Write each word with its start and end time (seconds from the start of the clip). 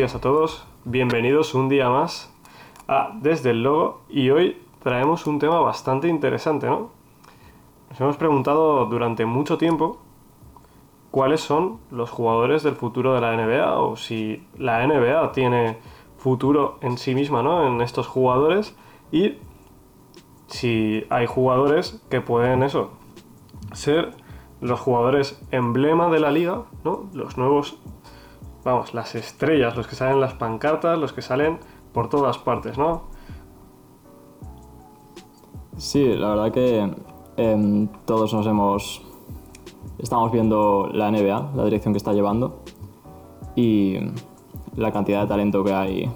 días 0.00 0.14
a 0.14 0.20
todos. 0.22 0.64
Bienvenidos 0.86 1.54
un 1.54 1.68
día 1.68 1.90
más 1.90 2.34
a 2.88 3.10
Desde 3.20 3.50
el 3.50 3.62
Logo 3.62 4.00
y 4.08 4.30
hoy 4.30 4.56
traemos 4.82 5.26
un 5.26 5.38
tema 5.38 5.60
bastante 5.60 6.08
interesante, 6.08 6.68
¿no? 6.68 6.88
Nos 7.90 8.00
hemos 8.00 8.16
preguntado 8.16 8.86
durante 8.86 9.26
mucho 9.26 9.58
tiempo 9.58 9.98
cuáles 11.10 11.42
son 11.42 11.80
los 11.90 12.08
jugadores 12.08 12.62
del 12.62 12.76
futuro 12.76 13.12
de 13.12 13.20
la 13.20 13.36
NBA 13.36 13.78
o 13.78 13.96
si 13.96 14.42
la 14.56 14.86
NBA 14.86 15.32
tiene 15.32 15.76
futuro 16.16 16.78
en 16.80 16.96
sí 16.96 17.14
misma, 17.14 17.42
¿no? 17.42 17.66
En 17.66 17.82
estos 17.82 18.06
jugadores 18.06 18.74
y 19.12 19.34
si 20.46 21.04
hay 21.10 21.26
jugadores 21.26 22.02
que 22.08 22.22
pueden 22.22 22.62
eso 22.62 22.92
ser 23.74 24.14
los 24.62 24.80
jugadores 24.80 25.38
emblema 25.50 26.08
de 26.08 26.20
la 26.20 26.30
liga, 26.30 26.62
¿no? 26.84 27.10
Los 27.12 27.36
nuevos 27.36 27.78
vamos, 28.64 28.94
las 28.94 29.14
estrellas, 29.14 29.76
los 29.76 29.86
que 29.86 29.96
salen 29.96 30.14
en 30.14 30.20
las 30.20 30.34
pancartas, 30.34 30.98
los 30.98 31.12
que 31.12 31.22
salen 31.22 31.58
por 31.92 32.08
todas 32.08 32.38
partes, 32.38 32.78
¿no? 32.78 33.02
Sí, 35.76 36.14
la 36.14 36.30
verdad 36.30 36.52
que 36.52 36.94
em, 37.36 37.88
todos 38.04 38.34
nos 38.34 38.46
hemos... 38.46 39.02
Estamos 39.98 40.32
viendo 40.32 40.88
la 40.92 41.10
NBA, 41.10 41.52
la 41.54 41.64
dirección 41.64 41.94
que 41.94 41.98
está 41.98 42.12
llevando 42.12 42.62
y 43.54 43.96
la 44.76 44.92
cantidad 44.92 45.22
de 45.22 45.26
talento 45.26 45.64
que 45.64 45.72
hay, 45.72 46.10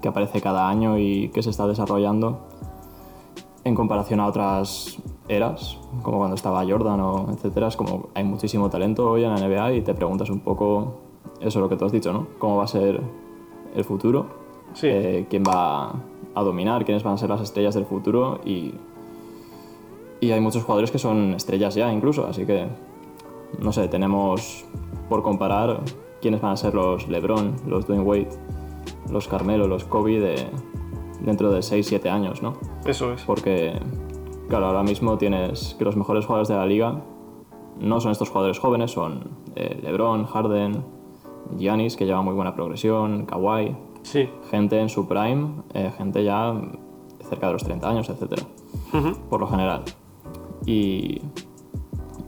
que 0.00 0.08
aparece 0.08 0.40
cada 0.40 0.68
año 0.68 0.98
y 0.98 1.28
que 1.30 1.42
se 1.42 1.50
está 1.50 1.66
desarrollando 1.66 2.46
en 3.64 3.74
comparación 3.74 4.20
a 4.20 4.26
otras 4.26 4.98
eras, 5.28 5.78
como 6.02 6.18
cuando 6.18 6.34
estaba 6.34 6.64
Jordan 6.66 7.00
o 7.00 7.30
etcétera, 7.30 7.68
es 7.68 7.76
como 7.76 8.08
hay 8.14 8.24
muchísimo 8.24 8.70
talento 8.70 9.10
hoy 9.10 9.24
en 9.24 9.30
la 9.30 9.36
NBA 9.36 9.72
y 9.74 9.82
te 9.82 9.94
preguntas 9.94 10.30
un 10.30 10.40
poco 10.40 11.09
eso 11.40 11.58
es 11.58 11.62
lo 11.62 11.68
que 11.68 11.76
tú 11.76 11.86
has 11.86 11.92
dicho, 11.92 12.12
¿no? 12.12 12.26
¿Cómo 12.38 12.56
va 12.58 12.64
a 12.64 12.68
ser 12.68 13.00
el 13.74 13.84
futuro? 13.84 14.26
Sí. 14.74 14.88
Eh, 14.88 15.26
¿Quién 15.28 15.42
va 15.42 15.92
a 16.34 16.42
dominar? 16.42 16.84
¿Quiénes 16.84 17.02
van 17.02 17.14
a 17.14 17.16
ser 17.16 17.30
las 17.30 17.40
estrellas 17.40 17.74
del 17.74 17.86
futuro? 17.86 18.40
Y, 18.44 18.74
y 20.20 20.30
hay 20.30 20.40
muchos 20.40 20.62
jugadores 20.64 20.90
que 20.90 20.98
son 20.98 21.34
estrellas 21.34 21.74
ya 21.74 21.92
incluso, 21.92 22.26
así 22.26 22.44
que, 22.44 22.66
no 23.58 23.72
sé, 23.72 23.88
tenemos 23.88 24.64
por 25.08 25.22
comparar 25.22 25.80
quiénes 26.20 26.40
van 26.40 26.52
a 26.52 26.56
ser 26.56 26.74
los 26.74 27.08
LeBron, 27.08 27.56
los 27.66 27.86
Dwayne 27.86 28.04
Wade, 28.04 28.28
los 29.10 29.26
Carmelo, 29.26 29.66
los 29.66 29.84
Kobe 29.84 30.20
de 30.20 30.46
dentro 31.20 31.50
de 31.50 31.60
6-7 31.60 32.08
años, 32.10 32.42
¿no? 32.42 32.54
Eso 32.84 33.12
es. 33.12 33.22
Porque, 33.22 33.78
claro, 34.48 34.66
ahora 34.66 34.82
mismo 34.82 35.18
tienes 35.18 35.74
que 35.78 35.84
los 35.84 35.96
mejores 35.96 36.26
jugadores 36.26 36.48
de 36.48 36.54
la 36.54 36.66
liga 36.66 37.02
no 37.78 38.00
son 38.00 38.12
estos 38.12 38.28
jugadores 38.28 38.58
jóvenes, 38.58 38.90
son 38.90 39.30
eh, 39.56 39.80
LeBron, 39.82 40.26
Harden, 40.26 40.84
Giannis, 41.58 41.96
que 41.96 42.06
lleva 42.06 42.22
muy 42.22 42.34
buena 42.34 42.54
progresión, 42.54 43.26
Kawhi. 43.26 43.76
Sí. 44.02 44.28
Gente 44.50 44.80
en 44.80 44.88
su 44.88 45.06
prime, 45.06 45.62
eh, 45.74 45.92
gente 45.96 46.24
ya 46.24 46.54
cerca 47.28 47.46
de 47.48 47.52
los 47.52 47.64
30 47.64 47.88
años, 47.88 48.08
etc. 48.08 48.40
Por 49.28 49.40
lo 49.40 49.46
general. 49.46 49.82
Y, 50.66 51.20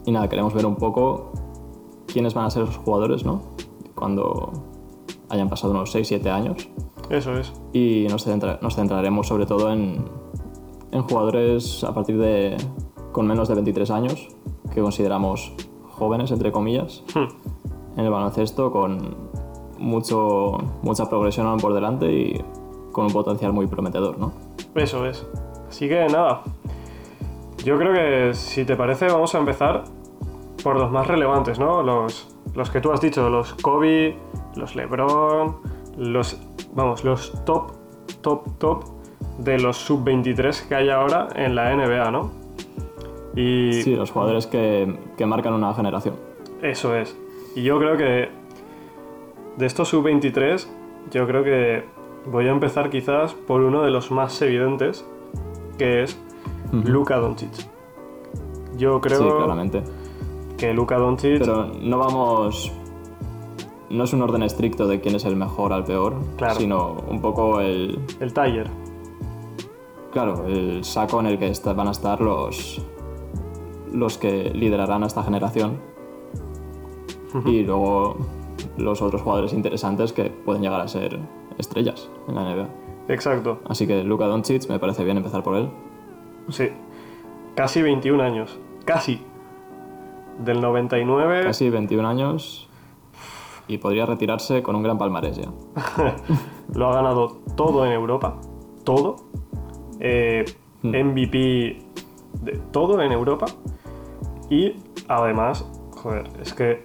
y 0.05 0.11
nada, 0.12 0.28
queremos 0.28 0.55
ver 0.55 0.67
un 0.67 0.77
poco 0.77 1.33
quiénes 2.06 2.34
van 2.34 2.47
a 2.47 2.50
ser 2.50 2.65
esos 2.65 2.77
jugadores, 2.78 3.25
¿no? 3.25 3.41
Cuando 3.94 4.53
hayan 5.28 5.49
pasado 5.49 5.72
unos 5.72 5.94
6-7 5.94 6.27
años. 6.31 6.69
Eso 7.10 7.33
es. 7.39 7.53
Y 7.72 8.06
nos, 8.10 8.27
centra- 8.27 8.59
nos 8.62 8.77
centraremos 8.77 9.27
sobre 9.28 9.47
todo 9.47 9.72
en, 9.72 10.04
en 10.93 11.03
jugadores 11.03 11.84
a 11.84 11.93
partir 11.94 12.19
de 12.19 12.56
con 13.12 13.27
menos 13.27 13.49
de 13.49 13.54
23 13.54 13.91
años, 13.91 14.28
que 14.75 14.81
consideramos 14.81 15.53
jóvenes, 15.91 16.31
entre 16.31 16.50
comillas, 16.53 17.03
Hmm. 17.15 17.28
En 17.97 18.04
el 18.04 18.10
baloncesto, 18.10 18.70
con 18.72 19.16
mucho, 19.78 20.58
mucha 20.82 21.08
progresión 21.08 21.47
aún 21.47 21.58
por 21.58 21.75
delante 21.75 22.10
y 22.12 22.44
con 22.92 23.06
un 23.06 23.12
potencial 23.12 23.53
muy 23.53 23.66
prometedor, 23.66 24.19
¿no? 24.19 24.32
Eso 24.75 25.06
es. 25.06 25.26
Así 25.69 25.88
que 25.88 26.06
nada. 26.06 26.42
Yo 27.64 27.78
creo 27.78 27.92
que 27.92 28.34
si 28.34 28.64
te 28.64 28.76
parece 28.76 29.06
vamos 29.06 29.34
a 29.34 29.38
empezar 29.38 29.84
por 30.62 30.76
los 30.78 30.91
más 30.91 31.06
relevantes, 31.06 31.58
¿no? 31.58 31.82
Los, 31.82 32.36
los 32.54 32.70
que 32.70 32.80
tú 32.80 32.92
has 32.92 33.00
dicho, 33.00 33.28
los 33.28 33.54
Kobe, 33.54 34.16
los 34.56 34.76
LeBron, 34.76 35.56
los 35.97 36.41
vamos, 36.74 37.04
los 37.04 37.32
top 37.44 37.72
top 38.20 38.59
top 38.59 38.84
de 39.38 39.59
los 39.59 39.76
sub-23 39.78 40.69
que 40.69 40.74
hay 40.74 40.88
ahora 40.91 41.28
en 41.34 41.54
la 41.54 41.74
NBA, 41.74 42.10
¿no? 42.10 42.30
Y 43.34 43.82
Sí, 43.82 43.97
los 43.97 44.10
jugadores 44.10 44.47
que, 44.47 44.98
que 45.16 45.26
marcan 45.26 45.54
una 45.54 45.72
generación. 45.74 46.14
Eso 46.60 46.94
es. 46.94 47.16
Y 47.55 47.63
yo 47.63 47.79
creo 47.79 47.97
que 47.97 48.29
de 49.57 49.67
estos 49.67 49.89
sub-23, 49.89 50.67
yo 51.11 51.27
creo 51.27 51.45
que 51.45 51.85
voy 52.27 52.47
a 52.47 52.51
empezar 52.51 52.89
quizás 52.91 53.35
por 53.35 53.61
uno 53.61 53.83
de 53.83 53.91
los 53.91 54.11
más 54.11 54.41
evidentes, 54.43 55.05
que 55.79 56.03
es 56.05 56.19
Ujú. 56.73 56.89
Luka 56.89 57.17
Doncic. 57.17 57.51
Yo 58.77 59.01
creo 59.01 59.19
Sí, 59.19 59.25
claramente. 59.37 59.83
que 60.57 60.73
Luka 60.73 60.97
Doncic, 60.97 61.39
Pero 61.41 61.67
no 61.81 61.99
vamos... 61.99 62.73
No 63.91 64.05
es 64.05 64.13
un 64.15 64.23
orden 64.23 64.43
estricto 64.43 64.87
de 64.87 65.03
quién 65.03 65.17
es 65.17 65.27
el 65.27 65.37
mejor 65.37 65.75
al 65.75 65.84
peor, 65.84 66.15
Claro. 66.39 66.55
sino 66.55 66.97
un 67.11 67.21
poco 67.21 67.61
el, 67.61 67.99
el 68.21 68.33
Tiger, 68.33 68.69
Claro, 70.13 70.47
el 70.47 70.83
saco 70.84 71.21
en 71.21 71.27
el 71.27 71.39
que 71.39 71.53
van 71.75 71.89
a 71.89 71.91
estar 71.91 72.21
los, 72.21 72.81
los 73.93 74.17
que 74.19 74.51
liderarán 74.55 75.03
a 75.05 75.07
esta 75.07 75.23
generación. 75.23 75.79
Y 77.47 77.62
luego 77.62 78.16
los 78.76 79.00
otros 79.03 79.22
jugadores 79.22 79.53
interesantes 79.53 80.12
que 80.12 80.25
pueden 80.31 80.62
llegar 80.62 80.81
a 80.81 80.88
ser 80.88 81.19
estrellas 81.59 82.10
en 82.28 82.34
la 82.34 82.43
NBA. 82.43 82.69
exacto, 83.09 83.60
Así 83.69 83.87
que 83.87 84.04
Luka 84.04 84.26
Doncic 84.26 84.69
me 84.69 84.78
parece 84.78 85.04
bien 85.04 85.16
empezar 85.16 85.42
por 85.42 85.56
él. 85.56 85.71
sí. 86.48 86.69
Casi 87.54 87.82
21 87.82 88.22
años, 88.22 88.59
casi. 88.87 89.21
Del 90.42 90.62
99, 90.62 91.42
Casi 91.44 91.69
21 91.69 92.09
años 92.09 92.69
y 93.69 93.78
podría 93.78 94.06
retirarse 94.06 94.62
con 94.62 94.75
un 94.76 94.82
gran 94.82 94.98
palmarés 94.98 95.37
ya. 95.37 95.50
lo 96.75 96.88
ha 96.88 96.94
ganado 96.94 97.38
todo 97.56 97.84
en 97.87 97.92
Europa, 97.92 98.37
todo. 98.84 99.16
Eh. 100.00 100.44
MVP 100.82 101.78
de 102.42 102.59
todo 102.72 103.00
en 103.03 103.12
Europa. 103.12 103.47
Y 104.50 104.75
además, 105.09 105.65
joder, 105.92 106.28
es 106.41 106.53
que 106.54 106.82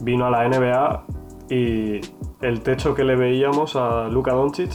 vino 0.00 0.26
a 0.26 0.30
la 0.30 0.48
NBA 0.48 1.04
y 1.50 2.00
el 2.40 2.60
techo 2.62 2.94
que 2.94 3.04
le 3.04 3.16
veíamos 3.16 3.76
a 3.76 4.08
Luka 4.08 4.32
Doncic 4.32 4.70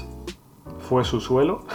fue 0.79 1.03
su 1.03 1.19
suelo. 1.21 1.61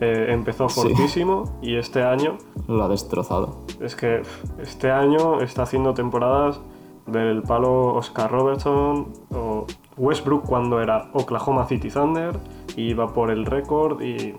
Eh, 0.00 0.26
empezó 0.34 0.68
Sí. 0.68 0.80
fortísimo 0.80 1.44
y 1.62 1.76
este 1.76 2.02
año, 2.02 2.36
Lo 2.66 2.82
ha 2.82 2.88
destrozado. 2.88 3.60
es 3.80 3.94
que 3.94 4.22
este 4.58 4.90
año 4.90 5.40
está 5.40 5.62
haciendo 5.62 5.94
temporadas 5.94 6.60
del 7.06 7.42
palo 7.42 7.94
Oscar 7.94 8.28
Robertson 8.32 9.12
o 9.32 9.66
Westbrook 9.96 10.46
cuando 10.46 10.80
era 10.82 11.10
Oklahoma 11.12 11.66
City 11.68 11.90
Thunder 11.90 12.36
y 12.76 12.90
iba 12.90 13.12
por 13.12 13.30
el 13.30 13.46
récord 13.46 14.02
y 14.02 14.34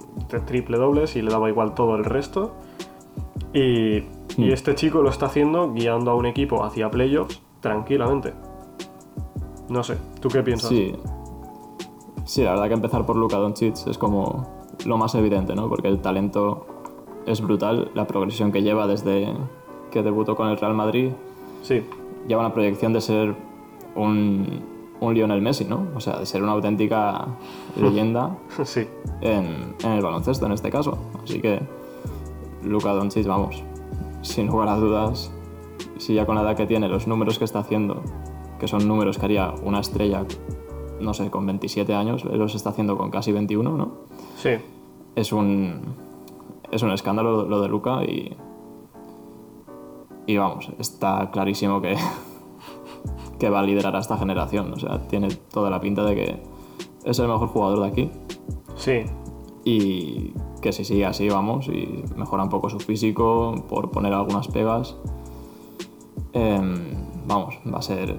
triple 0.45 0.77
dobles 0.77 1.15
y 1.15 1.21
le 1.21 1.31
daba 1.31 1.47
igual 1.49 1.73
todo 1.73 1.95
el 1.95 2.03
resto. 2.03 2.53
Y, 3.53 3.59
y 3.99 4.01
Hmm. 4.37 4.51
este 4.51 4.75
chico 4.75 5.01
lo 5.01 5.09
está 5.09 5.27
haciendo 5.27 5.71
guiando 5.71 6.11
a 6.11 6.15
un 6.15 6.25
equipo 6.25 6.65
hacia 6.65 6.91
playoffs 6.91 7.41
tranquilamente. 7.65 8.31
No 9.69 9.83
sé, 9.83 9.97
¿tú 10.21 10.29
qué 10.29 10.43
piensas? 10.43 10.69
Sí. 10.69 10.95
Sí, 12.23 12.43
la 12.43 12.51
verdad 12.51 12.67
que 12.67 12.73
empezar 12.75 13.07
por 13.07 13.15
Luka 13.15 13.37
Doncic 13.37 13.87
es 13.87 13.97
como 13.97 14.45
lo 14.85 14.97
más 14.99 15.15
evidente, 15.15 15.55
¿no? 15.55 15.67
Porque 15.67 15.87
el 15.87 15.99
talento 15.99 16.67
es 17.25 17.41
brutal, 17.41 17.89
la 17.95 18.05
progresión 18.05 18.51
que 18.51 18.61
lleva 18.61 18.85
desde 18.85 19.33
que 19.89 20.03
debutó 20.03 20.35
con 20.35 20.47
el 20.49 20.57
Real 20.57 20.75
Madrid 20.75 21.11
Sí, 21.63 21.83
lleva 22.27 22.41
una 22.41 22.53
proyección 22.53 22.93
de 22.93 23.01
ser 23.01 23.35
un, 23.95 24.61
un 24.99 25.13
Lionel 25.15 25.41
Messi, 25.41 25.65
¿no? 25.65 25.87
O 25.95 25.99
sea, 25.99 26.19
de 26.19 26.27
ser 26.27 26.43
una 26.43 26.51
auténtica 26.51 27.25
leyenda 27.75 28.37
sí, 28.63 28.87
en, 29.21 29.73
en 29.83 29.91
el 29.91 30.03
baloncesto 30.03 30.45
en 30.45 30.51
este 30.51 30.69
caso. 30.69 30.99
Así 31.23 31.41
que 31.41 31.59
Luka 32.61 32.93
Doncic, 32.93 33.25
vamos, 33.25 33.63
sin 34.21 34.45
lugar 34.45 34.69
a 34.69 34.75
dudas, 34.75 35.31
si 35.97 36.13
ya 36.13 36.25
con 36.25 36.35
la 36.35 36.41
edad 36.41 36.55
que 36.55 36.65
tiene, 36.65 36.87
los 36.87 37.07
números 37.07 37.39
que 37.39 37.45
está 37.45 37.59
haciendo, 37.59 38.01
que 38.59 38.67
son 38.67 38.87
números 38.87 39.17
que 39.17 39.25
haría 39.25 39.53
una 39.63 39.79
estrella, 39.79 40.25
no 40.99 41.13
sé, 41.13 41.29
con 41.29 41.45
27 41.45 41.93
años, 41.93 42.23
los 42.25 42.55
está 42.55 42.69
haciendo 42.69 42.97
con 42.97 43.11
casi 43.11 43.31
21, 43.31 43.77
¿no? 43.77 43.91
sí. 44.37 44.51
Es 45.15 45.31
un, 45.31 45.95
es 46.71 46.83
un 46.83 46.91
escándalo 46.91 47.45
lo 47.45 47.61
de 47.61 47.69
Luka 47.69 48.03
y, 48.03 48.35
y 50.27 50.35
vamos, 50.35 50.69
está 50.77 51.31
clarísimo 51.31 51.81
que, 51.81 51.95
que 53.39 53.49
va 53.49 53.59
a 53.59 53.63
liderar 53.63 53.95
a 53.95 53.99
esta 53.99 54.17
generación. 54.17 54.73
O 54.73 54.77
sea, 54.77 55.07
tiene 55.07 55.29
toda 55.29 55.69
la 55.69 55.79
pinta 55.79 56.03
de 56.03 56.15
que 56.15 56.43
es 57.05 57.17
el 57.19 57.29
mejor 57.29 57.47
jugador 57.47 57.79
de 57.79 57.87
aquí 57.87 58.11
Sí, 58.75 59.05
y 59.63 60.33
que 60.61 60.71
si 60.71 60.83
sigue 60.83 61.05
así, 61.05 61.29
vamos, 61.29 61.67
y 61.67 62.03
mejora 62.15 62.43
un 62.43 62.49
poco 62.49 62.69
su 62.69 62.79
físico 62.79 63.55
por 63.67 63.89
poner 63.91 64.13
algunas 64.13 64.47
pegas, 64.47 64.95
em, 66.35 66.75
vamos, 67.25 67.57
va 67.65 67.79
a 67.79 67.81
ser... 67.81 68.15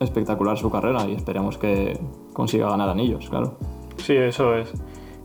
espectacular 0.00 0.58
su 0.58 0.70
carrera 0.70 1.06
y 1.06 1.14
esperemos 1.14 1.56
que 1.56 1.98
consiga 2.32 2.68
ganar 2.68 2.88
anillos, 2.88 3.28
claro. 3.30 3.56
Sí, 3.96 4.16
eso 4.16 4.56
es. 4.56 4.72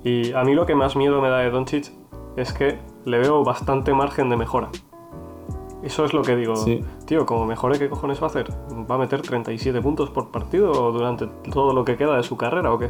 Y 0.03 0.31
a 0.33 0.43
mí 0.43 0.53
lo 0.53 0.65
que 0.65 0.75
más 0.75 0.95
miedo 0.95 1.21
me 1.21 1.29
da 1.29 1.39
de 1.39 1.49
Doncic 1.49 1.91
es 2.37 2.53
que 2.53 2.77
le 3.05 3.17
veo 3.19 3.43
bastante 3.43 3.93
margen 3.93 4.29
de 4.29 4.37
mejora. 4.37 4.69
Eso 5.81 6.05
es 6.05 6.13
lo 6.13 6.21
que 6.21 6.35
digo. 6.35 6.55
Sí. 6.55 6.83
Tío, 7.05 7.25
como 7.25 7.45
mejore, 7.45 7.79
¿qué 7.79 7.89
cojones 7.89 8.21
va 8.21 8.25
a 8.25 8.29
hacer? 8.29 8.51
¿Va 8.89 8.95
a 8.95 8.97
meter 8.97 9.21
37 9.21 9.81
puntos 9.81 10.09
por 10.09 10.29
partido 10.29 10.91
durante 10.91 11.27
todo 11.51 11.73
lo 11.73 11.85
que 11.85 11.95
queda 11.97 12.15
de 12.17 12.23
su 12.23 12.37
carrera 12.37 12.71
o 12.71 12.77
qué? 12.77 12.89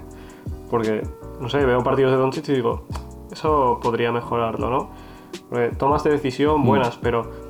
Porque, 0.70 1.04
no 1.40 1.50
sé, 1.50 1.66
veo 1.66 1.84
partidos 1.84 2.12
de 2.12 2.18
Doncic 2.18 2.50
y 2.50 2.54
digo, 2.54 2.84
eso 3.32 3.80
podría 3.82 4.12
mejorarlo, 4.12 4.70
¿no? 4.70 4.90
Porque 5.50 5.70
tomas 5.70 6.04
de 6.04 6.12
decisión 6.12 6.64
buenas, 6.64 6.98
pero 6.98 7.49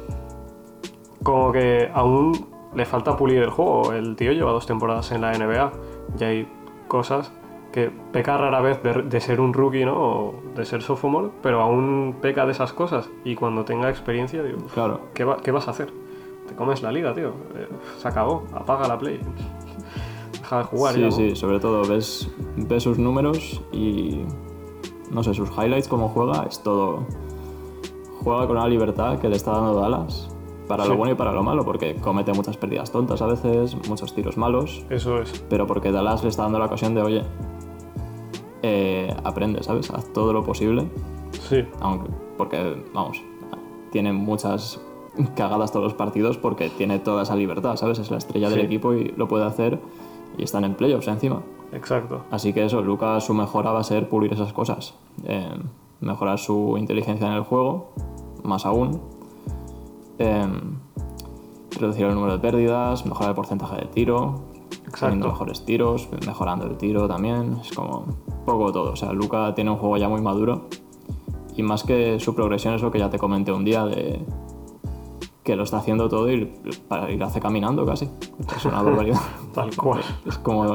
como 1.23 1.51
que 1.51 1.89
aún 1.93 2.47
le 2.75 2.85
falta 2.85 3.15
pulir 3.17 3.41
el 3.41 3.49
juego. 3.49 3.93
El 3.93 4.15
tío 4.15 4.31
lleva 4.31 4.51
dos 4.51 4.65
temporadas 4.65 5.11
en 5.11 5.21
la 5.21 5.31
NBA 5.33 5.71
y 6.19 6.23
hay 6.23 6.47
cosas 6.87 7.31
que 7.71 7.91
peca 8.11 8.35
rara 8.37 8.61
vez 8.61 8.81
de, 8.81 9.03
de 9.03 9.21
ser 9.21 9.39
un 9.39 9.53
rookie, 9.53 9.85
¿no? 9.85 9.93
O 9.95 10.35
de 10.55 10.65
ser 10.65 10.81
sophomore, 10.81 11.29
pero 11.43 11.61
aún 11.61 12.15
peca 12.21 12.45
de 12.45 12.51
esas 12.53 12.73
cosas. 12.73 13.09
Y 13.23 13.35
cuando 13.35 13.63
tenga 13.65 13.89
experiencia, 13.89 14.41
digo, 14.41 14.57
Claro. 14.73 15.01
¿qué, 15.13 15.23
va- 15.23 15.37
qué 15.37 15.51
vas 15.51 15.67
a 15.67 15.71
hacer? 15.71 15.91
Te 16.47 16.55
comes 16.55 16.81
la 16.81 16.91
liga, 16.91 17.13
tío. 17.13 17.29
Eh, 17.55 17.67
se 17.99 18.07
acabó. 18.07 18.43
Apaga 18.53 18.87
la 18.87 18.97
play. 18.97 19.19
Deja 20.31 20.57
de 20.59 20.63
jugar 20.63 20.93
sí, 20.95 20.99
ya, 21.01 21.05
¿no? 21.07 21.11
sí, 21.11 21.35
sobre 21.35 21.59
todo 21.59 21.87
ves, 21.87 22.27
ves 22.55 22.81
sus 22.83 22.97
números 22.97 23.61
y 23.71 24.23
no 25.11 25.21
sé, 25.23 25.33
sus 25.35 25.49
highlights, 25.51 25.87
cómo 25.87 26.09
juega, 26.09 26.45
es 26.49 26.63
todo. 26.63 27.05
Juega 28.23 28.47
con 28.47 28.57
una 28.57 28.67
libertad 28.67 29.19
que 29.19 29.29
le 29.29 29.35
está 29.35 29.51
dando 29.51 29.75
Dallas 29.79 30.29
para 30.69 30.83
Sí. 30.83 30.89
lo 30.89 30.95
bueno 30.95 31.11
y 31.13 31.15
para 31.15 31.33
lo 31.33 31.43
malo, 31.43 31.65
porque 31.65 31.95
comete 31.95 32.31
muchas 32.31 32.55
pérdidas 32.55 32.91
tontas 32.91 33.21
a 33.21 33.25
veces, 33.25 33.75
muchos 33.89 34.13
tiros 34.15 34.37
malos, 34.37 34.85
Eso 34.89 35.19
es. 35.19 35.43
pero 35.49 35.67
porque 35.67 35.91
Dallas 35.91 36.23
le 36.23 36.29
está 36.29 36.43
dando 36.43 36.59
la 36.59 36.65
ocasión 36.67 36.93
de, 36.95 37.01
oye, 37.01 37.23
eh, 38.61 39.13
aprende, 39.23 39.63
¿sabes? 39.63 39.89
Haz 39.91 40.11
todo 40.13 40.33
lo 40.33 40.43
posible, 40.43 40.87
Sí, 41.47 41.63
aunque, 41.79 42.09
porque, 42.37 42.83
vamos, 42.93 43.21
tiene 43.91 44.13
muchas 44.13 44.79
cagadas 45.35 45.71
todos 45.71 45.83
los 45.85 45.93
partidos 45.93 46.37
porque 46.37 46.69
tiene 46.69 46.99
toda 46.99 47.23
esa 47.23 47.35
libertad, 47.35 47.75
¿sabes? 47.75 47.99
Es 47.99 48.11
la 48.11 48.17
estrella 48.17 48.49
del 48.49 48.59
Sí. 48.59 48.65
equipo 48.65 48.93
y 48.93 49.05
lo 49.17 49.27
puede 49.27 49.45
hacer 49.45 49.79
y 50.37 50.43
están 50.43 50.63
en 50.63 50.75
playoffs 50.75 51.07
encima. 51.07 51.41
exacto. 51.71 52.21
Así 52.31 52.51
que 52.53 52.65
eso, 52.65 52.81
Lucas 52.81 53.25
su 53.25 53.33
mejora 53.33 53.71
va 53.71 53.79
a 53.79 53.83
ser 53.83 54.07
pulir 54.09 54.33
esas 54.33 54.53
cosas. 54.53 54.95
Eh, 55.25 55.49
mejorar 56.01 56.39
su 56.39 56.75
inteligencia 56.77 57.27
en 57.27 57.33
el 57.33 57.43
juego, 57.43 57.91
más 58.43 58.65
aún. 58.65 59.01
Eh, 60.19 60.47
reducir 61.79 62.05
el 62.05 62.13
número 62.15 62.33
de 62.33 62.39
pérdidas, 62.39 63.05
mejorar 63.05 63.29
el 63.29 63.35
porcentaje 63.35 63.77
de 63.77 63.85
tiro, 63.87 64.35
teniendo 64.99 65.27
mejores 65.29 65.63
tiros, 65.65 66.09
mejorando 66.25 66.65
el 66.65 66.77
tiro 66.77 67.07
también. 67.07 67.57
Es 67.61 67.71
como 67.71 68.05
poco 68.45 68.71
todo. 68.71 68.91
O 68.91 68.95
sea, 68.95 69.13
Luca 69.13 69.53
tiene 69.55 69.71
un 69.71 69.77
juego 69.77 69.97
ya 69.97 70.09
muy 70.09 70.21
maduro. 70.21 70.67
Y 71.55 71.63
más 71.63 71.83
que 71.83 72.19
su 72.19 72.35
progresión 72.35 72.73
es 72.73 72.81
lo 72.81 72.91
que 72.91 72.99
ya 72.99 73.09
te 73.09 73.17
comenté 73.19 73.51
un 73.51 73.63
día 73.65 73.85
de 73.85 74.19
que 75.43 75.55
lo 75.55 75.63
está 75.63 75.77
haciendo 75.77 76.07
todo 76.09 76.31
y, 76.31 76.45
para- 76.87 77.09
y 77.11 77.17
lo 77.17 77.25
hace 77.25 77.39
caminando 77.39 77.85
casi. 77.85 78.09
Es 78.55 78.65
una 78.65 78.81
barbaridad. 78.83 79.19
Tal 79.53 79.75
cual. 79.75 80.01
Es 80.25 80.37
como, 80.37 80.65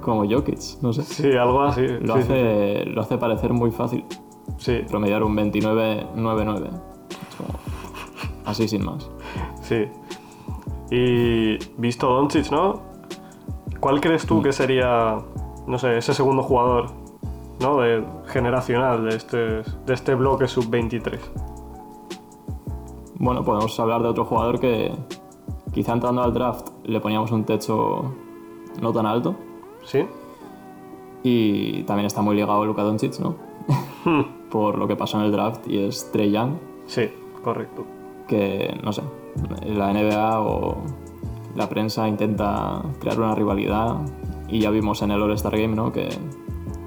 como 0.00 0.28
Jokic, 0.28 0.80
no 0.82 0.92
sé. 0.92 1.02
Sí, 1.04 1.32
algo 1.36 1.62
así. 1.62 1.82
Lo, 1.86 2.16
sí, 2.16 2.22
sí, 2.22 2.32
hace, 2.32 2.84
lo 2.86 3.00
hace 3.02 3.18
parecer 3.18 3.52
muy 3.52 3.70
fácil. 3.70 4.04
Sí, 4.58 4.80
Promediar 4.88 5.22
un 5.22 5.36
29-9-9. 5.36 6.64
Es 6.66 7.36
como, 7.36 7.58
Así 8.48 8.66
sin 8.66 8.84
más. 8.84 9.10
sí. 9.60 9.88
Y 10.90 11.58
visto 11.76 12.08
Doncic, 12.08 12.50
¿no? 12.50 12.80
¿Cuál 13.78 14.00
crees 14.00 14.24
tú 14.24 14.40
que 14.42 14.52
sería, 14.52 15.18
no 15.66 15.78
sé, 15.78 15.98
ese 15.98 16.14
segundo 16.14 16.42
jugador, 16.42 16.86
¿no? 17.60 17.76
De, 17.76 18.02
generacional 18.28 19.04
de 19.04 19.16
este, 19.16 19.36
de 19.36 19.92
este 19.92 20.14
bloque 20.14 20.48
sub-23. 20.48 21.18
Bueno, 23.18 23.44
podemos 23.44 23.78
hablar 23.78 24.02
de 24.02 24.08
otro 24.08 24.24
jugador 24.24 24.58
que 24.60 24.94
quizá 25.74 25.92
entrando 25.92 26.22
al 26.22 26.32
draft 26.32 26.68
le 26.84 27.00
poníamos 27.00 27.30
un 27.30 27.44
techo 27.44 28.14
no 28.80 28.92
tan 28.92 29.04
alto. 29.04 29.36
¿Sí? 29.84 30.06
Y 31.22 31.82
también 31.82 32.06
está 32.06 32.22
muy 32.22 32.34
ligado 32.34 32.62
a 32.62 32.64
Luka 32.64 32.82
Doncic, 32.82 33.18
¿no? 33.18 33.36
Por 34.50 34.78
lo 34.78 34.88
que 34.88 34.96
pasó 34.96 35.18
en 35.18 35.26
el 35.26 35.32
draft 35.32 35.68
y 35.68 35.84
es 35.84 36.10
Trey 36.10 36.30
Young, 36.30 36.54
Sí, 36.86 37.10
correcto. 37.44 37.97
Que 38.28 38.78
no 38.84 38.92
sé, 38.92 39.02
la 39.66 39.92
NBA 39.92 40.40
o 40.40 40.76
la 41.56 41.68
prensa 41.68 42.06
intenta 42.06 42.82
crear 43.00 43.18
una 43.18 43.34
rivalidad 43.34 43.96
y 44.48 44.60
ya 44.60 44.70
vimos 44.70 45.02
en 45.02 45.10
el 45.10 45.20
All-Star 45.20 45.58
Game, 45.58 45.74
¿no? 45.74 45.90
Que 45.92 46.08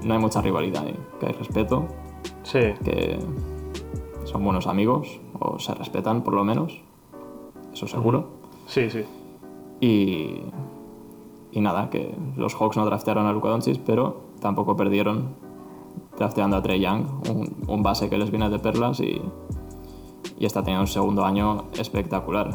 no 0.04 0.14
hay 0.14 0.20
mucha 0.20 0.40
rivalidad, 0.40 0.84
ahí, 0.86 0.96
que 1.20 1.26
hay 1.26 1.32
respeto, 1.32 1.86
Sí, 2.44 2.60
que 2.84 3.18
son 4.24 4.44
buenos 4.44 4.66
amigos 4.66 5.20
o 5.38 5.58
se 5.58 5.74
respetan 5.74 6.22
por 6.22 6.34
lo 6.34 6.44
menos, 6.44 6.80
eso 7.72 7.86
seguro. 7.86 8.28
sí, 8.66 8.88
sí. 8.90 9.04
Y, 9.80 10.42
y 11.50 11.60
nada, 11.60 11.90
que 11.90 12.14
los 12.36 12.54
Hawks 12.54 12.76
no 12.76 12.84
draftearon 12.86 13.26
a 13.26 13.32
Luka 13.32 13.48
Doncic, 13.48 13.80
pero 13.84 14.20
tampoco 14.40 14.76
perdieron 14.76 15.34
drafteando 16.16 16.56
a 16.56 16.62
Trey 16.62 16.80
Young, 16.80 17.04
un, 17.30 17.56
un 17.66 17.82
base 17.82 18.08
que 18.08 18.16
les 18.16 18.30
viene 18.30 18.48
de 18.48 18.58
perlas 18.60 19.00
y, 19.00 19.20
y 20.42 20.46
está 20.46 20.60
teniendo 20.60 20.82
un 20.82 20.88
segundo 20.88 21.24
año 21.24 21.66
espectacular. 21.78 22.50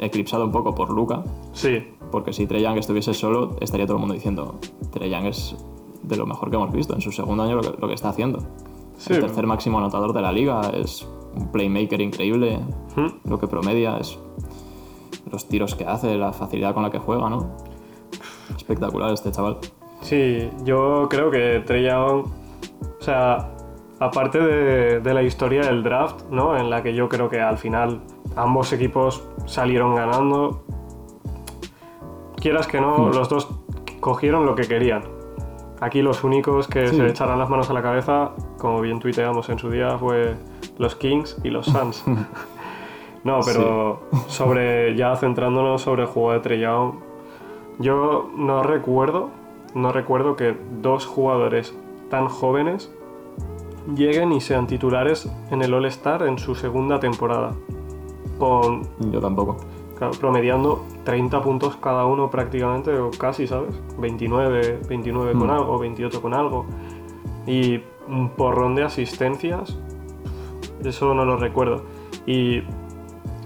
Eclipsado 0.00 0.44
un 0.44 0.50
poco 0.50 0.74
por 0.74 0.90
Luka, 0.90 1.22
Sí, 1.52 1.78
porque 2.10 2.32
si 2.32 2.48
Trey 2.48 2.60
Young 2.60 2.78
estuviese 2.78 3.14
solo, 3.14 3.56
estaría 3.60 3.86
todo 3.86 3.98
el 3.98 4.00
mundo 4.00 4.14
diciendo 4.14 4.58
Trey 4.90 5.10
Young 5.10 5.26
es 5.26 5.54
de 6.02 6.16
lo 6.16 6.26
mejor 6.26 6.50
que 6.50 6.56
hemos 6.56 6.72
visto 6.72 6.92
en 6.92 7.00
su 7.00 7.12
segundo 7.12 7.44
año 7.44 7.54
lo 7.54 7.62
que, 7.62 7.80
lo 7.80 7.86
que 7.86 7.94
está 7.94 8.08
haciendo. 8.08 8.40
Sí. 8.98 9.12
El 9.14 9.20
tercer 9.20 9.46
máximo 9.46 9.78
anotador 9.78 10.12
de 10.12 10.22
la 10.22 10.32
liga, 10.32 10.72
es 10.74 11.06
un 11.36 11.52
playmaker 11.52 12.00
increíble, 12.00 12.58
¿Mm? 12.96 13.28
lo 13.28 13.38
que 13.38 13.46
promedia 13.46 13.96
es 13.98 14.18
los 15.30 15.46
tiros 15.46 15.76
que 15.76 15.84
hace, 15.84 16.18
la 16.18 16.32
facilidad 16.32 16.74
con 16.74 16.82
la 16.82 16.90
que 16.90 16.98
juega, 16.98 17.30
¿no? 17.30 17.54
Espectacular 18.56 19.12
este 19.12 19.30
chaval. 19.30 19.58
Sí, 20.00 20.50
yo 20.64 21.06
creo 21.08 21.30
que 21.30 21.62
Trey 21.64 21.84
Young, 21.84 22.26
o 22.26 23.02
sea, 23.04 23.52
aparte 24.00 24.40
de, 24.40 25.00
de 25.00 25.14
la 25.14 25.22
historia 25.22 25.60
del 25.62 25.82
draft, 25.82 26.24
¿no? 26.30 26.56
En 26.56 26.68
la 26.70 26.82
que 26.82 26.94
yo 26.94 27.08
creo 27.08 27.28
que 27.28 27.40
al 27.40 27.58
final 27.58 28.00
ambos 28.34 28.72
equipos 28.72 29.22
salieron 29.46 29.94
ganando, 29.94 30.64
quieras 32.36 32.66
que 32.66 32.80
no, 32.80 32.96
Hmm. 33.08 33.14
los 33.14 33.28
dos 33.28 33.48
cogieron 34.00 34.46
lo 34.46 34.54
que 34.54 34.62
querían. 34.66 35.02
Aquí 35.80 36.02
los 36.02 36.24
únicos 36.24 36.66
que 36.68 36.88
Sí. 36.88 36.96
se 36.96 37.06
echaran 37.08 37.38
las 37.38 37.48
manos 37.48 37.70
a 37.70 37.72
la 37.72 37.82
cabeza, 37.82 38.32
como 38.58 38.80
bien 38.80 38.98
tuiteamos 39.00 39.48
en 39.48 39.58
su 39.58 39.70
día, 39.70 39.96
fue 39.98 40.34
los 40.78 40.94
Kings 40.94 41.38
y 41.44 41.50
los 41.50 41.66
Suns. 41.66 42.04
no, 43.24 43.40
pero 43.44 44.00
sobre 44.28 44.94
ya 44.96 45.16
centrándonos 45.16 45.82
sobre 45.82 46.02
el 46.02 46.08
juego 46.08 46.38
de 46.38 46.58
Young, 46.58 46.94
yo 47.78 48.30
no 48.36 48.62
recuerdo, 48.62 49.30
no 49.74 49.92
recuerdo 49.92 50.36
que 50.36 50.54
dos 50.82 51.06
jugadores 51.06 51.74
tan 52.10 52.28
jóvenes 52.28 52.92
lleguen 53.94 54.32
y 54.32 54.40
sean 54.40 54.66
titulares 54.66 55.30
en 55.50 55.62
el 55.62 55.72
All-Star 55.74 56.22
en 56.22 56.38
su 56.38 56.54
segunda 56.54 57.00
temporada. 57.00 57.52
Con, 58.38 58.82
Yo 59.10 59.20
tampoco. 59.20 59.56
claro, 59.98 60.12
promediando 60.18 60.84
30 61.04 61.42
puntos 61.42 61.76
cada 61.76 62.06
uno 62.06 62.30
prácticamente, 62.30 62.96
o 62.98 63.10
casi, 63.10 63.46
¿sabes? 63.46 63.74
29, 63.98 64.80
29 64.88 65.32
con 65.32 65.48
Mm. 65.48 65.50
algo, 65.50 65.78
28 65.78 66.22
con 66.22 66.32
algo. 66.34 66.64
Y 67.46 67.80
un 68.08 68.30
porrón 68.30 68.74
de 68.74 68.82
asistencias. 68.84 69.76
Eso 70.84 71.12
no 71.14 71.24
lo 71.26 71.36
recuerdo. 71.36 71.82
Y 72.26 72.58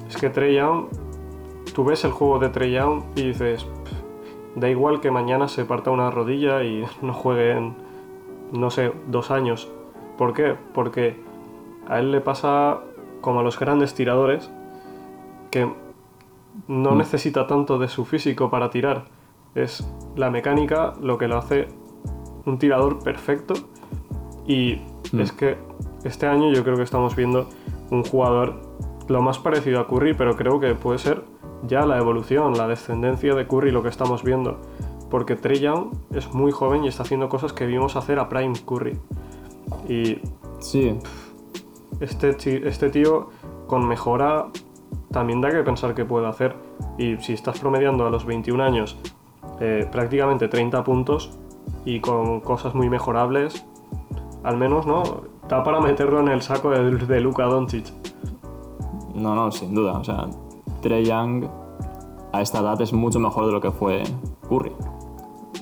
es 0.08 0.16
que 0.20 0.30
Trey 0.30 0.54
Young, 0.56 0.84
tú 1.74 1.84
ves 1.84 2.04
el 2.04 2.12
juego 2.12 2.38
de 2.38 2.48
Trey 2.50 2.72
Young 2.72 3.02
y 3.16 3.22
dices, 3.28 3.64
"Pff, 3.64 3.92
da 4.54 4.68
igual 4.70 5.00
que 5.00 5.10
mañana 5.10 5.48
se 5.48 5.64
parta 5.64 5.90
una 5.90 6.10
rodilla 6.12 6.62
y 6.62 6.84
no 7.02 7.12
juegue 7.12 7.52
en, 7.52 7.74
no 8.52 8.70
sé, 8.70 8.92
dos 9.08 9.32
años. 9.32 9.68
¿Por 10.18 10.32
qué? 10.32 10.56
Porque 10.72 11.20
a 11.88 11.98
él 11.98 12.12
le 12.12 12.20
pasa 12.20 12.80
como 13.20 13.40
a 13.40 13.42
los 13.42 13.58
grandes 13.58 13.94
tiradores 13.94 14.50
que 15.50 15.66
no 16.68 16.92
Mm. 16.92 16.98
necesita 16.98 17.46
tanto 17.46 17.78
de 17.78 17.88
su 17.88 18.04
físico 18.04 18.50
para 18.50 18.70
tirar. 18.70 19.04
Es 19.54 19.86
la 20.16 20.30
mecánica 20.30 20.92
lo 21.00 21.18
que 21.18 21.28
lo 21.28 21.36
hace 21.38 21.68
un 22.46 22.58
tirador 22.58 22.98
perfecto. 23.02 23.54
Y 24.46 24.80
Mm. 25.12 25.20
es 25.20 25.32
que 25.32 25.56
este 26.04 26.26
año 26.26 26.52
yo 26.52 26.62
creo 26.64 26.76
que 26.76 26.82
estamos 26.82 27.16
viendo 27.16 27.48
un 27.90 28.04
jugador 28.04 28.60
lo 29.08 29.20
más 29.22 29.38
parecido 29.38 29.80
a 29.80 29.86
Curry, 29.86 30.14
pero 30.14 30.36
creo 30.36 30.60
que 30.60 30.74
puede 30.74 30.98
ser 30.98 31.22
ya 31.66 31.86
la 31.86 31.98
evolución, 31.98 32.56
la 32.56 32.68
descendencia 32.68 33.34
de 33.34 33.46
Curry 33.46 33.70
lo 33.70 33.82
que 33.82 33.88
estamos 33.88 34.22
viendo. 34.22 34.58
Porque 35.10 35.36
Trey 35.36 35.60
Young 35.60 35.92
es 36.12 36.32
muy 36.34 36.50
joven 36.52 36.84
y 36.84 36.88
está 36.88 37.02
haciendo 37.04 37.28
cosas 37.28 37.52
que 37.52 37.66
vimos 37.66 37.96
hacer 37.96 38.18
a 38.18 38.28
Prime 38.28 38.54
Curry. 38.66 38.98
Y 39.88 40.18
Sí, 40.64 40.98
este, 42.00 42.34
este 42.66 42.88
tío 42.88 43.28
con 43.66 43.86
mejora 43.86 44.46
también 45.10 45.42
da 45.42 45.50
que 45.50 45.62
pensar 45.62 45.94
que 45.94 46.06
puede 46.06 46.26
hacer. 46.26 46.56
Y 46.96 47.18
si 47.18 47.34
estás 47.34 47.60
promediando 47.60 48.06
a 48.06 48.10
los 48.10 48.24
21 48.24 48.64
años 48.64 48.96
eh, 49.60 49.86
prácticamente 49.92 50.48
30 50.48 50.82
puntos 50.82 51.38
y 51.84 52.00
con 52.00 52.40
cosas 52.40 52.74
muy 52.74 52.88
mejorables, 52.88 53.66
al 54.42 54.56
menos, 54.56 54.86
¿no? 54.86 55.02
Está 55.42 55.62
para 55.62 55.80
meterlo 55.80 56.20
en 56.20 56.28
el 56.28 56.40
saco 56.40 56.70
de, 56.70 56.96
de 56.96 57.20
Luka 57.20 57.44
Doncic. 57.44 57.92
No, 59.14 59.34
no, 59.34 59.52
sin 59.52 59.74
duda. 59.74 59.98
O 59.98 60.04
sea, 60.04 60.28
Trey 60.80 61.04
Young 61.04 61.44
a 62.32 62.40
esta 62.40 62.60
edad 62.60 62.80
es 62.80 62.94
mucho 62.94 63.20
mejor 63.20 63.44
de 63.44 63.52
lo 63.52 63.60
que 63.60 63.70
fue 63.70 64.02
Curry. 64.48 64.72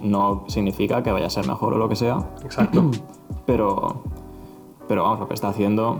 No 0.04 0.44
significa 0.46 1.02
que 1.02 1.10
vaya 1.10 1.26
a 1.26 1.30
ser 1.30 1.46
mejor 1.46 1.74
o 1.74 1.78
lo 1.78 1.88
que 1.88 1.96
sea, 1.96 2.18
Exacto. 2.44 2.88
pero, 3.46 4.02
pero 4.88 5.02
vamos, 5.04 5.20
lo 5.20 5.28
que 5.28 5.34
está 5.34 5.48
haciendo, 5.48 5.98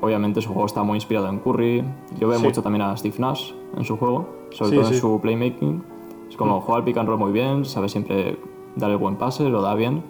obviamente 0.00 0.40
su 0.42 0.48
juego 0.48 0.66
está 0.66 0.82
muy 0.82 0.96
inspirado 0.96 1.28
en 1.28 1.38
Curry. 1.38 1.84
Yo 2.18 2.28
veo 2.28 2.38
Sí. 2.38 2.44
mucho 2.44 2.62
también 2.62 2.82
a 2.82 2.96
Steve 2.96 3.16
Nash 3.18 3.52
en 3.76 3.84
su 3.84 3.96
juego, 3.96 4.28
sobre 4.50 4.70
Sí, 4.70 4.76
todo 4.76 4.84
sí. 4.86 4.90
Mm. 4.92 4.94
en 4.94 5.00
su 5.00 5.20
playmaking. 5.20 5.82
Es 6.28 6.36
como 6.36 6.60
juega 6.60 6.78
el 6.78 6.84
pick 6.84 6.96
and 6.96 7.08
roll 7.08 7.18
muy 7.18 7.32
bien, 7.32 7.64
sabe 7.64 7.88
siempre 7.88 8.38
dar 8.76 8.90
el 8.90 8.96
buen 8.96 9.16
pase, 9.16 9.48
lo 9.48 9.62
da 9.62 9.74
bien. 9.74 10.02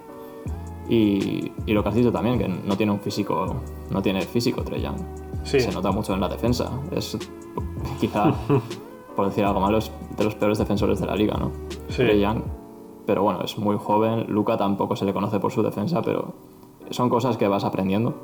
Y, 0.88 1.52
y 1.66 1.72
lo 1.72 1.82
que 1.82 1.88
has 1.88 1.94
dicho 1.94 2.10
también, 2.10 2.38
que 2.38 2.48
no 2.48 2.76
tiene 2.76 2.90
un 2.92 2.98
físico, 3.00 3.54
no 3.90 4.02
tiene 4.02 4.22
físico 4.22 4.62
Trey 4.62 4.82
Young. 4.82 4.96
Se 5.44 5.70
nota 5.72 5.90
mucho 5.92 6.12
en 6.14 6.20
la 6.20 6.28
defensa. 6.28 6.70
Es 6.90 7.16
quizá, 8.00 8.34
por 9.16 9.26
decir 9.26 9.44
algo 9.44 9.60
malo, 9.60 9.78
es 9.78 9.90
de 10.16 10.24
los 10.24 10.34
peores 10.34 10.58
defensores 10.58 11.00
de 11.00 11.06
la 11.06 11.14
liga, 11.14 11.36
¿no? 11.38 11.50
Trey 11.94 12.20
Young. 12.20 12.42
Pero 13.06 13.22
bueno, 13.22 13.40
es 13.42 13.56
muy 13.56 13.76
joven. 13.78 14.26
Luca 14.28 14.56
tampoco 14.56 14.94
se 14.96 15.04
le 15.04 15.12
conoce 15.12 15.38
por 15.40 15.52
su 15.52 15.62
defensa, 15.62 16.02
pero 16.02 16.32
son 16.90 17.08
cosas 17.08 17.36
que 17.36 17.48
vas 17.48 17.64
aprendiendo. 17.64 18.14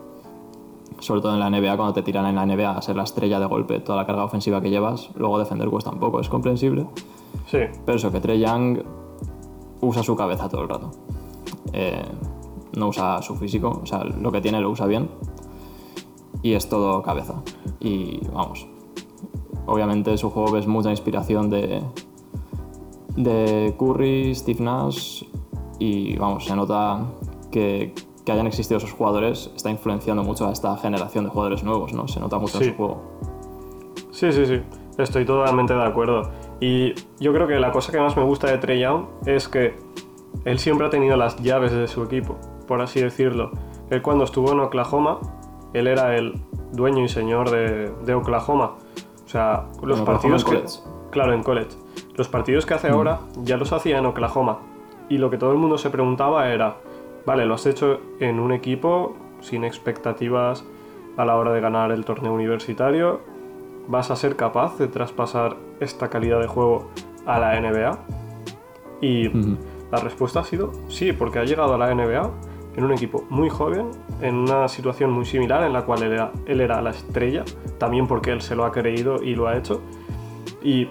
Sobre 1.01 1.21
todo 1.21 1.35
en 1.35 1.41
la 1.41 1.51
NBA, 1.51 1.77
cuando 1.77 1.93
te 1.93 2.03
tiran 2.03 2.27
en 2.27 2.37
la 2.37 2.47
NBA 2.47 2.71
a 2.71 2.83
ser 2.83 2.97
la 2.97 3.03
estrella 3.03 3.39
de 3.39 3.47
golpe, 3.47 3.81
toda 3.81 3.99
la 3.99 4.07
carga 4.07 4.25
ofensiva 4.25 4.61
que 4.61 4.71
llevas, 4.71 5.11
luego 5.15 5.39
defender 5.39 5.69
cuesta 5.69 5.91
un 5.91 5.99
poco, 5.99 6.21
es 6.21 6.29
comprensible. 6.29 6.87
Sí, 7.47 7.59
Pero 7.85 7.97
eso, 7.97 8.11
que 8.11 8.21
Trey 8.21 8.41
Young 8.41 8.83
usa 9.81 10.03
su 10.03 10.17
cabeza 10.17 10.49
todo 10.49 10.63
el 10.63 10.69
rato. 10.69 10.91
Eh, 11.73 12.03
no 12.77 12.89
usa 12.89 13.21
su 13.23 13.37
físico, 13.37 13.81
o 13.83 13.87
sea, 13.87 14.05
lo 14.05 14.33
que 14.33 14.41
tiene 14.41 14.61
lo 14.61 14.71
usa 14.71 14.87
bien. 14.87 15.09
Y 16.43 16.55
es 16.55 16.69
todo 16.69 17.03
cabeza. 17.03 17.43
Y 17.81 18.21
vamos, 18.33 18.67
obviamente 19.67 20.17
su 20.17 20.31
juego 20.31 20.53
ves 20.53 20.67
mucha 20.67 20.91
inspiración 20.91 21.51
de, 21.51 21.83
de 23.17 23.75
Curry, 23.79 24.35
Steve 24.35 24.63
Nash. 24.63 25.25
Y 25.79 26.17
vamos, 26.17 26.47
se 26.47 26.57
nota 26.57 27.05
que, 27.51 27.95
que 28.27 28.33
hayan 28.33 28.47
existido 28.49 28.77
esos 28.79 28.93
jugadores 28.93 29.51
está 29.57 29.71
influenciando 29.71 30.23
mucho 30.25 30.47
a 30.49 30.53
esta 30.53 30.77
generación 30.77 31.25
de 31.25 31.31
jugadores 31.31 31.63
nuevos, 31.63 31.93
¿no? 31.95 32.07
Se 32.09 32.21
nota 32.21 32.39
mucho 32.39 32.59
Sí. 32.59 32.65
en 32.65 32.71
su 32.73 32.77
juego. 32.77 33.03
sí, 34.11 34.33
sí, 34.33 34.45
sí. 34.47 34.61
Estoy 34.99 35.25
totalmente 35.25 35.75
de 35.75 35.85
acuerdo. 35.85 36.31
Y 36.59 36.95
yo 37.21 37.33
creo 37.33 37.47
que 37.47 37.61
la 37.61 37.71
cosa 37.71 37.93
que 37.93 38.01
más 38.01 38.17
me 38.17 38.23
gusta 38.25 38.49
de 38.51 38.57
Trey 38.59 38.81
Young 38.81 39.05
es 39.27 39.47
que 39.47 39.77
él 40.45 40.59
siempre 40.59 40.87
ha 40.87 40.91
tenido 40.91 41.17
las 41.17 41.37
llaves 41.37 41.71
de 41.73 41.87
su 41.87 42.03
equipo, 42.03 42.37
por 42.67 42.81
así 42.81 43.01
decirlo. 43.01 43.51
Él 43.91 44.01
cuando 44.03 44.25
estuvo 44.25 44.53
en 44.53 44.61
Oklahoma, 44.61 45.19
él 45.75 45.87
era 45.87 46.17
el 46.17 46.41
dueño 46.73 47.05
y 47.05 47.09
señor 47.09 47.51
de, 47.51 47.91
de 48.05 48.15
Oklahoma. 48.15 48.73
O 49.25 49.29
sea, 49.29 49.67
los 49.83 49.99
En 49.99 50.05
partidos 50.07 50.43
en 50.45 50.49
que... 50.51 50.57
college. 50.57 50.79
Claro, 51.11 51.33
en 51.35 51.43
college. 51.43 51.77
Los 52.17 52.29
partidos 52.29 52.65
que 52.65 52.73
hace 52.75 52.89
ahora 52.89 53.21
ya 53.43 53.57
los 53.59 53.73
hacía 53.73 53.99
en 53.99 54.07
Oklahoma. 54.07 54.59
Y 55.11 55.19
lo 55.19 55.29
que 55.31 55.37
todo 55.37 55.53
el 55.53 55.59
mundo 55.59 55.77
se 55.79 55.91
preguntaba 55.91 56.49
era, 56.49 56.79
vale, 57.27 57.45
lo 57.45 57.55
has 57.55 57.67
hecho 57.67 58.01
en 58.21 58.41
un 58.41 58.53
equipo 58.53 59.17
sin 59.41 59.65
expectativas 59.65 60.65
a 61.17 61.25
la 61.25 61.37
hora 61.37 61.53
de 61.53 61.61
ganar 61.61 61.93
el 61.93 62.05
torneo 62.05 62.33
universitario. 62.33 63.21
¿Vas 63.89 64.11
a 64.11 64.17
ser 64.17 64.37
capaz 64.37 64.79
de 64.79 64.89
traspasar 64.89 65.57
esta 65.81 66.09
calidad 66.09 66.41
de 66.41 66.47
juego 66.47 66.91
a 67.27 67.39
la 67.39 67.61
NBA? 67.61 67.99
Y 69.01 69.29
la 69.93 69.99
respuesta 69.99 70.41
ha 70.41 70.45
sido 70.45 70.73
sí, 70.89 71.13
porque 71.13 71.39
ha 71.39 71.45
llegado 71.45 71.75
a 71.75 71.79
la 71.79 71.95
NBA 71.95 72.31
en 72.77 72.85
un 72.85 72.93
equipo 72.93 73.25
muy 73.31 73.49
joven, 73.49 73.91
en 74.21 74.35
una 74.35 74.69
situación 74.69 75.11
muy 75.11 75.25
similar 75.25 75.63
en 75.65 75.73
la 75.73 75.83
cual 75.83 76.03
él 76.03 76.13
era, 76.13 76.33
él 76.47 76.61
era 76.61 76.81
la 76.83 76.91
estrella, 76.91 77.45
también 77.79 78.07
porque 78.07 78.31
él 78.31 78.43
se 78.43 78.55
lo 78.55 78.65
ha 78.65 78.73
creído 78.73 79.23
y 79.23 79.35
lo 79.35 79.49
ha 79.49 79.57
hecho. 79.57 79.81
Y 80.63 80.89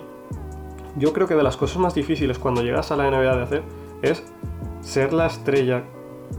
yo 0.98 1.14
creo 1.14 1.28
que 1.28 1.36
de 1.36 1.44
las 1.44 1.58
cosas 1.58 1.78
más 1.78 1.94
difíciles 1.94 2.40
cuando 2.40 2.64
llegas 2.64 2.92
a 2.92 2.96
la 2.96 3.10
NBA 3.10 3.36
de 3.36 3.44
hacer 3.44 3.64
es 4.02 4.24
ser 4.82 5.14
la 5.14 5.28
estrella 5.28 5.84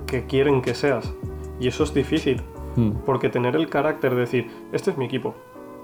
que 0.06 0.26
quieren 0.26 0.62
que 0.62 0.74
seas. 0.74 1.12
Y 1.60 1.68
eso 1.68 1.84
es 1.84 1.94
difícil, 1.94 2.42
Mm. 2.76 2.90
porque 3.06 3.30
tener 3.30 3.56
el 3.56 3.68
carácter 3.70 4.14
de 4.14 4.20
decir, 4.20 4.50
este 4.72 4.90
es 4.90 4.98
mi 4.98 5.06
equipo, 5.06 5.34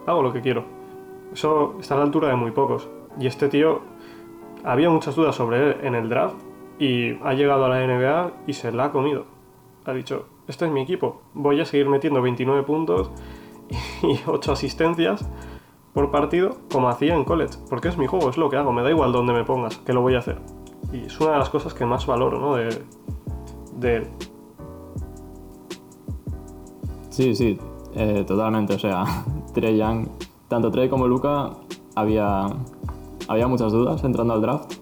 hago 0.07 0.23
lo 0.23 0.33
que 0.33 0.43
quiero. 0.43 0.65
Eso 1.33 1.77
está 1.81 1.95
a 1.95 1.99
la 1.99 2.05
altura 2.05 2.29
de 2.29 2.37
muy 2.37 2.51
pocos. 2.51 2.89
Y 3.19 3.27
este 3.27 3.49
tío, 3.49 3.81
había 4.65 4.91
muchas 4.91 5.17
dudas 5.17 5.35
sobre 5.35 5.71
él 5.71 5.77
en 5.83 5.95
el 5.95 6.09
draft 6.11 6.35
y 6.79 7.15
ha 7.25 7.33
llegado 7.33 7.65
a 7.65 7.69
la 7.69 7.83
NBA 7.83 8.33
y 8.47 8.53
se 8.53 8.71
la 8.73 8.85
ha 8.85 8.93
comido. 8.93 9.25
Ha 9.87 9.93
dicho, 9.93 10.27
este 10.47 10.67
es 10.67 10.71
mi 10.71 10.83
equipo, 10.83 11.23
voy 11.35 11.61
a 11.61 11.65
seguir 11.65 11.89
metiendo 11.89 12.21
29 12.21 12.63
puntos 12.63 13.11
y 14.03 14.19
8 14.27 14.53
asistencias 14.53 15.27
por 15.95 16.11
partido 16.11 16.57
como 16.71 16.89
hacía 16.89 17.15
en 17.15 17.25
college, 17.25 17.59
porque 17.69 17.89
es 17.89 17.97
mi 17.99 18.07
juego, 18.07 18.29
es 18.31 18.37
lo 18.37 18.51
que 18.51 18.57
hago, 18.57 18.73
me 18.73 18.83
da 18.83 18.91
igual 18.91 19.13
dónde 19.13 19.33
me 19.33 19.45
pongas, 19.45 19.79
que 19.79 19.93
lo 19.93 20.03
voy 20.03 20.15
a 20.15 20.19
hacer. 20.19 20.39
Y 20.93 21.07
es 21.07 21.19
una 21.21 21.33
de 21.33 21.39
las 21.39 21.49
cosas 21.51 21.73
que 21.75 21.85
más 21.87 22.07
valoro, 22.07 22.39
¿no? 22.39 22.55
De, 22.55 22.69
de 23.83 23.97
él. 23.97 24.09
Sí, 27.11 27.35
sí, 27.35 27.59
eh, 27.95 28.25
totalmente. 28.27 28.75
O 28.75 28.79
sea, 28.79 29.05
Trey 29.55 29.77
Young, 29.77 30.07
tanto 30.49 30.71
Trey 30.71 30.89
como 30.89 31.07
Luca, 31.07 31.51
había, 31.95 32.47
había 33.29 33.47
muchas 33.49 33.73
dudas 33.73 34.03
entrando 34.05 34.35
al 34.35 34.41
draft. 34.41 34.73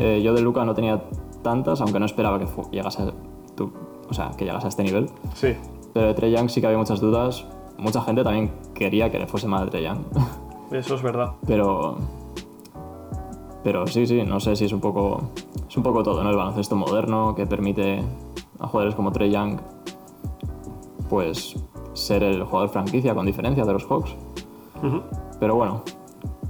Eh, 0.00 0.20
yo 0.24 0.34
de 0.34 0.40
Luca 0.42 0.64
no 0.64 0.74
tenía 0.74 1.04
tantas, 1.42 1.80
aunque 1.80 2.00
no 2.00 2.06
esperaba 2.06 2.40
que 2.40 2.46
llegase, 2.72 3.00
a, 3.02 3.12
tu- 3.54 3.70
o 4.08 4.12
sea, 4.14 4.30
que 4.36 4.44
llegase 4.44 4.66
a 4.66 4.68
este 4.70 4.82
nivel. 4.82 5.08
Sí, 5.34 5.54
Pero 5.94 6.08
de 6.08 6.14
Trey 6.14 6.32
Young 6.32 6.48
sí 6.48 6.60
que 6.60 6.66
había 6.66 6.78
muchas 6.78 7.00
dudas. 7.00 7.46
Mucha 7.78 8.00
gente 8.00 8.24
también 8.24 8.50
quería 8.74 9.08
que 9.12 9.20
le 9.20 9.28
fuese 9.28 9.46
mal 9.46 9.62
a 9.68 9.70
Trey 9.70 9.84
Young. 9.84 9.98
eso 10.72 10.94
es 10.96 11.02
verdad. 11.02 11.34
pero, 11.46 11.96
pero 13.62 13.86
sí, 13.86 14.06
sí, 14.06 14.22
no 14.22 14.40
sé 14.40 14.56
si 14.56 14.64
es 14.64 14.72
un 14.72 14.80
poco, 14.80 15.30
es 15.68 15.76
un 15.76 15.82
poco 15.82 16.02
todo, 16.02 16.22
¿no? 16.22 16.30
El 16.30 16.36
baloncesto 16.36 16.76
moderno 16.76 17.34
que 17.34 17.46
permite 17.46 18.02
a 18.58 18.66
jugadores 18.66 18.94
como 18.94 19.12
Trey 19.12 19.30
Young, 19.30 19.58
pues 21.08 21.56
ser 21.92 22.22
el 22.22 22.44
jugador 22.44 22.68
franquicia 22.70 23.14
con 23.14 23.26
diferencia 23.26 23.64
de 23.64 23.72
los 23.72 23.84
Hawks. 23.84 24.14
Pero 25.40 25.56
bueno, 25.56 25.82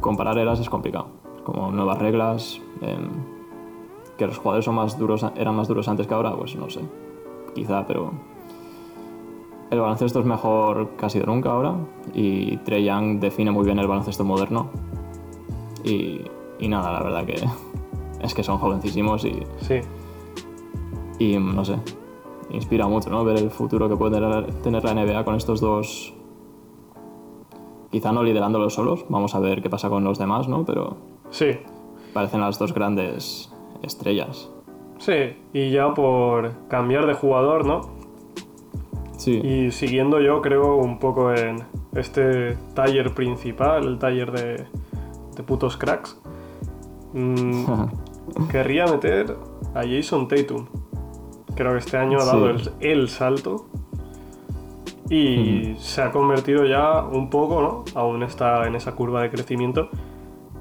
comparar 0.00 0.38
eras 0.38 0.61
es 0.61 0.69
complicado. 0.69 1.07
Como 1.45 1.71
nuevas 1.71 1.99
reglas, 1.99 2.61
em, 2.83 3.09
que 4.19 4.27
los 4.27 4.37
jugadores 4.37 4.65
son 4.65 4.75
más 4.75 4.99
duros, 4.99 5.25
eran 5.37 5.57
más 5.57 5.69
duros 5.69 5.88
antes 5.88 6.07
que 6.07 6.15
ahora, 6.15 6.37
pues 6.37 6.55
no 6.57 6.69
sé. 6.69 6.81
Quizá, 7.55 7.87
pero 7.87 8.12
el 9.71 9.81
baloncesto 9.81 10.21
es 10.21 10.27
mejor 10.27 10.91
ha 11.00 11.09
sido 11.09 11.27
nunca 11.27 11.50
ahora. 11.50 11.75
Y 12.12 12.59
Trey 12.59 12.85
Young 12.85 13.21
define 13.21 13.50
muy 13.50 13.65
bien 13.65 13.79
el 13.79 13.87
baloncesto 13.87 14.25
moderno. 14.25 14.69
Y, 15.85 16.23
y 16.59 16.69
nada, 16.69 16.93
la 16.93 17.03
verdad 17.03 17.25
que 17.25 17.41
es 18.23 18.35
que 18.35 18.43
son 18.43 18.59
jovencísimos 18.59 19.25
y, 19.25 19.43
Sí, 19.61 19.81
y 21.19 21.37
no 21.38 21.65
sé. 21.65 21.77
Inspira 22.50 22.87
mucho, 22.88 23.11
¿no? 23.11 23.25
Ver 23.25 23.37
el 23.38 23.50
futuro 23.50 23.88
que 23.88 23.97
puede 23.97 24.17
tener, 24.62 24.85
la 24.85 24.95
NBA 24.95 25.25
con 25.25 25.35
estos 25.35 25.61
dos. 25.61 26.15
Quizá 27.91 28.12
no 28.12 28.23
liderándolos 28.23 28.75
solos, 28.75 29.05
vamos 29.09 29.35
a 29.35 29.38
ver 29.41 29.62
qué 29.62 29.71
pasa 29.71 29.88
con 29.88 30.05
los 30.05 30.19
demás, 30.19 30.47
¿no? 30.49 30.65
Pero 30.65 30.97
sí, 31.31 31.59
parecen 32.12 32.41
las 32.41 32.59
dos 32.59 32.75
grandes 32.75 33.50
estrellas. 33.83 34.50
sí. 34.99 35.37
Y 35.53 35.71
ya 35.71 35.95
por 35.95 36.53
cambiar 36.69 37.07
de 37.07 37.15
jugador, 37.15 37.65
¿no? 37.67 37.81
Sí, 39.17 39.41
Y 39.43 39.71
siguiendo 39.73 40.21
yo 40.21 40.41
creo 40.43 40.77
un 40.77 40.99
poco 40.99 41.33
en 41.35 41.65
este 41.95 42.57
taller 42.75 43.15
principal, 43.15 43.85
el 43.85 43.99
taller 43.99 44.31
de, 44.33 44.67
de 45.37 45.43
putos 45.43 45.77
cracks, 45.77 46.21
mm, 47.12 47.65
querría 48.50 48.87
meter 48.87 49.37
a 49.75 49.83
Jason 49.83 50.29
Tatum. 50.29 50.67
Creo 51.55 51.73
que 51.73 51.79
este 51.79 51.97
año 51.97 52.19
ha 52.21 52.25
dado 52.25 52.59
Sí. 52.59 52.71
el, 52.81 52.91
el 53.00 53.09
salto 53.09 53.67
y 55.11 55.75
se 55.79 56.03
ha 56.03 56.11
convertido 56.12 56.65
ya 56.67 57.03
un 57.03 57.31
poco, 57.31 57.62
¿no? 57.62 57.85
Aún 57.99 58.23
está 58.23 58.67
en 58.67 58.75
esa 58.75 58.93
curva 58.93 59.23
de 59.23 59.31
crecimiento, 59.31 59.88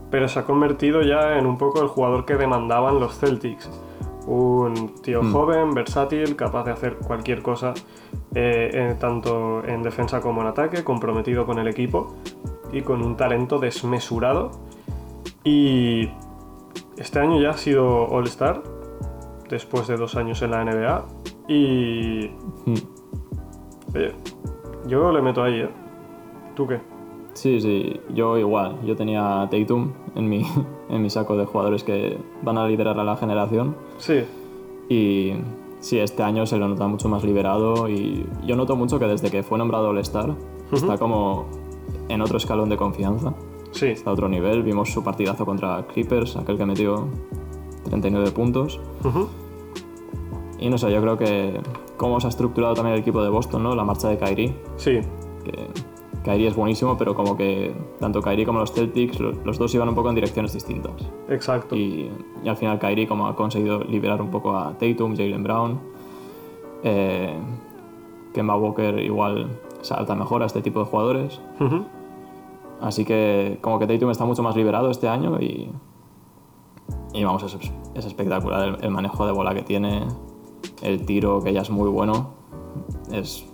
pero 0.09 0.27
se 0.29 0.39
ha 0.39 0.43
convertido 0.45 1.01
ya 1.01 1.37
en 1.37 1.45
un 1.45 1.57
poco 1.57 1.81
el 1.81 1.87
jugador 1.87 2.25
que 2.25 2.35
demandaban 2.35 2.99
los 2.99 3.17
Celtics. 3.19 3.69
Un 4.25 4.95
tío 5.03 5.21
Mm. 5.23 5.31
joven, 5.33 5.73
versátil, 5.73 6.35
capaz 6.35 6.63
de 6.65 6.71
hacer 6.71 6.95
cualquier 6.97 7.41
cosa, 7.41 7.73
eh, 8.35 8.71
eh, 8.73 8.95
tanto 8.99 9.63
en 9.65 9.83
defensa 9.83 10.19
como 10.21 10.41
en 10.41 10.47
ataque, 10.47 10.83
comprometido 10.83 11.45
con 11.45 11.59
el 11.59 11.67
equipo 11.67 12.15
y 12.71 12.81
con 12.81 13.01
un 13.03 13.15
talento 13.17 13.59
desmesurado. 13.59 14.51
Y 15.43 16.09
este 16.97 17.19
año 17.19 17.39
ya 17.39 17.51
ha 17.51 17.57
sido 17.57 18.07
All-Star, 18.07 18.63
después 19.49 19.87
de 19.87 19.97
dos 19.97 20.15
años 20.15 20.41
en 20.41 20.51
la 20.51 20.63
NBA. 20.63 21.05
Y. 21.47 22.31
Mm. 22.65 23.95
Oye, 23.95 24.13
yo 24.87 25.11
le 25.11 25.21
meto 25.21 25.43
ahí, 25.43 25.61
¿eh? 25.61 25.69
¿Tú 26.55 26.67
qué? 26.67 26.79
sí, 27.37 27.61
sí, 27.61 28.01
yo 28.13 28.37
igual. 28.37 28.77
Yo 28.83 28.95
tenía 28.95 29.43
a 29.43 29.49
Tatum 29.49 29.93
en 30.15 30.27
mi, 30.27 30.43
en 30.89 31.01
mi 31.01 31.09
saco 31.09 31.37
de 31.37 31.45
jugadores 31.45 31.83
que 31.83 32.17
van 32.41 32.57
a 32.57 32.67
liderar 32.67 32.99
a 32.99 33.03
la 33.03 33.15
generación. 33.15 33.75
Sí, 33.97 34.23
Y 34.89 35.33
sí, 35.79 35.99
este 35.99 36.23
año 36.23 36.45
se 36.45 36.57
lo 36.57 36.67
nota 36.67 36.87
mucho 36.87 37.07
más 37.09 37.23
liberado 37.23 37.87
y 37.87 38.25
yo 38.45 38.55
noto 38.55 38.75
mucho 38.75 38.99
que 38.99 39.05
desde 39.05 39.29
que 39.29 39.43
fue 39.43 39.57
nombrado 39.57 39.89
All-Star 39.89 40.35
está 40.71 40.97
como 40.97 41.45
en 42.09 42.21
otro 42.21 42.37
escalón 42.37 42.69
de 42.69 42.77
confianza, 42.77 43.33
sí, 43.77 43.87
está 43.87 44.09
a 44.09 44.13
otro 44.13 44.27
nivel. 44.27 44.63
Vimos 44.63 44.91
su 44.91 45.03
partidazo 45.03 45.45
contra 45.45 45.85
Clippers, 45.87 46.35
aquel 46.37 46.57
que 46.57 46.65
metió 46.65 47.07
39 47.85 48.31
puntos. 48.31 48.79
Y 50.59 50.69
no 50.69 50.77
sé, 50.77 50.91
yo 50.91 51.01
creo 51.01 51.17
que 51.17 51.59
cómo 51.97 52.19
se 52.19 52.27
ha 52.27 52.29
estructurado 52.29 52.73
también 52.73 52.95
el 52.95 53.01
equipo 53.01 53.21
de 53.23 53.29
Boston, 53.29 53.63
¿no? 53.63 53.75
La 53.75 53.83
marcha 53.83 54.09
de 54.09 54.17
Kyrie, 54.17 54.55
sí, 54.75 54.99
que 55.43 55.67
Kyrie 56.23 56.47
es 56.47 56.55
buenísimo, 56.55 56.97
pero 56.97 57.13
como 57.15 57.37
que 57.37 57.73
tanto 57.99 58.21
Kyrie 58.21 58.45
como 58.45 58.59
los 58.59 58.71
Celtics, 58.73 59.19
lo- 59.19 59.31
los 59.45 59.57
dos 59.59 59.73
iban 59.75 59.87
un 59.89 59.95
poco 59.95 60.09
en 60.09 60.15
direcciones 60.15 60.53
distintas. 60.53 60.93
exacto. 61.29 61.75
Y, 61.75 62.11
y 62.43 62.49
al 62.49 62.57
final 62.57 62.79
Kyrie 62.79 63.07
como 63.07 63.27
ha 63.27 63.35
conseguido 63.35 63.83
liberar 63.83 64.21
un 64.21 64.29
poco 64.31 64.57
a 64.57 64.73
Tatum, 64.77 65.15
Jalen 65.15 65.43
Brown, 65.43 65.79
eh, 66.83 67.33
Kemba 68.33 68.55
Walker 68.57 68.99
igual 68.99 69.47
salta 69.81 70.15
mejor 70.15 70.41
a 70.43 70.47
este 70.47 70.61
tipo 70.61 70.79
de 70.79 70.85
jugadores. 70.87 71.39
Ujú, 71.59 71.85
Así 72.81 73.05
que 73.05 73.57
como 73.61 73.79
que 73.79 73.87
Tatum 73.87 74.11
está 74.11 74.25
mucho 74.25 74.43
más 74.43 74.55
liberado 74.55 74.91
este 74.91 75.07
año 75.07 75.39
y, 75.39 75.69
y 77.13 77.23
vamos, 77.23 77.43
es, 77.43 77.57
es 77.95 78.05
espectacular 78.05 78.67
el, 78.67 78.83
el 78.83 78.91
manejo 78.91 79.25
de 79.25 79.31
bola 79.31 79.53
que 79.55 79.63
tiene, 79.63 80.03
el 80.81 81.05
tiro 81.05 81.41
que 81.41 81.53
ya 81.53 81.61
es 81.61 81.69
muy 81.69 81.89
bueno, 81.89 82.29
es, 83.11 83.45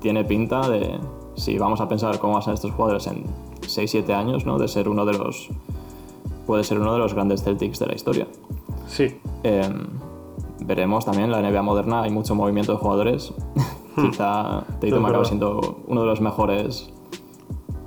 tiene 0.00 0.24
pinta 0.24 0.68
de, 0.68 0.98
si 1.34 1.56
vamos 1.58 1.80
a 1.80 1.88
pensar 1.88 2.18
cómo 2.18 2.32
van 2.34 2.42
a 2.42 2.44
ser 2.44 2.54
estos 2.54 2.72
jugadores 2.72 3.06
en 3.06 3.24
6-7 3.62 4.12
años, 4.12 4.44
¿no? 4.46 4.58
de 4.58 4.66
ser 4.68 4.88
uno 4.88 5.04
de 5.04 5.16
los, 5.16 5.48
puede 6.46 6.64
ser 6.64 6.80
uno 6.80 6.92
de 6.92 6.98
los 6.98 7.14
grandes 7.14 7.42
Celtics 7.44 7.78
de 7.78 7.86
la 7.86 7.94
historia. 7.94 8.26
Sí, 8.88 9.18
Eh, 9.44 9.68
veremos 10.64 11.04
también, 11.04 11.30
la 11.30 11.40
NBA 11.40 11.62
moderna 11.62 12.02
hay 12.02 12.10
mucho 12.10 12.34
movimiento 12.34 12.72
de 12.72 12.78
jugadores, 12.78 13.32
quizá 13.94 14.64
Tatum 14.80 14.90
verdad. 14.90 15.08
acaba 15.08 15.24
siendo 15.24 15.78
uno 15.86 16.00
de 16.00 16.06
los 16.08 16.20
mejores 16.20 16.92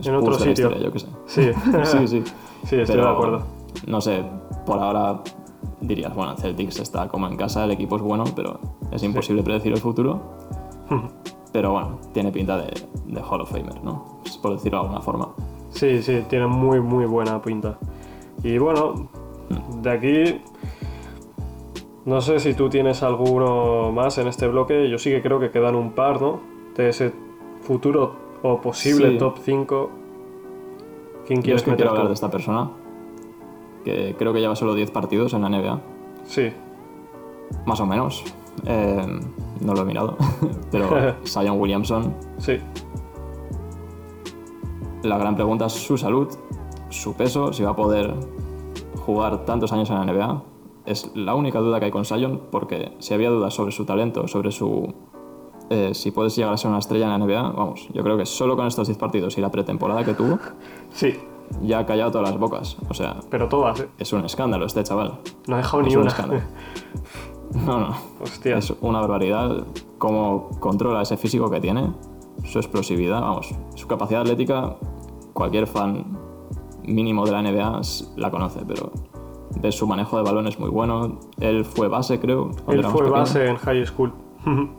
En 0.03 0.15
otro 0.15 0.39
sitio. 0.39 0.77
yo 0.77 0.91
qué 0.91 0.99
sé. 0.99 1.07
sí, 1.25 1.51
sí, 1.83 2.07
sí. 2.07 2.23
Sí, 2.65 2.75
estoy 2.75 2.95
Pero, 2.95 3.03
de 3.03 3.09
acuerdo. 3.09 3.43
No 3.87 4.01
sé, 4.01 4.23
por 4.65 4.79
ahora 4.79 5.21
dirías, 5.81 6.13
bueno, 6.13 6.35
Celtics 6.37 6.79
está 6.79 7.07
como 7.07 7.27
en 7.27 7.37
casa, 7.37 7.63
el 7.63 7.71
equipo 7.71 7.95
es 7.95 8.01
bueno, 8.01 8.25
pero 8.35 8.59
es 8.91 9.01
imposible 9.03 9.43
predecir 9.43 9.71
el 9.71 9.79
futuro. 9.79 10.21
Pero 11.51 11.71
bueno, 11.71 11.99
tiene 12.13 12.31
pinta 12.31 12.57
de, 12.59 12.71
de 13.07 13.21
Hall 13.21 13.41
of 13.41 13.51
Famer, 13.51 13.83
¿no? 13.83 14.21
Por 14.39 14.51
decirlo 14.51 14.77
de 14.77 14.83
alguna 14.83 15.01
forma. 15.01 15.29
Sí, 15.71 16.03
sí, 16.03 16.23
tiene 16.29 16.45
muy, 16.45 16.79
muy 16.79 17.05
buena 17.05 17.41
pinta. 17.41 17.79
Y 18.43 18.59
bueno, 18.59 19.09
de 19.81 19.89
aquí. 19.89 20.41
No 22.05 22.21
sé 22.21 22.39
si 22.39 22.53
tú 22.53 22.69
tienes 22.69 23.01
alguno 23.01 23.91
más 23.91 24.19
en 24.19 24.27
este 24.27 24.47
bloque. 24.47 24.89
Yo 24.89 24.99
sí 24.99 25.09
que 25.09 25.23
creo 25.23 25.39
que 25.39 25.49
quedan 25.49 25.75
un 25.75 25.93
par, 25.93 26.21
¿no? 26.21 26.39
De 26.75 26.89
ese 26.89 27.13
futuro 27.61 28.28
o 28.43 28.59
posible 28.61 29.11
Sí. 29.11 29.17
top 29.17 29.37
5. 29.43 29.89
¿Quién 31.25 31.39
Yo 31.39 31.43
quieres 31.43 31.61
es 31.61 31.69
que 31.69 31.75
quiero 31.75 31.91
hablar 31.91 32.07
de 32.07 32.13
esta 32.13 32.31
persona, 32.31 32.71
que 33.85 34.15
creo 34.17 34.33
que 34.33 34.39
lleva 34.39 34.55
solo 34.55 34.73
10 34.75 34.91
partidos 34.91 35.33
en 35.33 35.41
la 35.43 35.49
NBA, 35.49 35.79
Sí, 36.25 36.51
más 37.65 37.79
o 37.79 37.85
menos. 37.85 38.23
Eh, 38.65 39.05
no 39.61 39.73
lo 39.73 39.81
he 39.81 39.85
mirado, 39.85 40.17
pero 40.71 40.89
Zion 41.25 41.59
Williamson 41.59 42.13
sí, 42.37 42.57
La 45.03 45.17
gran 45.17 45.35
pregunta 45.35 45.67
es 45.67 45.73
su 45.73 45.97
salud, 45.97 46.27
su 46.89 47.13
peso, 47.13 47.53
si 47.53 47.63
va 47.63 47.71
a 47.71 47.75
poder 47.75 48.13
jugar 49.05 49.45
tantos 49.45 49.71
años 49.71 49.89
en 49.89 49.95
la 49.97 50.05
NBA. 50.05 50.43
Es 50.85 51.11
la 51.15 51.35
única 51.35 51.59
duda 51.59 51.79
que 51.79 51.85
hay 51.85 51.91
con 51.91 52.03
Sion, 52.05 52.41
porque 52.51 52.93
si 52.99 53.13
había 53.13 53.29
dudas 53.29 53.53
sobre 53.53 53.71
su 53.71 53.85
talento, 53.85 54.27
sobre 54.27 54.51
su. 54.51 54.93
Eh, 55.69 55.93
si 55.93 56.11
puedes 56.11 56.35
llegar 56.35 56.53
a 56.53 56.57
ser 56.57 56.69
una 56.69 56.79
estrella 56.79 57.05
en 57.13 57.19
la 57.19 57.25
NBA, 57.25 57.41
vamos, 57.51 57.87
yo 57.93 58.03
creo 58.03 58.17
que 58.17 58.25
solo 58.25 58.55
con 58.55 58.67
estos 58.67 58.87
10 58.87 58.97
partidos 58.97 59.37
y 59.37 59.41
la 59.41 59.49
pretemporada 59.51 60.03
que 60.03 60.13
tuvo, 60.13 60.39
sí. 60.91 61.15
ya 61.61 61.79
ha 61.79 61.85
callado 61.85 62.11
todas 62.11 62.29
las 62.31 62.39
bocas. 62.39 62.77
O 62.89 62.93
sea, 62.93 63.17
Pero 63.29 63.47
todas, 63.47 63.79
¿eh? 63.81 63.87
es 63.97 64.11
un 64.13 64.25
escándalo 64.25 64.65
este 64.65 64.83
chaval. 64.83 65.19
No 65.47 65.55
ha 65.55 65.57
dejado 65.57 65.81
Es 65.81 65.87
ni 65.87 65.95
un 65.95 66.01
una. 66.01 66.09
escándalo. 66.09 66.41
No, 67.65 67.79
no. 67.79 67.95
Hostia. 68.21 68.57
Es 68.59 68.71
una 68.81 68.99
barbaridad 69.01 69.65
cómo 69.97 70.49
controla 70.59 71.01
ese 71.01 71.17
físico 71.17 71.49
que 71.49 71.59
tiene, 71.59 71.91
su 72.43 72.59
explosividad, 72.59 73.21
vamos, 73.21 73.55
su 73.73 73.87
capacidad 73.87 74.21
atlética. 74.21 74.75
Cualquier 75.33 75.65
fan 75.65 76.05
mínimo 76.83 77.25
de 77.25 77.31
la 77.31 77.41
NBA 77.41 77.81
la 78.17 78.29
conoce, 78.29 78.61
pero 78.67 78.91
ves 79.61 79.73
su 79.75 79.87
manejo 79.87 80.17
de 80.17 80.23
balón 80.23 80.45
es 80.45 80.59
muy 80.59 80.69
bueno. 80.69 81.19
Él 81.39 81.65
fue 81.65 81.87
base, 81.87 82.19
creo. 82.19 82.51
Él 82.67 82.83
fue 82.83 82.99
pequeño. 82.99 83.11
base 83.11 83.47
en 83.47 83.55
high 83.57 83.83
school. 83.85 84.13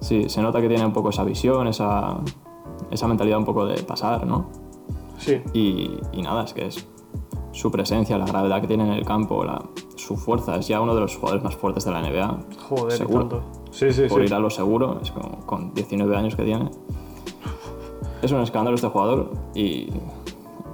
Sí, 0.00 0.28
se 0.28 0.42
nota 0.42 0.60
que 0.60 0.68
tiene 0.68 0.84
un 0.84 0.92
poco 0.92 1.10
esa 1.10 1.24
visión, 1.24 1.66
esa, 1.68 2.18
esa 2.90 3.06
mentalidad 3.08 3.38
un 3.38 3.44
poco 3.44 3.66
de 3.66 3.82
pasar, 3.82 4.26
¿no? 4.26 4.46
sí, 5.18 5.40
Y, 5.52 5.98
y 6.12 6.22
nada, 6.22 6.44
es 6.44 6.54
que 6.54 6.66
es 6.66 6.86
su 7.52 7.70
presencia, 7.70 8.16
la 8.16 8.24
gravedad 8.26 8.60
que 8.60 8.66
tiene 8.66 8.84
en 8.84 8.92
el 8.92 9.04
campo, 9.04 9.44
la, 9.44 9.62
su 9.96 10.16
fuerza, 10.16 10.56
es 10.56 10.68
ya 10.68 10.80
uno 10.80 10.94
de 10.94 11.00
los 11.02 11.16
jugadores 11.16 11.44
más 11.44 11.54
fuertes 11.56 11.84
de 11.84 11.90
la 11.90 12.00
NBA. 12.00 12.38
joder, 12.68 12.92
Seguro. 12.92 13.20
tanto. 13.28 13.42
Sí, 13.70 13.92
sí, 13.92 14.02
por 14.08 14.20
sí. 14.20 14.26
ir 14.26 14.34
a 14.34 14.38
lo 14.38 14.48
seguro, 14.50 14.98
es 15.02 15.10
como 15.10 15.40
con 15.46 15.74
19 15.74 16.16
años 16.16 16.34
que 16.36 16.44
tiene. 16.44 16.70
Es 18.22 18.32
un 18.32 18.40
escándalo 18.40 18.74
este 18.76 18.88
jugador 18.88 19.30
y, 19.54 19.88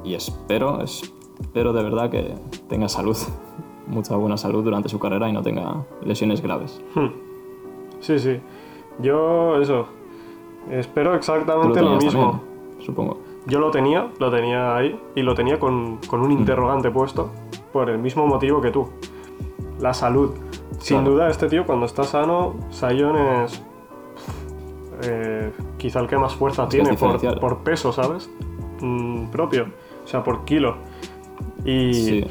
y 0.05 0.15
espero, 0.15 0.81
espero 0.83 1.73
de 1.73 1.83
verdad 1.83 2.11
que 2.11 2.35
tenga 2.69 2.89
salud, 2.89 3.17
mucha 3.87 4.17
buena 4.17 4.37
salud 4.37 4.63
durante 4.65 4.89
su 4.89 4.99
carrera 4.99 5.29
y 5.29 5.33
no 5.33 5.43
tenga 5.43 5.85
lesiones 6.05 6.41
graves. 6.43 6.81
Hmm. 6.95 7.09
Sí, 8.01 8.19
sí. 8.19 8.39
Yo, 9.01 9.61
eso. 9.61 9.87
Espero 10.71 11.11
lo 11.11 11.17
exactamente 11.17 11.81
lo 11.83 11.97
mismo. 11.97 12.31
también, 12.33 12.87
supongo. 12.87 13.19
Yo 13.47 13.61
lo 13.61 13.71
tenía, 13.71 14.09
lo 14.19 14.31
tenía 14.31 14.77
ahí 14.77 14.99
y 15.15 15.23
lo 15.23 15.35
tenía 15.35 15.59
con, 15.61 15.99
con 16.09 16.21
un 16.21 16.33
interrogante 16.33 16.91
puesto 16.91 17.31
por 17.73 17.89
el 17.91 17.99
mismo 17.99 18.27
motivo 18.27 18.61
que 18.61 18.71
tú. 18.71 18.89
La 19.79 19.95
salud. 19.95 20.33
Sin 20.79 20.99
Claro. 20.99 21.13
duda, 21.13 21.31
este 21.31 21.49
tío 21.49 21.65
cuando 21.65 21.87
está 21.87 22.03
sano, 22.05 22.55
Sion 22.71 23.17
es 23.17 23.63
eh, 25.03 25.53
quizá 25.79 26.01
el 26.01 26.07
que 26.09 26.17
más 26.17 26.35
fuerza 26.35 26.65
es 26.65 26.69
tiene 26.71 26.95
por, 26.95 27.41
por 27.41 27.59
peso, 27.59 27.93
¿sabes? 27.93 28.29
Mm, 28.81 29.27
propio, 29.27 29.67
o 30.05 30.07
sea, 30.09 30.25
por 30.25 30.45
kilo. 30.45 30.77
Y 31.65 31.95
Sí. 31.95 32.27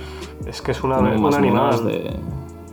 es 0.47 0.61
que 0.61 0.71
es 0.71 0.83
una, 0.83 0.97
un 0.99 1.33
animal. 1.33 1.85
de, 1.85 1.93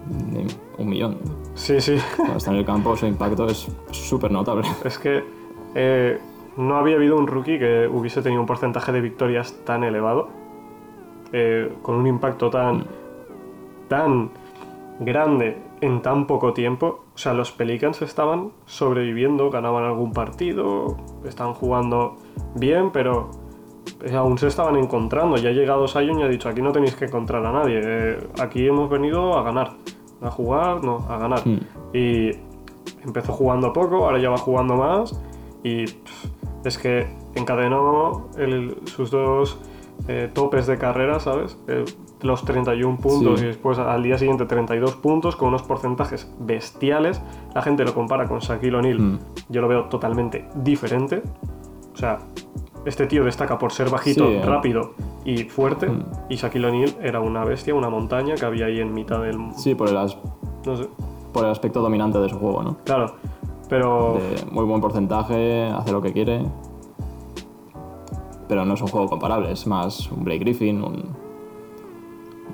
de 0.07 0.47
un 0.79 0.89
millón. 0.89 1.19
Sí, 1.55 1.81
sí. 1.81 1.97
Cuando 2.17 2.37
está 2.37 2.51
en 2.51 2.59
el 2.59 2.65
campo 2.65 2.97
su 2.97 3.07
impacto 3.07 3.47
es 3.47 3.69
súper 3.91 4.31
notable. 4.31 4.67
Es 4.85 4.99
que 4.99 5.23
eh, 5.75 6.19
no 6.57 6.77
había 6.77 6.97
habido 6.97 7.17
un 7.17 7.27
rookie 7.27 7.59
que 7.59 7.89
hubiese 7.89 8.23
tenido 8.23 8.41
un 8.41 8.47
porcentaje 8.47 8.93
de 8.93 9.01
victorias 9.01 9.55
tan 9.65 9.85
elevado, 9.85 10.29
eh, 11.33 11.73
con 11.83 11.95
un 11.97 12.07
impacto 12.07 12.51
tan, 12.51 12.85
tan 13.89 14.31
grande 15.01 15.57
en 15.81 16.03
tan 16.03 16.27
poco 16.27 16.53
tiempo. 16.53 17.05
O 17.15 17.19
sea, 17.19 17.35
los 17.35 17.53
Pelicans 17.53 18.03
estaban 18.03 18.53
sobreviviendo, 18.67 19.51
ganaban 19.51 19.85
algún 19.85 20.13
partido, 20.13 20.97
estaban 21.25 21.55
jugando 21.55 22.17
bien, 22.55 22.91
pero 22.91 23.31
eh, 24.03 24.15
aún 24.15 24.39
se 24.39 24.47
estaban 24.49 24.77
encontrando. 24.77 25.37
Ya 25.37 25.51
ha 25.51 25.53
llegado 25.53 25.89
Sion 25.89 26.21
y 26.21 26.23
ha 26.23 26.29
dicho, 26.29 26.49
aquí 26.49 26.63
no 26.63 26.73
tenéis 26.73 26.97
que 26.97 27.07
encontrar 27.07 27.45
a 27.45 27.53
nadie, 27.53 27.81
eh, 27.83 28.29
aquí 28.41 28.67
hemos 28.67 28.89
venido 28.89 29.39
a 29.39 29.43
ganar. 29.43 29.73
A 30.23 30.31
jugar, 30.31 30.83
no, 30.85 30.99
a 31.09 31.19
ganar. 31.19 31.47
Mm. 31.47 31.61
Y 31.95 32.31
empezó 33.05 33.33
jugando 33.33 33.73
poco, 33.73 34.05
ahora 34.05 34.19
ya 34.19 34.31
va 34.31 34.39
jugando 34.39 34.77
más. 34.77 35.21
Y 35.63 35.87
pff, 35.87 36.27
es 36.65 36.79
que 36.79 37.07
encadenó 37.35 38.29
el- 38.39 38.77
sus 38.87 39.11
dos 39.11 39.59
eh, 40.09 40.31
topes 40.33 40.67
de 40.67 40.79
carrera, 40.79 41.21
¿sabes? 41.21 41.57
Eh, 41.69 41.85
los 42.23 42.45
31 42.45 42.99
puntos 42.99 43.41
Sí. 43.41 43.45
y 43.47 43.49
después 43.49 43.79
al 43.79 44.03
día 44.03 44.17
siguiente 44.19 44.47
32 44.47 44.95
puntos 44.97 45.37
con 45.37 45.49
unos 45.49 45.63
porcentajes 45.65 46.33
bestiales. 46.41 47.21
La 47.55 47.63
gente 47.63 47.85
lo 47.85 47.95
compara 47.95 48.27
con 48.29 48.39
Shaquille 48.41 48.77
O'Neal. 48.77 48.99
Mm. 49.01 49.19
Yo 49.49 49.61
lo 49.61 49.69
veo 49.69 49.85
totalmente 49.85 50.49
diferente. 50.57 51.23
O 51.95 51.97
sea, 51.97 52.19
este 52.85 53.07
tío 53.07 53.25
destaca 53.25 53.59
por 53.59 53.73
ser 53.73 53.91
bajito, 53.91 54.27
Sí, 54.27 54.35
eh. 54.35 54.43
rápido 54.45 54.93
y 55.25 55.45
fuerte. 55.45 55.89
Mm. 55.89 56.05
Y 56.29 56.37
Shaquille 56.37 56.67
O'Neal 56.67 56.95
era 57.03 57.21
una 57.21 57.45
bestia, 57.45 57.75
una 57.75 57.89
montaña 57.91 58.35
que 58.35 58.45
había 58.45 58.67
ahí 58.67 58.81
en 58.81 58.93
mitad 58.93 59.21
del... 59.23 59.39
Sí, 59.57 59.75
por 59.75 59.89
el, 59.89 59.97
as- 59.97 60.17
No 60.67 60.77
sé. 60.77 60.89
por 61.33 61.45
el 61.45 61.51
aspecto 61.51 61.81
dominante 61.81 62.19
de 62.19 62.29
su 62.29 62.39
juego, 62.39 62.63
¿no? 62.63 62.77
Claro, 62.85 63.15
pero... 63.69 64.15
de 64.19 64.51
muy 64.51 64.65
buen 64.65 64.81
porcentaje, 64.81 65.67
hace 65.67 65.93
lo 65.93 66.03
que 66.03 66.13
quiere. 66.13 66.43
Pero 68.49 68.65
no 68.65 68.75
es 68.75 68.83
un 68.83 68.89
juego 68.89 69.07
comparable, 69.09 69.51
es 69.53 69.67
más 69.67 70.11
un 70.11 70.25
Blake 70.25 70.41
Griffin, 70.41 70.83
un. 70.83 71.03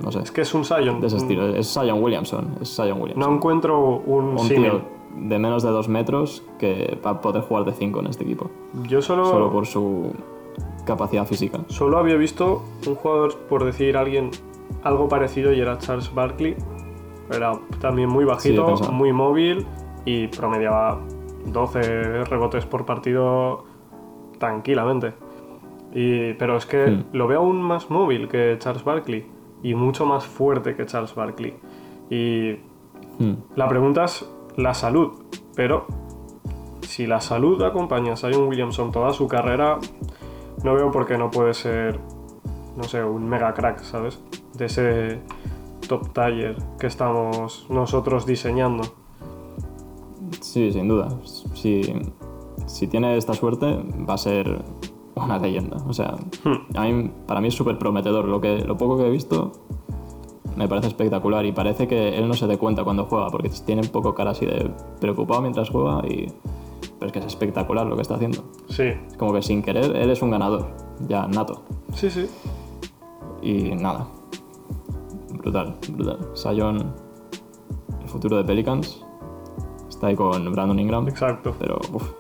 No 0.05 0.13
sé, 0.13 0.21
Es 0.21 0.31
que 0.31 0.43
es 0.43 0.55
un 0.55 0.65
Sion. 0.65 1.01
de 1.01 1.09
ese 1.09 1.17
estilo. 1.17 1.49
Es 1.49 1.73
Zion 1.73 2.01
Williamson, 2.03 2.57
es 2.61 2.69
Zion 2.77 3.01
Williamson. 3.01 3.29
No 3.31 3.37
encuentro 3.37 3.97
un, 4.07 4.39
un 4.39 4.49
tío 4.49 4.81
de 5.17 5.39
menos 5.41 5.65
de 5.65 5.71
dos 5.71 5.89
metros 5.89 6.45
que 6.59 6.97
va 7.05 7.11
a 7.13 7.21
poder 7.21 7.43
jugar 7.43 7.65
de 7.65 7.73
5 7.73 7.99
en 8.01 8.07
este 8.07 8.23
equipo. 8.23 8.49
Yo 8.85 9.03
Solo 9.03 9.25
solo, 9.25 9.51
por 9.51 9.67
su 9.67 10.13
capacidad 10.89 11.25
física. 11.27 11.61
había 11.97 12.17
visto 12.17 12.65
un 12.87 12.95
jugador, 12.97 13.37
por 13.49 13.65
decir 13.65 13.97
alguien 13.97 14.31
algo 14.83 15.09
parecido 15.09 15.53
y 15.53 15.61
era 15.61 15.79
Charles 15.79 16.13
Barkley. 16.13 16.57
Era 17.31 17.53
también 17.81 18.09
muy 18.09 18.25
bajito, 18.25 18.75
muy 18.93 19.13
móvil 19.13 19.67
y 20.05 20.27
promediaba 20.29 20.99
12 21.47 22.25
rebotes 22.25 22.65
por 22.67 22.85
partido 22.85 23.65
tranquilamente. 24.39 25.13
Y, 25.95 26.35
pero 26.35 26.57
es 26.57 26.67
que 26.67 26.87
Hmm. 26.87 27.05
lo 27.13 27.27
veo 27.29 27.41
aún 27.41 27.61
más 27.63 27.91
móvil 27.91 28.29
que 28.29 28.57
Charles 28.59 28.85
Barkley 28.85 29.27
y 29.63 29.75
mucho 29.75 30.07
más 30.07 30.27
fuerte 30.27 30.75
que 30.77 30.87
Charles 30.87 31.15
Barkley. 31.15 31.55
Y 32.11 32.57
Hmm. 33.19 33.35
la 33.57 33.69
pregunta 33.69 34.05
es 34.05 34.29
la 34.57 34.75
salud, 34.75 35.13
pero 35.55 35.87
si 36.83 37.07
la 37.07 37.21
salud 37.21 37.63
acompaña 37.63 38.13
a 38.15 38.17
Zion 38.17 38.49
Williamson 38.49 38.91
toda 38.93 39.13
su 39.13 39.27
carrera, 39.29 39.79
no 40.65 40.75
veo 40.75 40.91
por 40.91 41.07
qué 41.07 41.19
no 41.19 41.31
puede 41.31 41.55
ser, 41.55 42.01
no 42.77 42.85
sé, 42.85 43.03
un 43.05 43.29
mega 43.29 43.55
crack, 43.55 43.83
¿sabes? 43.83 44.21
De 44.55 44.67
ese 44.67 45.21
top 45.89 46.13
tier 46.13 46.57
que 46.79 46.87
estamos 46.87 47.67
nosotros 47.71 48.27
diseñando. 48.27 48.85
Sí, 50.41 50.73
sin 50.73 50.89
duda. 50.89 51.09
Si, 51.55 51.83
si 52.67 52.87
tiene 52.87 53.17
esta 53.17 53.35
suerte, 53.35 53.79
va 54.09 54.15
a 54.15 54.19
ser 54.19 54.63
una 55.15 55.39
leyenda. 55.39 55.79
O 55.87 55.93
sea, 55.93 56.17
Hmm. 56.45 56.77
a 56.77 56.85
mí, 56.85 57.11
para 57.27 57.41
mí 57.41 57.49
es 57.49 57.55
súper 57.55 57.79
prometedor. 57.79 58.27
Lo, 58.27 58.41
que, 58.41 58.59
lo 58.59 58.77
poco 58.77 58.97
que 58.99 59.07
he 59.07 59.11
visto 59.11 59.53
me 60.57 60.69
parece 60.69 60.89
espectacular 60.89 61.47
y 61.47 61.53
parece 61.53 61.87
que 61.87 62.19
él 62.19 62.27
no 62.27 62.35
se 62.35 62.47
dé 62.47 62.59
cuenta 62.59 62.83
cuando 62.85 63.05
juega, 63.05 63.29
porque 63.31 63.49
tiene 63.65 63.83
un 63.83 63.89
poco 63.89 64.15
cara 64.15 64.33
así 64.33 64.45
de 64.45 64.71
preocupado 65.01 65.41
mientras 65.43 65.71
juega 65.71 66.07
y... 66.07 66.33
Pero 66.99 67.07
es 67.07 67.13
que 67.13 67.19
es 67.21 67.27
espectacular 67.27 67.87
lo 67.87 67.97
que 67.97 68.03
está 68.03 68.15
haciendo. 68.17 68.45
Sí, 68.69 68.83
Es 68.83 69.17
como 69.17 69.33
que 69.33 69.43
sin 69.43 69.63
querer, 69.63 69.95
él 69.97 70.11
es 70.11 70.21
un 70.23 70.31
ganador, 70.31 70.69
ya 71.07 71.27
nato. 71.27 71.63
sí, 71.95 72.11
sí. 72.11 72.29
Y 73.41 73.75
nada. 73.77 74.09
Brutal, 75.35 75.77
brutal. 75.91 76.19
Sion, 76.35 76.93
el 78.03 78.09
futuro 78.09 78.37
de 78.37 78.45
Pelicans, 78.45 79.05
está 79.89 80.09
ahí 80.09 80.17
con 80.17 80.51
Brandon 80.53 80.79
Ingram. 80.79 81.07
Exacto. 81.09 81.55
Pero, 81.59 81.79
uff, 81.93 82.11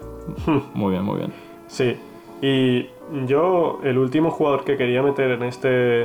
muy 0.74 0.92
bien, 0.92 1.04
muy 1.04 1.18
bien. 1.18 1.32
Sí. 1.66 1.96
Y 2.40 2.86
yo, 3.26 3.80
el 3.82 3.98
último 3.98 4.30
jugador 4.30 4.62
que 4.64 4.76
quería 4.76 5.02
meter 5.02 5.32
en 5.32 5.42
este, 5.42 6.02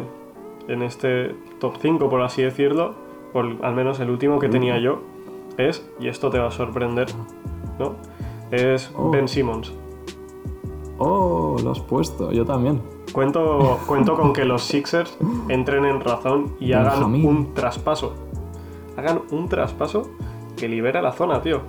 en 0.68 0.82
este 0.82 1.36
top 1.60 1.76
5, 1.80 2.10
por 2.10 2.22
así 2.24 2.42
decirlo, 2.42 2.96
por 3.32 3.46
al 3.64 3.76
menos 3.76 4.00
el 4.00 4.10
último 4.10 4.40
que 4.40 4.50
tenía 4.50 4.80
yo, 4.80 5.00
es, 5.58 5.88
y 6.00 6.08
esto 6.08 6.32
te 6.32 6.40
va 6.40 6.48
a 6.48 6.52
sorprender, 6.52 7.08
¿no? 7.78 7.94
Es 8.52 8.92
Oh. 8.96 9.10
Ben 9.12 9.28
Simmons. 9.28 9.72
Oh, 10.98 11.58
lo 11.64 11.72
has 11.72 11.80
puesto, 11.80 12.32
yo 12.32 12.46
también. 12.46 12.82
Cuento, 13.12 13.80
cuento 13.88 14.16
con 14.16 14.34
que 14.34 14.46
los 14.46 14.64
Sixers 14.64 15.18
entren 15.50 15.86
en 15.86 16.00
razón 16.02 16.56
y 16.60 16.74
hagan 16.74 16.94
Benjamín. 16.94 17.26
un 17.28 17.54
traspaso. 17.54 18.14
Hagan 18.98 19.22
un 19.32 19.50
traspaso 19.50 20.04
que 20.56 20.68
libera 20.68 21.02
la 21.02 21.12
zona, 21.12 21.42
tío. 21.42 21.62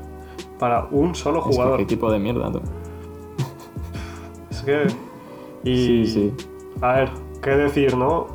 Para 0.58 0.86
un 0.90 1.14
solo 1.14 1.40
Es 1.40 1.46
que 1.46 1.52
jugador. 1.52 1.78
qué 1.78 1.84
tipo 1.86 2.10
de 2.12 2.18
mierda, 2.18 2.52
tú. 2.52 2.60
Es 4.50 4.62
que. 4.62 4.86
Y. 5.64 5.76
Sí, 5.76 6.06
sí. 6.06 6.34
A 6.80 6.92
ver, 6.94 7.10
¿qué 7.42 7.50
decir, 7.50 7.96
no? 7.96 8.26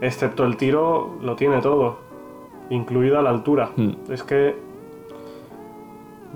Excepto 0.00 0.44
el 0.44 0.56
tiro, 0.56 1.16
lo 1.20 1.36
tiene 1.36 1.60
todo. 1.60 1.98
Incluida 2.70 3.20
la 3.22 3.30
altura. 3.30 3.70
Hmm. 3.76 3.92
Es 4.10 4.22
que. 4.22 4.56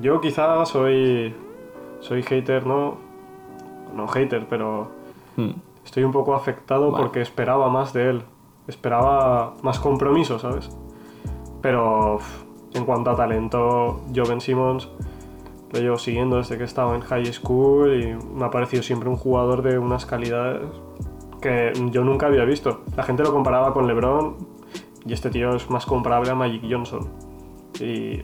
Yo 0.01 0.21
quizá 0.21 0.65
soy. 0.67 1.35
Soy 2.01 2.23
hater, 2.23 2.67
¿no? 2.67 2.97
No 3.95 4.09
hater, 4.09 4.47
pero. 4.49 4.91
Hmm. 5.37 5.53
Estoy 5.85 6.05
un 6.05 6.13
poco 6.13 6.35
afectado 6.35 6.91
Vale. 6.91 7.05
porque 7.05 7.21
esperaba 7.21 7.69
más 7.69 7.93
de 7.93 8.11
él. 8.11 8.23
Esperaba 8.69 9.55
más 9.63 9.81
compromiso, 9.81 10.39
¿sabes? 10.39 10.71
Pero 11.61 12.19
en 12.75 12.85
cuanto 12.85 13.11
a 13.11 13.17
talento, 13.17 14.01
yo 14.13 14.25
Ben 14.25 14.41
Simmons 14.41 14.89
lo 15.73 15.81
llevo 15.81 15.99
siguiendo 15.99 16.37
desde 16.37 16.59
que 16.59 16.65
estaba 16.65 16.95
en 16.95 17.01
high 17.01 17.33
school 17.33 17.95
y 17.95 18.15
me 18.35 18.45
ha 18.45 18.51
parecido 18.51 18.83
siempre 18.83 19.09
un 19.09 19.17
jugador 19.17 19.63
de 19.63 19.79
unas 19.79 20.05
calidades 20.05 20.61
que 21.41 21.73
yo 21.91 22.05
nunca 22.05 22.27
había 22.27 22.45
visto. 22.45 22.83
La 22.97 23.03
gente 23.03 23.23
lo 23.23 23.33
comparaba 23.33 23.73
con 23.73 23.87
LeBron 23.87 24.37
y 25.05 25.13
este 25.13 25.31
tío 25.31 25.57
es 25.57 25.69
más 25.71 25.87
comparable 25.87 26.31
a 26.31 26.35
Magic 26.35 26.63
Johnson. 26.71 27.09
Y 27.81 28.23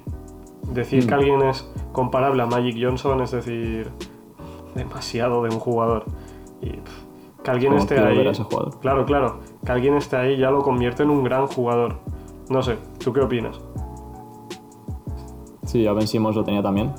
decir 0.73 1.05
Mm. 1.05 1.07
que 1.09 1.15
alguien 1.15 1.43
es 1.43 1.71
comparable 1.93 2.43
a 2.43 2.47
Magic 2.47 2.77
Johnson 2.81 3.21
es 3.23 3.31
decir 3.33 3.91
demasiado 4.75 5.43
de 5.43 5.51
un 5.55 5.59
jugador. 5.61 6.05
Y 6.61 6.71
pff, 6.71 7.03
que 7.43 7.51
alguien 7.51 7.73
Como 7.73 7.83
esté 7.83 7.99
ahí. 7.99 8.17
ver 8.17 8.29
a 8.29 8.31
ese 8.33 8.43
jugador. 8.45 8.79
Claro, 8.81 9.05
claro. 9.07 9.41
Que 9.65 9.73
alguien 9.73 9.95
esté 9.95 10.17
ahí 10.17 10.37
ya 10.37 10.51
lo 10.51 10.63
convierte 10.63 11.03
en 11.03 11.11
un 11.11 11.25
gran 11.25 11.47
jugador. 11.47 11.97
No 12.49 12.63
sé, 12.63 12.77
¿tú 13.03 13.13
qué 13.13 13.21
opinas? 13.21 13.61
Sí, 15.65 15.87
a 15.87 15.93
Ben 15.93 16.07
Simmons 16.07 16.35
lo 16.37 16.45
tenía 16.45 16.63
también. 16.63 16.93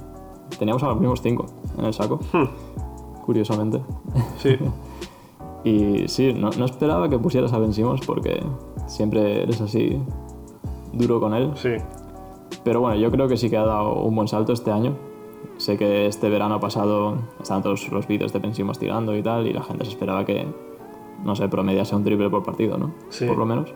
Teníamos 0.58 0.84
a 0.84 0.88
los 0.88 1.00
mismos 1.00 1.22
cinco 1.22 1.46
en 1.78 1.86
el 1.86 1.94
saco, 1.94 2.20
Hmm, 2.32 3.22
curiosamente. 3.26 3.82
Sí, 4.38 4.58
Y 5.64 6.08
sí, 6.08 6.34
no, 6.34 6.52
no 6.52 6.66
esperaba 6.66 7.10
que 7.10 7.20
pusieras 7.20 7.52
a 7.52 7.60
Ben 7.60 7.74
Simmons 7.74 8.02
porque 8.06 8.42
siempre 8.88 9.44
eres 9.44 9.60
así 9.60 10.02
duro 10.94 11.20
con 11.20 11.34
él. 11.34 11.52
sí, 11.56 11.72
Pero 12.64 12.82
bueno, 12.82 12.96
yo 12.98 13.10
creo 13.12 13.28
que 13.28 13.38
sí 13.38 13.50
que 13.50 13.58
ha 13.58 13.66
dado 13.66 13.94
un 14.04 14.16
buen 14.16 14.28
salto 14.28 14.54
este 14.54 14.72
año. 14.72 14.94
Sé 15.58 15.78
que 15.78 16.06
este 16.08 16.30
verano 16.30 16.60
pasado 16.60 17.16
estaban 17.42 17.64
todos 17.64 17.90
los 17.92 18.08
vídeos 18.08 18.32
de 18.34 18.40
Ben 18.40 18.54
Simmons 18.56 18.80
tirando 18.80 19.16
y 19.16 19.22
tal, 19.24 19.48
y 19.48 19.54
la 19.54 19.62
gente 19.64 19.86
se 19.86 19.92
esperaba 19.92 20.26
que, 20.26 20.48
no 21.24 21.36
sé, 21.36 21.48
promediase 21.50 21.96
un 21.96 22.04
triple 22.04 22.30
por 22.30 22.44
partido, 22.44 22.78
¿no? 22.78 22.92
Sí. 23.10 23.26
Por 23.26 23.38
lo 23.38 23.46
menos. 23.46 23.74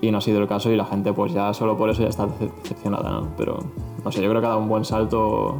Y 0.00 0.10
no 0.10 0.18
ha 0.18 0.20
sido 0.20 0.40
el 0.40 0.48
caso 0.48 0.70
y 0.70 0.76
la 0.76 0.84
gente 0.84 1.12
pues 1.12 1.32
ya 1.32 1.52
solo 1.54 1.76
por 1.76 1.88
eso 1.90 2.02
ya 2.02 2.08
está 2.08 2.26
decep- 2.26 2.52
decepcionada, 2.62 3.10
¿no? 3.10 3.28
Pero, 3.36 3.58
no 4.04 4.10
sé, 4.12 4.20
yo 4.22 4.28
creo 4.28 4.40
que 4.40 4.46
ha 4.46 4.50
dado 4.50 4.60
un 4.62 4.68
buen 4.68 4.84
salto 4.84 5.58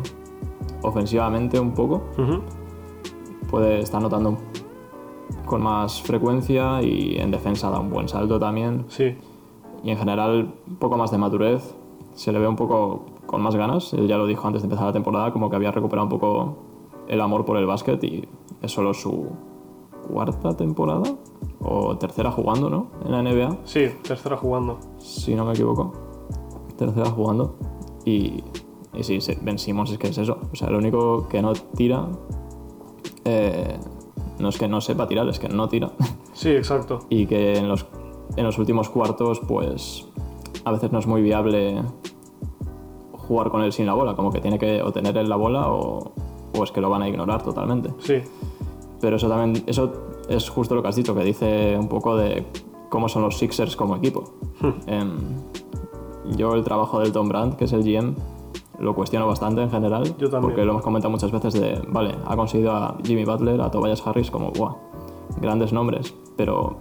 ofensivamente 0.83 1.61
un 1.61 1.73
poco. 1.73 2.03
Ujú. 2.19 2.41
Puede 3.51 3.81
estar 3.81 4.01
notando 4.03 4.37
con 5.47 5.63
más 5.63 6.03
frecuencia 6.03 6.83
y 6.83 7.17
en 7.19 7.31
defensa 7.31 7.71
da 7.71 7.79
un 7.81 7.91
buen 7.91 8.09
salto 8.09 8.39
también 8.39 8.85
sí, 8.89 9.15
y 9.85 9.91
en 9.91 9.99
general 9.99 10.55
un 10.67 10.77
poco 10.77 10.97
más 10.97 11.11
de 11.11 11.19
madurez. 11.19 11.75
Se 12.15 12.33
le 12.33 12.39
ve 12.39 12.49
un 12.49 12.57
poco 12.57 13.07
con 13.27 13.43
más 13.43 13.57
ganas. 13.57 13.93
Él 13.95 14.09
ya 14.09 14.17
lo 14.17 14.27
dijo 14.27 14.47
antes 14.47 14.63
de 14.63 14.67
empezar 14.67 14.87
la 14.87 14.93
temporada, 14.93 15.33
como 15.33 15.49
que 15.51 15.57
había 15.57 15.73
recuperado 15.73 16.07
un 16.07 16.11
poco 16.11 16.57
el 17.09 17.21
amor 17.21 17.45
por 17.45 17.57
el 17.57 17.67
básquet 17.67 18.03
y 18.05 18.29
es 18.61 18.73
solo 18.73 18.95
su 18.95 19.29
cuarta 20.11 20.57
temporada 20.57 21.03
o 21.61 21.97
tercera 21.97 22.31
jugando, 22.31 22.69
¿no? 22.69 22.89
En 23.05 23.13
la 23.13 23.23
NBA, 23.23 23.59
sí, 23.65 23.89
tercera 24.03 24.37
jugando. 24.37 24.79
si 24.99 25.35
no 25.35 25.45
me 25.45 25.53
equivoco. 25.53 25.93
Tercera 26.77 27.11
jugando. 27.11 27.57
Y, 28.05 28.43
y 28.95 29.03
sí, 29.03 29.19
Ben 29.43 29.59
Simmons 29.59 29.93
es 29.93 29.99
que 29.99 30.09
es 30.09 30.19
eso. 30.19 30.39
O 30.53 30.57
sea, 30.57 30.71
lo 30.71 30.79
único 30.79 31.29
que 31.29 31.41
no 31.41 31.53
tira 31.53 32.09
eh, 33.25 33.79
no 34.39 34.49
es 34.49 34.59
que 34.59 34.69
no 34.69 34.81
sepa 34.81 35.07
tirar, 35.07 35.29
es 35.29 35.39
que 35.39 35.49
no 35.49 35.69
tira. 35.69 35.93
Sí, 36.33 36.51
exacto. 36.51 37.01
y 37.09 37.27
que 37.27 37.57
en 37.57 37.69
los, 37.69 37.87
en 38.37 38.45
los 38.45 38.59
últimos 38.59 38.89
cuartos 38.89 39.41
pues 39.41 40.09
a 40.65 40.73
veces 40.73 40.93
no 40.93 40.99
es 40.99 41.07
muy 41.07 41.23
viable 41.23 41.83
jugar 43.13 43.51
con 43.51 43.63
él 43.63 43.73
sin 43.73 43.87
la 43.87 43.95
bola, 43.95 44.15
como 44.15 44.31
que 44.31 44.41
tiene 44.41 44.59
que 44.59 44.83
o 44.83 44.93
tener 44.93 45.17
él 45.17 45.29
la 45.29 45.37
bola 45.37 45.69
o, 45.69 46.13
o 46.57 46.65
es 46.65 46.71
que 46.71 46.81
lo 46.81 46.91
van 46.91 47.03
a 47.03 47.09
ignorar 47.09 47.43
totalmente. 47.43 47.91
Sí, 47.99 48.23
Pero 49.01 49.17
eso 49.17 49.29
también, 49.29 49.65
eso 49.67 49.93
es 50.29 50.49
justo 50.49 50.75
lo 50.75 50.83
que 50.83 50.89
has 50.89 50.97
dicho, 50.97 51.15
que 51.15 51.25
dice 51.25 51.77
un 51.79 51.89
poco 51.89 52.17
de 52.17 52.45
cómo 52.89 53.09
son 53.09 53.23
los 53.23 53.39
Sixers 53.39 53.77
como 53.77 53.97
equipo. 53.97 54.25
Em, 54.87 55.19
yo 56.37 56.55
el 56.55 56.63
trabajo 56.63 57.01
del 57.01 57.13
Tom 57.13 57.29
Brandt, 57.29 57.57
que 57.57 57.65
es 57.65 57.73
el 57.73 57.83
GM, 57.83 58.15
lo 58.79 58.95
cuestiono 58.95 59.27
bastante 59.27 59.63
en 59.63 59.71
general. 59.71 60.05
Yo 60.19 60.29
también. 60.29 60.43
Porque 60.43 60.65
lo 60.65 60.73
hemos 60.73 60.83
comentado 60.83 61.11
muchas 61.11 61.33
veces 61.33 61.55
de, 61.55 61.83
vale, 61.89 62.15
ha 62.27 62.37
conseguido 62.37 62.73
a 62.73 62.97
Jimmy 63.05 63.25
Butler, 63.25 63.61
a 63.61 63.71
Tobias 63.71 64.07
Harris 64.07 64.31
como, 64.31 64.51
guau, 64.53 64.77
grandes 65.41 65.73
nombres, 65.73 66.15
pero 66.37 66.77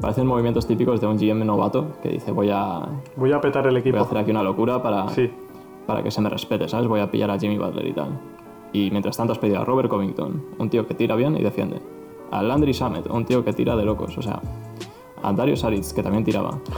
parecen 0.00 0.26
movimientos 0.26 0.66
típicos 0.66 1.00
de 1.00 1.06
un 1.06 1.16
GM 1.18 1.44
novato 1.44 1.86
que 2.02 2.10
dice, 2.10 2.30
voy 2.32 2.50
a, 2.52 2.86
voy 3.16 3.32
a 3.32 3.40
petar 3.40 3.64
el 3.66 3.72
voy 3.72 3.76
a 3.76 3.80
equipo. 3.80 3.98
hacer 3.98 4.18
aquí 4.18 4.30
una 4.30 4.42
locura 4.42 4.82
para, 4.82 5.08
Sí, 5.08 5.30
para 5.86 6.02
que 6.02 6.10
se 6.10 6.20
me 6.20 6.28
respete, 6.28 6.68
¿sabes? 6.68 6.86
Voy 6.86 7.00
a 7.00 7.10
pillar 7.10 7.30
a 7.30 7.38
Jimmy 7.38 7.58
Butler 7.58 7.86
y 7.86 7.92
tal. 7.92 8.08
Y 8.72 8.90
mientras 8.90 9.16
tanto 9.16 9.32
has 9.32 9.38
pedido 9.38 9.60
a 9.60 9.64
Robert 9.64 9.88
Covington, 9.88 10.44
un 10.58 10.68
tío 10.70 10.86
que 10.86 10.94
tira 10.94 11.14
bien 11.16 11.36
y 11.36 11.42
defiende. 11.42 11.80
A 12.30 12.42
Landry 12.42 12.74
Summit, 12.74 13.06
un 13.10 13.24
tío 13.24 13.42
que 13.44 13.52
tira 13.54 13.74
de 13.74 13.84
locos. 13.84 14.16
O 14.18 14.22
sea, 14.22 14.40
a 15.22 15.32
Darius 15.32 15.60
Saric, 15.60 15.92
que 15.94 16.02
también 16.02 16.24
tiraba. 16.24 16.58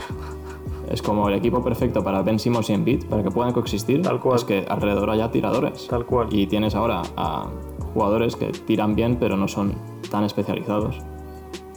Es 0.89 1.01
como 1.01 1.29
el 1.29 1.35
equipo 1.35 1.63
perfecto 1.63 2.03
para 2.03 2.21
Ben 2.21 2.37
Simmons 2.37 2.69
y 2.69 2.73
Embiid, 2.73 3.05
para 3.05 3.23
que 3.23 3.31
puedan 3.31 3.53
coexistir. 3.53 4.01
Tal 4.01 4.19
cual. 4.19 4.35
Es 4.35 4.43
que 4.43 4.65
alrededor 4.67 5.09
haya 5.09 5.31
tiradores. 5.31 5.87
tal 5.87 6.05
cual. 6.05 6.27
Y 6.31 6.47
tienes 6.47 6.75
ahora 6.75 7.01
a 7.15 7.45
jugadores 7.93 8.35
que 8.35 8.47
tiran 8.47 8.93
bien, 8.93 9.15
pero 9.17 9.37
no 9.37 9.47
son 9.47 9.73
tan 10.09 10.25
especializados. 10.25 10.97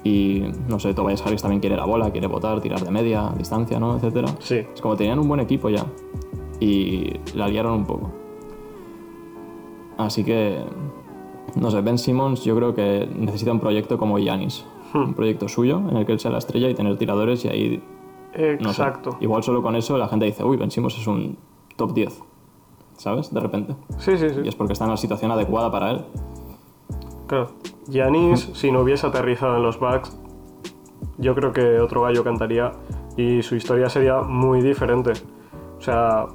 Y 0.04 0.42
no 0.68 0.78
sé, 0.78 0.92
Tobias 0.94 1.24
Harris 1.26 1.40
también 1.42 1.60
quiere 1.60 1.76
la 1.76 1.86
bola, 1.86 2.10
quiere 2.10 2.26
botar, 2.26 2.60
tirar 2.60 2.80
de 2.84 2.90
media, 2.90 3.32
distancia, 3.38 3.80
¿no? 3.80 3.96
Etcétera. 3.96 4.28
Sí, 4.38 4.56
Es 4.74 4.80
como 4.82 4.96
tenían 4.96 5.18
un 5.18 5.26
buen 5.28 5.40
equipo 5.40 5.70
ya. 5.70 5.84
Y 6.60 7.10
la 7.34 7.48
liaron 7.48 7.72
un 7.72 7.84
poco. 7.86 8.10
Así 9.96 10.24
que. 10.24 10.58
No 11.56 11.70
sé, 11.70 11.80
Ben 11.82 11.98
Simmons 11.98 12.42
yo 12.44 12.56
creo 12.56 12.74
que 12.74 13.08
necesita 13.16 13.52
un 13.52 13.60
proyecto 13.60 13.96
como 13.96 14.18
Giannis. 14.18 14.64
un 14.94 15.14
proyecto 15.14 15.48
suyo 15.48 15.80
en 15.88 15.96
el 15.96 16.06
que 16.06 16.12
él 16.12 16.20
sea 16.20 16.30
la 16.30 16.38
estrella 16.38 16.68
y 16.68 16.74
tener 16.74 16.96
tiradores 16.98 17.44
y 17.44 17.48
ahí, 17.48 17.82
no 18.60 18.72
sé, 18.72 18.82
Exacto. 18.82 19.16
igual 19.20 19.42
solo 19.42 19.62
con 19.62 19.74
eso 19.76 19.96
la 19.98 20.08
gente 20.08 20.24
dice, 20.26 20.44
uy, 20.44 20.56
Ben 20.56 20.70
Simmons 20.70 20.98
es 20.98 21.06
un 21.06 21.36
top 21.76 21.94
10, 21.94 22.22
¿sabes? 22.96 23.32
De 23.32 23.40
repente. 23.40 23.74
Sí, 23.98 24.16
sí, 24.16 24.30
sí. 24.30 24.40
Y 24.44 24.48
es 24.48 24.54
porque 24.56 24.72
está 24.72 24.84
en 24.84 24.90
la 24.92 24.96
situación 24.96 25.30
adecuada 25.30 25.70
para 25.70 25.90
él. 25.92 26.04
Claro. 27.26 27.50
Giannis, 27.88 28.50
si 28.54 28.70
no 28.72 28.80
hubiese 28.80 29.06
aterrizado 29.06 29.56
en 29.56 29.62
los 29.62 29.78
Bucks, 29.78 30.16
yo 31.18 31.34
creo 31.34 31.52
que 31.52 31.78
otro 31.80 32.02
gallo 32.02 32.24
cantaría 32.24 32.72
y 33.16 33.42
su 33.42 33.56
historia 33.56 33.88
sería 33.88 34.20
muy 34.22 34.62
diferente. 34.62 35.12
O 35.78 35.80
sea, 35.80 36.26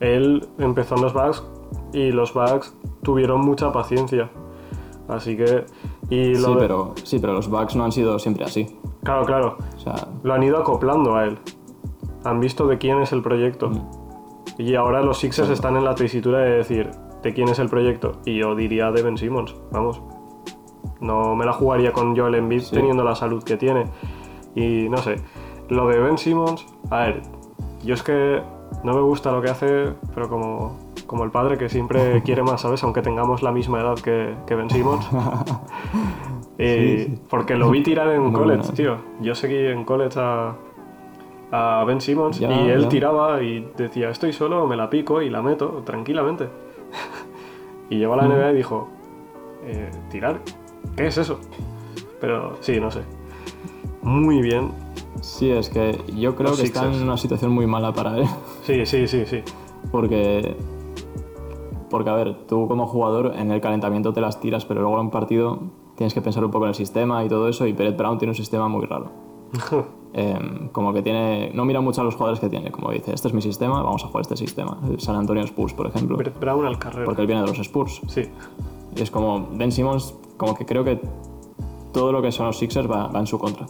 él 0.00 0.46
empezó 0.58 0.96
en 0.96 1.02
los 1.02 1.12
Bucks 1.14 1.44
y 1.92 2.10
los 2.10 2.34
Bucks 2.34 2.74
tuvieron 3.02 3.40
mucha 3.40 3.72
paciencia. 3.72 4.28
Así 5.08 5.36
que... 5.36 5.64
Y 6.10 6.34
lo 6.34 6.48
Sí 6.48 6.54
de- 6.54 6.60
pero, 6.60 6.94
sí, 7.04 7.18
pero 7.20 7.32
los 7.32 7.48
Bucks 7.48 7.76
no 7.76 7.84
han 7.84 7.92
sido 7.92 8.18
siempre 8.18 8.44
así. 8.44 8.66
Claro, 9.04 9.24
claro. 9.24 9.56
O 9.76 9.78
sea, 9.78 9.94
Lo 10.24 10.34
han 10.34 10.42
ido 10.42 10.58
acoplando 10.58 11.14
a 11.16 11.24
él. 11.26 11.38
Han 12.24 12.40
visto 12.40 12.66
de 12.66 12.76
quién 12.78 13.00
es 13.00 13.12
el 13.12 13.22
proyecto. 13.22 13.70
Y 14.58 14.74
ahora 14.74 15.02
los 15.02 15.18
Sixers 15.18 15.50
están 15.50 15.76
en 15.76 15.84
la 15.84 15.94
tesitura 15.94 16.38
de 16.40 16.50
decir 16.56 16.90
de 17.22 17.32
quién 17.34 17.48
es 17.48 17.58
el 17.60 17.68
proyecto. 17.68 18.12
Y 18.24 18.38
yo 18.38 18.54
diría 18.56 18.90
de 18.90 19.02
Ben 19.02 19.16
Simmons, 19.16 19.54
vamos. 19.70 20.02
No 21.00 21.34
me 21.36 21.44
la 21.44 21.52
jugaría 21.52 21.92
con 21.92 22.16
Joel 22.16 22.34
Embiid 22.36 22.60
Sí. 22.62 22.74
teniendo 22.74 23.04
la 23.04 23.14
salud 23.14 23.42
que 23.42 23.56
tiene. 23.56 23.86
Y 24.54 24.88
no 24.88 24.98
sé, 24.98 25.16
lo 25.68 25.86
de 25.88 25.98
Ben 26.00 26.16
Simmons, 26.18 26.66
a 26.90 26.98
ver, 27.00 27.22
yo 27.84 27.94
es 27.94 28.02
que 28.02 28.40
no 28.84 28.94
me 28.94 29.00
gusta 29.00 29.30
lo 29.32 29.42
que 29.42 29.50
hace, 29.50 29.92
pero 30.14 30.28
como, 30.28 30.78
como 31.06 31.24
el 31.24 31.30
padre 31.30 31.58
que 31.58 31.68
siempre 31.68 32.22
quiere 32.24 32.42
más, 32.42 32.60
¿sabes? 32.62 32.82
Aunque 32.84 33.02
tengamos 33.02 33.42
la 33.42 33.52
misma 33.52 33.80
edad 33.80 33.94
que, 33.96 34.34
que 34.46 34.54
Ben 34.54 34.70
Simmons. 34.70 35.08
Y 36.58 37.04
Porque 37.28 37.54
lo 37.54 37.70
vi 37.70 37.82
tirar 37.82 38.08
en 38.08 38.22
Muy 38.22 38.32
college, 38.32 38.58
buena. 38.60 38.74
tío. 38.74 38.96
Yo 39.20 39.34
seguí 39.34 39.58
en 39.66 39.84
college 39.84 40.18
a, 40.18 40.54
a 41.52 41.84
Ben 41.84 42.00
Simmons 42.00 42.38
Ya, 42.38 42.50
y 42.50 42.70
él 42.70 42.84
ya. 42.84 42.88
tiraba 42.88 43.42
y 43.42 43.70
decía, 43.76 44.08
estoy 44.08 44.32
solo, 44.32 44.66
me 44.66 44.74
la 44.74 44.88
pico 44.88 45.20
y 45.20 45.28
la 45.28 45.42
meto 45.42 45.82
tranquilamente. 45.84 46.48
y 47.90 47.98
llegó 47.98 48.14
a 48.14 48.16
la 48.16 48.22
Mm. 48.22 48.32
NBA 48.32 48.52
y 48.52 48.54
dijo, 48.56 48.88
"Eh, 49.66 49.90
¿tirar? 50.10 50.40
¿Qué 50.96 51.06
es 51.06 51.18
eso? 51.18 51.38
Pero 52.20 52.56
sí, 52.60 52.80
no 52.80 52.90
sé. 52.90 53.00
Muy 54.02 54.40
bien. 54.40 54.70
sí, 55.20 55.50
es 55.50 55.68
que 55.68 56.00
yo 56.16 56.34
creo 56.36 56.50
Los 56.50 56.60
que 56.60 56.66
está 56.66 56.80
Sixers. 56.80 56.98
en 56.98 57.04
una 57.08 57.16
situación 57.16 57.52
muy 57.52 57.66
mala 57.66 57.92
para 57.92 58.18
él. 58.18 58.26
Sí, 58.62 58.86
sí, 58.86 59.06
sí, 59.06 59.24
sí. 59.26 59.42
Porque, 59.90 60.56
porque, 61.90 62.10
a 62.10 62.14
ver, 62.14 62.46
tú 62.46 62.66
como 62.68 62.86
jugador 62.86 63.34
en 63.36 63.50
el 63.50 63.60
calentamiento 63.60 64.12
te 64.12 64.20
las 64.20 64.40
tiras, 64.40 64.64
pero 64.64 64.80
luego 64.80 64.96
en 64.96 65.06
un 65.06 65.10
partido 65.10 65.58
tienes 65.96 66.14
que 66.14 66.20
pensar 66.20 66.44
un 66.44 66.50
poco 66.50 66.64
en 66.64 66.70
el 66.70 66.74
sistema 66.74 67.24
y 67.24 67.28
todo 67.28 67.48
eso, 67.48 67.66
y 67.66 67.72
Peret 67.72 67.96
Brown 67.96 68.18
tiene 68.18 68.30
un 68.30 68.36
sistema 68.36 68.68
muy 68.68 68.86
raro. 68.86 69.10
Em, 70.18 70.68
como 70.68 70.94
que 70.94 71.02
tiene... 71.02 71.50
No 71.52 71.66
mira 71.66 71.82
mucho 71.82 72.00
a 72.00 72.04
los 72.04 72.14
jugadores 72.14 72.40
que 72.40 72.48
tiene, 72.48 72.70
como 72.70 72.90
dice, 72.90 73.12
este 73.12 73.28
es 73.28 73.34
mi 73.34 73.42
sistema, 73.42 73.82
vamos 73.82 74.02
a 74.02 74.06
jugar 74.06 74.22
este 74.22 74.34
sistema. 74.38 74.78
El 74.88 74.98
San 74.98 75.14
Antonio 75.14 75.42
Spurs, 75.44 75.74
por 75.74 75.86
ejemplo, 75.88 76.16
Brett 76.16 76.40
Brown 76.40 76.64
al 76.64 76.78
carrero. 76.78 77.04
porque 77.04 77.20
él 77.20 77.26
viene 77.26 77.42
de 77.42 77.48
los 77.48 77.58
Spurs. 77.58 78.00
Sí, 78.06 78.22
Y 78.96 79.02
es 79.02 79.10
como, 79.10 79.48
Ben 79.52 79.70
Simmons, 79.70 80.14
como 80.36 80.54
que 80.54 80.64
creo 80.64 80.82
que 80.82 81.00
todo 81.92 82.12
lo 82.12 82.20
que 82.22 82.32
son 82.32 82.46
los 82.46 82.58
Sixers 82.58 82.90
va, 82.90 83.08
va 83.08 83.20
en 83.20 83.26
su 83.26 83.38
contra. 83.38 83.66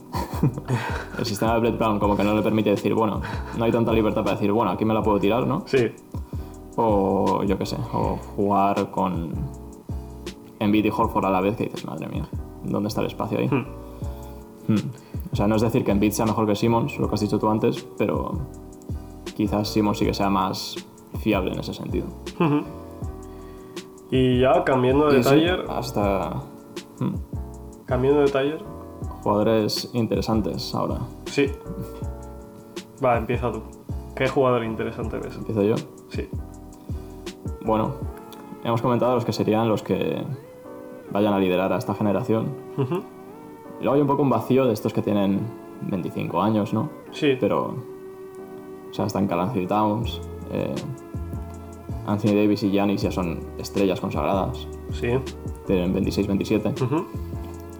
el 1.18 1.26
sistema 1.26 1.54
de 1.54 1.60
Brett 1.60 1.78
Brown 1.78 1.98
como 1.98 2.16
que 2.16 2.24
no 2.24 2.34
le 2.34 2.42
permite 2.42 2.70
decir, 2.70 2.94
bueno, 2.94 3.20
no 3.56 3.64
hay 3.64 3.72
tanta 3.72 3.92
libertad 3.92 4.22
para 4.22 4.36
decir, 4.36 4.52
bueno, 4.52 4.70
aquí 4.70 4.84
me 4.84 4.94
la 4.94 5.02
puedo 5.02 5.18
tirar, 5.18 5.46
¿no? 5.46 5.64
sí. 5.66 5.90
O 6.78 7.42
yo 7.44 7.56
qué 7.56 7.64
sé, 7.64 7.78
o 7.94 8.18
jugar 8.36 8.90
con 8.90 9.30
Embiid 10.58 10.84
y 10.84 10.90
Horford 10.90 11.24
a 11.24 11.30
la 11.30 11.40
vez 11.40 11.56
que 11.56 11.64
dices, 11.64 11.86
madre 11.86 12.06
mía, 12.06 12.28
¿dónde 12.64 12.88
está 12.88 13.00
el 13.00 13.06
espacio 13.06 13.38
ahí? 13.38 13.48
Hmm. 13.48 13.64
Hmm. 14.68 14.90
O 15.32 15.36
sea, 15.36 15.46
no 15.46 15.56
es 15.56 15.62
decir 15.62 15.84
que 15.84 15.92
Embiid 15.92 16.12
sea 16.12 16.26
mejor 16.26 16.46
que 16.46 16.54
Simmons, 16.54 16.98
lo 16.98 17.08
que 17.08 17.14
has 17.14 17.20
dicho 17.22 17.38
tú 17.38 17.48
antes, 17.48 17.86
pero 17.96 18.32
quizás 19.34 19.68
Simmons 19.68 19.98
sí 19.98 20.04
que 20.04 20.12
sea 20.12 20.28
más 20.28 20.76
fiable 21.20 21.52
en 21.52 21.60
ese 21.60 21.72
sentido. 21.72 22.08
Ujú. 22.38 22.62
Y 24.10 24.40
ya 24.40 24.64
cambiando 24.64 25.08
de 25.10 25.20
taller, 25.22 25.64
hasta 25.68 26.42
hmm, 27.00 27.14
cambiando 27.86 28.20
de 28.20 28.28
taller, 28.28 28.62
jugadores 29.22 29.90
interesantes 29.92 30.74
ahora. 30.74 30.98
sí. 31.26 31.50
Va, 33.04 33.18
empieza 33.18 33.52
tú. 33.52 33.62
¿Qué 34.14 34.26
jugador 34.26 34.64
interesante 34.64 35.18
ves? 35.18 35.36
Empiezo 35.36 35.62
yo. 35.62 35.74
Sí. 36.08 36.26
Bueno, 37.62 37.94
hemos 38.64 38.80
comentado 38.80 39.14
los 39.14 39.26
que 39.26 39.34
serían 39.34 39.68
los 39.68 39.82
que 39.82 40.22
vayan 41.10 41.34
a 41.34 41.38
liderar 41.38 41.72
a 41.74 41.76
esta 41.76 41.94
generación. 41.94 42.46
Luego 43.80 43.94
hay 43.94 44.00
un 44.00 44.06
poco 44.06 44.22
un 44.22 44.30
vacío 44.30 44.64
de 44.64 44.72
estos 44.72 44.94
que 44.94 45.02
tienen 45.02 45.40
25 45.82 46.40
años, 46.40 46.72
¿no? 46.72 46.88
Sí, 47.10 47.36
Pero, 47.38 47.74
o 48.90 48.94
sea, 48.94 49.04
están 49.04 49.26
Carl 49.26 49.40
Anthony 49.40 49.66
Towns, 49.66 50.20
eh, 50.50 50.74
Anthony 52.06 52.34
Davis 52.34 52.62
y 52.62 52.70
Giannis 52.70 53.02
ya 53.02 53.10
son 53.10 53.40
estrellas 53.58 54.00
consagradas, 54.00 54.68
sí. 54.92 55.08
tienen 55.66 55.94
26-27. 55.94 56.82
Ujú. 56.82 57.04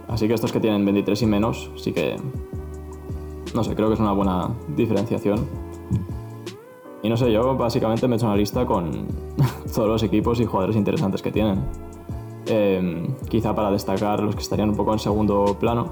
Así 0.08 0.28
que 0.28 0.34
estos 0.34 0.52
que 0.52 0.60
tienen 0.60 0.84
23 0.84 1.22
y 1.22 1.26
menos, 1.26 1.70
sí 1.76 1.92
que, 1.92 2.16
no 3.54 3.64
sé, 3.64 3.74
creo 3.74 3.88
que 3.88 3.94
es 3.94 4.00
una 4.00 4.12
buena 4.12 4.50
diferenciación. 4.76 5.46
Y 7.02 7.08
no 7.08 7.16
sé, 7.16 7.30
yo 7.30 7.56
básicamente 7.56 8.08
me 8.08 8.14
he 8.14 8.16
hecho 8.16 8.26
una 8.26 8.36
lista 8.36 8.66
con 8.66 9.06
todos 9.74 9.88
los 9.88 10.02
equipos 10.02 10.40
y 10.40 10.44
jugadores 10.44 10.76
interesantes 10.76 11.22
que 11.22 11.30
tienen. 11.30 11.60
Eh, 12.46 13.06
quizá 13.28 13.54
para 13.54 13.70
destacar 13.70 14.22
los 14.22 14.34
que 14.34 14.42
estarían 14.42 14.70
un 14.70 14.76
poco 14.76 14.92
en 14.92 14.98
segundo 14.98 15.56
plano, 15.58 15.88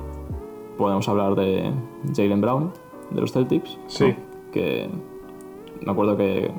podemos 0.77 1.09
hablar 1.09 1.35
de 1.35 1.71
Jalen 2.17 2.41
Brown, 2.41 2.73
de 3.11 3.21
los 3.21 3.33
Celtics. 3.33 3.79
Sí. 3.87 4.09
¿no? 4.09 4.53
Que 4.53 4.89
me 5.85 5.93
acuerdo 5.93 6.17
que 6.17 6.51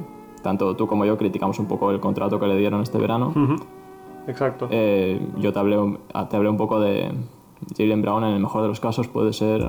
tanto 0.45 0.75
tú 0.75 0.85
como 0.85 1.05
yo 1.05 1.17
criticamos 1.17 1.57
un 1.57 1.65
poco 1.65 1.89
el 1.89 1.99
contrato 1.99 2.39
que 2.39 2.45
le 2.45 2.55
dieron 2.55 2.81
este 2.81 2.99
verano. 2.99 3.33
Exacto. 4.27 4.67
Eh, 4.69 5.19
yo 5.37 5.51
te 5.51 5.57
hablé, 5.59 5.77
un- 5.77 5.97
ah, 6.13 6.29
te 6.29 6.37
hablé 6.37 6.49
un 6.49 6.57
poco 6.57 6.79
de 6.79 7.11
Jalen 7.75 8.01
Brown, 8.03 8.23
en 8.25 8.33
el 8.35 8.39
mejor 8.39 8.61
de 8.61 8.67
los 8.67 8.79
casos 8.79 9.07
puede 9.07 9.33
ser 9.33 9.67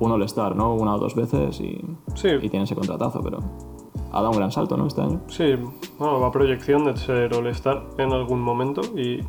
un 0.00 0.10
All-Star, 0.10 0.56
¿no? 0.56 0.74
Una 0.74 0.96
o 0.96 0.98
dos 0.98 1.14
veces 1.14 1.60
y, 1.60 1.80
Sí. 2.14 2.28
y 2.42 2.48
tiene 2.48 2.64
ese 2.64 2.74
contratazo, 2.74 3.20
pero 3.22 3.38
ha 4.10 4.16
dado 4.16 4.30
un 4.30 4.36
gran 4.36 4.50
salto, 4.50 4.76
¿no? 4.76 4.86
Este 4.88 5.00
año. 5.00 5.20
Sí, 5.28 5.54
bueno, 5.98 6.18
va 6.20 6.32
proyección 6.32 6.84
de 6.86 6.96
ser 6.96 7.32
All-Star 7.34 7.84
en 7.98 8.12
algún 8.12 8.40
momento 8.42 8.80
y. 8.96 9.20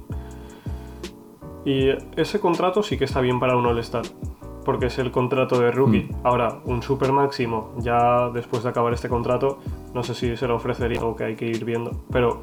Y 1.68 1.90
ese 2.16 2.40
contrato 2.40 2.84
sí 2.84 2.98
que 2.98 3.06
está 3.06 3.22
bien 3.22 3.40
para 3.40 3.56
un 3.58 3.66
All-Star, 3.66 4.04
porque 4.64 4.86
es 4.88 5.00
el 5.00 5.12
contrato 5.12 5.60
de 5.60 5.72
rookie. 5.72 6.10
Ahora, 6.24 6.60
un 6.66 6.84
super 6.84 7.12
máximo, 7.12 7.72
ya 7.80 8.30
después 8.30 8.62
de 8.64 8.70
acabar 8.70 8.94
este 8.94 9.10
contrato, 9.10 9.58
no 9.96 10.04
sé 10.04 10.14
si 10.14 10.36
se 10.36 10.46
lo 10.46 10.58
ofrecería 10.58 11.00
algo 11.00 11.16
que 11.16 11.24
hay 11.24 11.36
que 11.36 11.46
ir 11.46 11.64
viendo. 11.64 12.04
Pero 12.12 12.42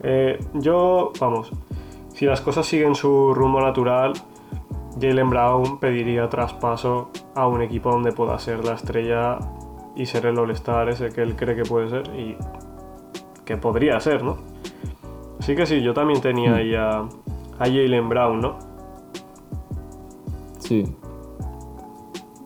eh, 0.00 0.40
yo, 0.54 1.12
vamos, 1.20 1.52
si 2.14 2.24
las 2.24 2.40
cosas 2.40 2.66
siguen 2.66 2.94
su 2.94 3.34
rumbo 3.34 3.60
natural, 3.60 4.14
Jalen 4.98 5.28
Brown 5.28 5.78
pediría 5.78 6.28
traspaso 6.30 7.10
a 7.34 7.46
un 7.46 7.60
equipo 7.60 7.90
donde 7.90 8.12
pueda 8.12 8.38
ser 8.38 8.64
la 8.64 8.72
estrella 8.72 9.38
y 9.94 10.06
ser 10.06 10.24
el 10.26 10.38
All-Star 10.38 10.88
ese 10.88 11.10
que 11.10 11.22
él 11.22 11.36
cree 11.36 11.54
que 11.54 11.64
puede 11.64 11.90
ser 11.90 12.08
y 12.18 12.36
que 13.44 13.58
podría 13.58 14.00
ser, 14.00 14.24
¿no? 14.24 14.38
Así 15.38 15.54
que 15.54 15.66
sí, 15.66 15.82
yo 15.82 15.92
también 15.92 16.22
tenía 16.22 16.54
ahí 16.54 16.74
a, 16.74 17.00
a 17.00 17.64
Jalen 17.64 18.08
Brown, 18.08 18.40
¿no? 18.40 18.58
Sí. 20.58 20.84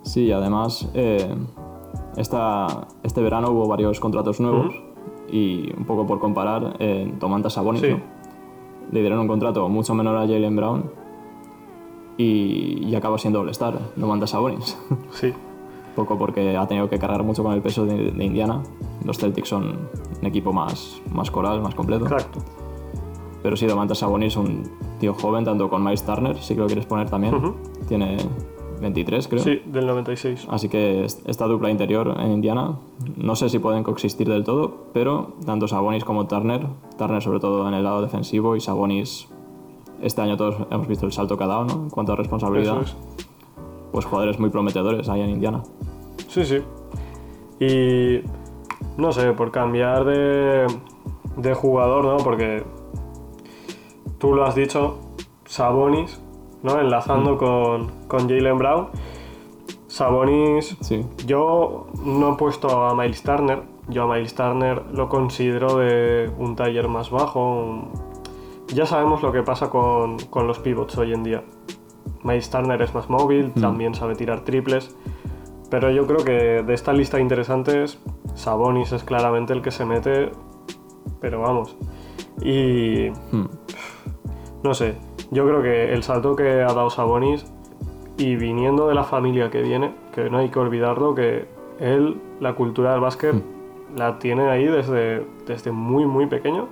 Sí, 0.02 0.24
y 0.24 0.32
además, 0.32 0.90
eh, 0.94 1.32
esta, 2.20 2.86
este 3.02 3.20
verano 3.22 3.50
hubo 3.50 3.66
varios 3.66 3.98
contratos 4.00 4.40
nuevos 4.40 4.74
y 5.30 5.72
un 5.76 5.84
poco 5.84 6.06
por 6.06 6.18
comparar, 6.20 6.76
eh, 6.78 7.12
Domantas 7.18 7.54
Sabonis, 7.54 7.80
Sí. 7.82 7.90
¿no? 7.90 8.00
Le 8.92 9.00
dieron 9.00 9.20
un 9.20 9.28
contrato 9.28 9.68
mucho 9.68 9.94
menor 9.94 10.16
a 10.16 10.20
Jalen 10.20 10.56
Brown 10.56 10.90
y, 12.16 12.86
y 12.88 12.94
acaba 12.94 13.18
siendo 13.18 13.40
All-Star, 13.40 13.78
Domantas 13.96 14.30
Sabonis. 14.30 14.76
Sí, 15.12 15.32
poco 15.96 16.16
porque 16.18 16.56
ha 16.56 16.66
tenido 16.66 16.88
que 16.88 16.98
cargar 16.98 17.22
mucho 17.22 17.42
con 17.42 17.52
el 17.52 17.62
peso 17.62 17.84
de, 17.84 18.10
de 18.12 18.24
Indiana. 18.24 18.62
Los 19.04 19.18
Celtics 19.18 19.48
son 19.48 19.88
un 20.20 20.26
equipo 20.26 20.52
más, 20.52 21.00
más 21.12 21.30
coral, 21.30 21.60
más 21.62 21.74
completo. 21.74 22.04
exacto. 22.04 22.40
Pero 23.42 23.56
sí, 23.56 23.66
Domantas 23.66 23.98
Sabonis, 23.98 24.36
un 24.36 24.64
tío 24.98 25.14
joven, 25.14 25.44
tanto 25.44 25.68
con 25.70 25.82
Miles 25.82 26.04
Turner, 26.04 26.36
si 26.38 26.54
que 26.54 26.60
lo 26.60 26.66
quieres 26.66 26.84
poner 26.86 27.08
también. 27.08 27.34
Ujú. 27.34 27.54
Tiene 27.88 28.18
23, 28.80 29.28
creo. 29.28 29.42
Sí, 29.42 29.62
del 29.66 29.86
96. 29.86 30.46
Así 30.50 30.68
que 30.68 31.04
est- 31.04 31.28
esta 31.28 31.46
dupla 31.46 31.70
interior 31.70 32.14
en 32.18 32.32
Indiana, 32.32 32.76
no 33.16 33.36
sé 33.36 33.48
si 33.48 33.58
pueden 33.58 33.82
coexistir 33.84 34.28
del 34.28 34.44
todo, 34.44 34.86
pero 34.92 35.34
tanto 35.44 35.68
Sabonis 35.68 36.04
como 36.04 36.26
Turner, 36.26 36.66
Turner 36.98 37.22
sobre 37.22 37.40
todo 37.40 37.68
en 37.68 37.74
el 37.74 37.84
lado 37.84 38.00
defensivo 38.02 38.56
y 38.56 38.60
Sabonis, 38.60 39.28
este 40.02 40.22
año 40.22 40.36
todos 40.36 40.56
hemos 40.70 40.88
visto 40.88 41.04
el 41.06 41.12
salto 41.12 41.36
que 41.36 41.44
ha 41.44 41.46
dado, 41.46 41.64
¿no? 41.64 41.72
En 41.74 41.90
cuanto 41.90 42.12
a 42.12 42.16
responsabilidad, 42.16 42.80
es. 42.82 42.96
pues 43.92 44.04
jugadores 44.06 44.38
muy 44.40 44.50
prometedores 44.50 45.08
ahí 45.08 45.20
en 45.20 45.30
Indiana. 45.30 45.62
Sí, 46.28 46.44
sí. 46.44 46.58
Y 47.60 48.20
no 48.96 49.12
sé, 49.12 49.32
por 49.32 49.50
cambiar 49.50 50.04
de, 50.06 50.66
de 51.36 51.54
jugador, 51.54 52.04
¿no? 52.04 52.16
Porque 52.18 52.62
tú 54.18 54.34
lo 54.34 54.44
has 54.44 54.54
dicho, 54.54 54.98
Sabonis 55.44 56.20
¿no? 56.62 56.78
Enlazando 56.80 57.36
con, 57.38 57.88
con 58.08 58.28
Jalen 58.28 58.58
Brown. 58.58 58.88
Sabonis, 59.86 60.76
Sí. 60.80 61.04
yo 61.26 61.88
no 62.04 62.32
he 62.32 62.36
puesto 62.36 62.84
a 62.86 62.94
Miles 62.94 63.22
Turner. 63.22 63.62
Yo 63.88 64.04
a 64.04 64.14
Miles 64.14 64.34
Turner 64.34 64.82
lo 64.92 65.08
considero 65.08 65.76
de 65.78 66.30
un 66.38 66.54
taller 66.56 66.88
más 66.88 67.10
bajo. 67.10 67.40
un- 67.40 67.90
Ya 68.72 68.86
sabemos 68.86 69.20
lo 69.22 69.32
que 69.32 69.42
pasa 69.42 69.68
con, 69.68 70.16
con 70.30 70.46
los 70.46 70.60
pivots 70.60 70.96
hoy 70.96 71.12
en 71.12 71.24
día. 71.24 71.42
Miles 72.22 72.50
Turner 72.50 72.80
es 72.82 72.94
más 72.94 73.10
móvil, 73.10 73.52
también 73.52 73.94
sabe 73.94 74.14
tirar 74.14 74.42
triples. 74.42 74.96
Pero 75.70 75.90
yo 75.90 76.06
creo 76.06 76.24
que 76.24 76.62
de 76.62 76.74
esta 76.74 76.92
lista 76.92 77.16
de 77.16 77.24
interesantes, 77.24 77.98
Sabonis 78.34 78.92
es 78.92 79.02
claramente 79.02 79.52
el 79.52 79.62
que 79.62 79.72
se 79.72 79.84
mete. 79.84 80.30
Pero 81.20 81.40
vamos. 81.40 81.76
Y 82.42 83.10
Hmm. 83.32 83.46
no 84.62 84.72
sé, 84.74 84.94
yo 85.30 85.46
creo 85.46 85.62
que 85.62 85.92
el 85.92 86.02
salto 86.02 86.36
que 86.36 86.62
ha 86.62 86.72
dado 86.72 86.90
Sabonis 86.90 87.44
y 88.16 88.36
viniendo 88.36 88.88
de 88.88 88.94
la 88.94 89.04
familia 89.04 89.50
que 89.50 89.62
viene, 89.62 89.94
que 90.14 90.28
no 90.30 90.38
hay 90.38 90.48
que 90.50 90.58
olvidarlo, 90.58 91.14
que 91.14 91.46
él, 91.78 92.20
la 92.40 92.54
cultura 92.54 92.92
del 92.92 93.00
básquet, 93.00 93.34
la 93.96 94.18
tiene 94.18 94.48
ahí 94.48 94.66
desde, 94.66 95.24
desde 95.46 95.72
muy, 95.72 96.04
muy 96.06 96.26
pequeño. 96.26 96.68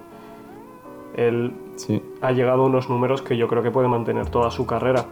Él 1.17 1.53
Sí. 1.77 2.03
ha 2.21 2.33
llegado 2.33 2.65
a 2.65 2.67
unos 2.67 2.91
números 2.91 3.23
que 3.23 3.37
yo 3.37 3.47
creo 3.49 3.63
que 3.63 3.71
puede 3.71 3.87
mantener 3.89 4.29
toda 4.31 4.51
su 4.51 4.67
carrera. 4.67 5.05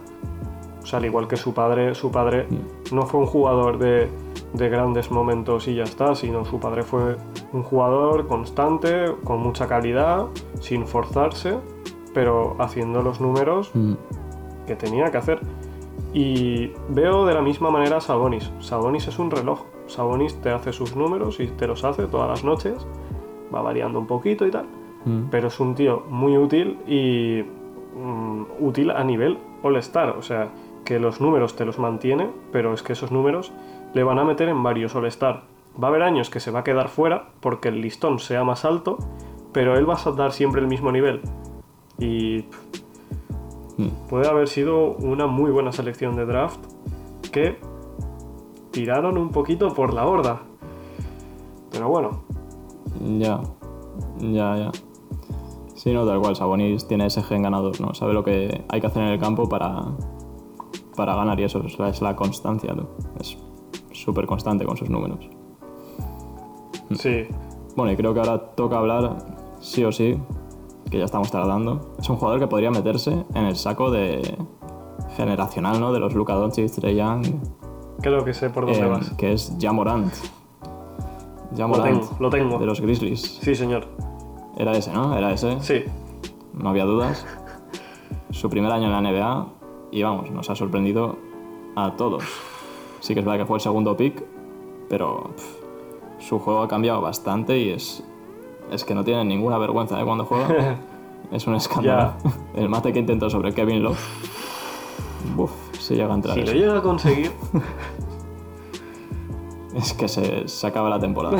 O 0.83 0.85
sea, 0.85 0.99
al 0.99 1.05
igual 1.05 1.27
que 1.27 1.37
su 1.37 1.53
padre, 1.53 1.95
su 1.95 2.11
padre 2.11 2.45
no 2.91 3.03
fue 3.07 3.19
un 3.21 3.25
jugador 3.25 3.77
de, 3.77 4.09
de 4.53 4.69
grandes 4.69 5.09
momentos 5.11 5.67
y 5.67 5.75
ya 5.75 5.83
está, 5.83 6.13
sino 6.15 6.45
su 6.45 6.59
padre 6.59 6.83
fue 6.83 7.17
un 7.53 7.63
jugador 7.63 8.27
constante, 8.27 9.13
con 9.23 9.39
mucha 9.39 9.67
calidad, 9.67 10.25
sin 10.59 10.85
forzarse, 10.87 11.57
pero 12.17 12.55
haciendo 12.57 13.03
los 13.03 13.21
números 13.21 13.69
Hmm. 13.75 13.93
que 14.65 14.75
tenía 14.75 15.11
que 15.11 15.17
hacer. 15.19 15.39
Y 16.15 16.71
veo 16.89 17.27
de 17.27 17.35
la 17.35 17.43
misma 17.43 17.69
manera 17.69 17.97
a 17.97 18.01
Sabonis. 18.01 18.51
Sabonis 18.59 19.07
es 19.07 19.19
un 19.19 19.29
reloj. 19.29 19.65
Sabonis 19.85 20.33
te 20.41 20.49
hace 20.49 20.73
sus 20.73 20.95
números 20.95 21.39
y 21.39 21.45
te 21.45 21.67
los 21.67 21.83
hace 21.83 22.07
todas 22.07 22.27
las 22.27 22.43
noches. 22.43 22.87
Va 23.53 23.61
variando 23.61 23.99
un 23.99 24.07
poquito 24.07 24.47
y 24.47 24.49
tal. 24.49 24.65
Hmm. 25.05 25.25
Pero 25.29 25.49
es 25.49 25.59
un 25.59 25.75
tío 25.75 26.05
muy 26.09 26.35
útil 26.39 26.79
y 26.87 27.43
mm, 27.95 28.65
útil 28.65 28.89
a 28.89 29.03
nivel 29.03 29.37
All-Star. 29.61 30.15
O 30.17 30.23
sea, 30.23 30.49
que 30.85 30.97
los 30.99 31.21
números 31.21 31.55
te 31.55 31.65
los 31.65 31.77
mantiene, 31.77 32.31
pero 32.51 32.73
es 32.73 32.81
que 32.81 32.93
esos 32.93 33.11
números 33.11 33.51
le 33.93 34.01
van 34.01 34.17
a 34.17 34.23
meter 34.23 34.49
en 34.49 34.63
varios 34.63 34.95
All-Star. 34.95 35.43
Va 35.79 35.89
a 35.89 35.91
haber 35.91 36.01
años 36.01 36.31
que 36.31 36.39
se 36.39 36.49
va 36.49 36.61
a 36.61 36.63
quedar 36.63 36.87
fuera 36.87 37.27
porque 37.41 37.67
el 37.67 37.79
listón 37.79 38.17
sea 38.17 38.43
más 38.43 38.65
alto, 38.65 38.97
pero 39.53 39.77
él 39.77 39.87
va 39.87 39.97
a 40.03 40.11
dar 40.13 40.31
siempre 40.31 40.61
el 40.61 40.67
mismo 40.67 40.91
nivel. 40.91 41.21
Y 41.99 42.45
puede 44.09 44.27
haber 44.27 44.47
sido 44.47 44.93
una 44.95 45.27
muy 45.27 45.51
buena 45.51 45.71
selección 45.71 46.15
de 46.15 46.25
draft 46.25 46.59
que 47.31 47.57
tiraron 48.71 49.17
un 49.17 49.29
poquito 49.29 49.73
por 49.73 49.93
la 49.93 50.03
borda. 50.03 50.41
Pero 51.71 51.89
bueno, 51.89 52.23
Ya, 53.19 53.41
ya, 54.19 54.57
ya. 54.57 54.71
Sí, 55.75 55.93
no, 55.93 56.05
tal 56.05 56.19
cual. 56.19 56.35
Sabonis 56.35 56.87
tiene 56.87 57.05
ese 57.05 57.21
gen 57.21 57.43
ganador, 57.43 57.79
¿no? 57.79 57.93
Sabe 57.93 58.13
lo 58.13 58.23
que 58.23 58.63
hay 58.69 58.81
que 58.81 58.87
hacer 58.87 59.03
en 59.03 59.09
el 59.09 59.19
campo 59.19 59.47
para, 59.47 59.85
para 60.95 61.15
ganar 61.15 61.39
y 61.39 61.43
eso 61.43 61.61
es 61.63 61.77
la, 61.77 61.89
es 61.89 62.01
la 62.01 62.15
constancia, 62.15 62.73
tú. 62.75 62.87
Es 63.19 63.37
súper 63.91 64.25
constante 64.25 64.65
con 64.65 64.75
sus 64.77 64.89
números. 64.89 65.29
sí, 66.95 67.27
Bueno, 67.75 67.91
y 67.91 67.95
creo 67.95 68.13
que 68.13 68.19
ahora 68.19 68.39
toca 68.55 68.79
hablar, 68.79 69.17
sí 69.59 69.83
o 69.83 69.91
sí, 69.91 70.17
que 70.89 70.97
ya 70.97 71.05
estamos 71.05 71.31
tardando. 71.31 71.93
Es 71.99 72.09
un 72.09 72.17
jugador 72.17 72.39
que 72.39 72.47
podría 72.47 72.71
meterse 72.71 73.25
en 73.33 73.45
el 73.45 73.55
saco 73.55 73.91
de 73.91 74.37
generacional, 75.15 75.79
¿no? 75.79 75.91
De 75.93 75.99
los 75.99 76.13
Luka 76.13 76.33
Doncic, 76.33 76.71
Trey 76.71 76.95
Young, 76.95 77.25
creo 78.01 78.23
que 78.23 78.33
sé 78.33 78.49
por 78.49 78.65
dónde 78.65 78.79
eh, 78.79 78.87
vas. 78.89 79.11
que 79.11 79.33
es 79.33 79.53
Jamorant. 79.59 80.13
Lo 81.51 81.57
Jamorant, 81.57 82.01
tengo, 82.01 82.17
lo 82.19 82.29
tengo. 82.29 82.59
de 82.59 82.65
los 82.65 82.81
Grizzlies. 82.81 83.39
Sí, 83.41 83.55
señor. 83.55 83.87
Era 84.57 84.73
ese, 84.73 84.91
¿no? 84.91 85.17
Era 85.17 85.31
ese. 85.31 85.59
Sí, 85.61 85.83
no 86.53 86.69
había 86.69 86.85
dudas. 86.85 87.25
Su 88.31 88.49
primer 88.49 88.71
año 88.71 88.85
en 88.85 88.91
la 88.91 89.01
NBA 89.01 89.47
y 89.91 90.03
vamos, 90.03 90.29
nos 90.31 90.49
ha 90.49 90.55
sorprendido 90.55 91.17
a 91.75 91.95
todos. 91.95 92.23
Sí 92.99 93.13
que 93.13 93.21
es 93.21 93.25
verdad 93.25 93.39
que 93.39 93.45
fue 93.45 93.57
el 93.57 93.61
segundo 93.61 93.95
pick, 93.95 94.23
pero 94.89 95.31
pff, 95.35 96.27
su 96.27 96.39
juego 96.39 96.61
ha 96.61 96.67
cambiado 96.67 97.01
bastante 97.01 97.57
y 97.57 97.69
es, 97.69 98.03
es 98.71 98.83
que 98.83 98.95
no 98.95 99.03
tiene 99.03 99.23
ninguna 99.25 99.57
vergüenza 99.57 99.99
¿eh? 100.01 100.05
cuando 100.05 100.25
juega. 100.25 100.77
es 101.31 101.47
un 101.47 101.55
escándalo. 101.55 102.13
El 102.55 102.69
mate 102.69 102.93
que 102.93 102.99
intentó 102.99 103.29
sobre 103.29 103.53
Kevin 103.53 103.83
Love. 103.83 103.99
Uf, 105.37 105.51
se 105.77 105.95
llega 105.95 106.11
a 106.11 106.15
entrar. 106.15 106.35
si 106.35 106.43
lo 106.43 106.53
llega 106.53 106.77
a 106.77 106.81
conseguir, 106.81 107.31
Es 109.75 109.93
que 109.93 110.07
se, 110.07 110.47
se 110.47 110.67
acaba 110.67 110.89
la 110.89 110.99
temporada. 110.99 111.37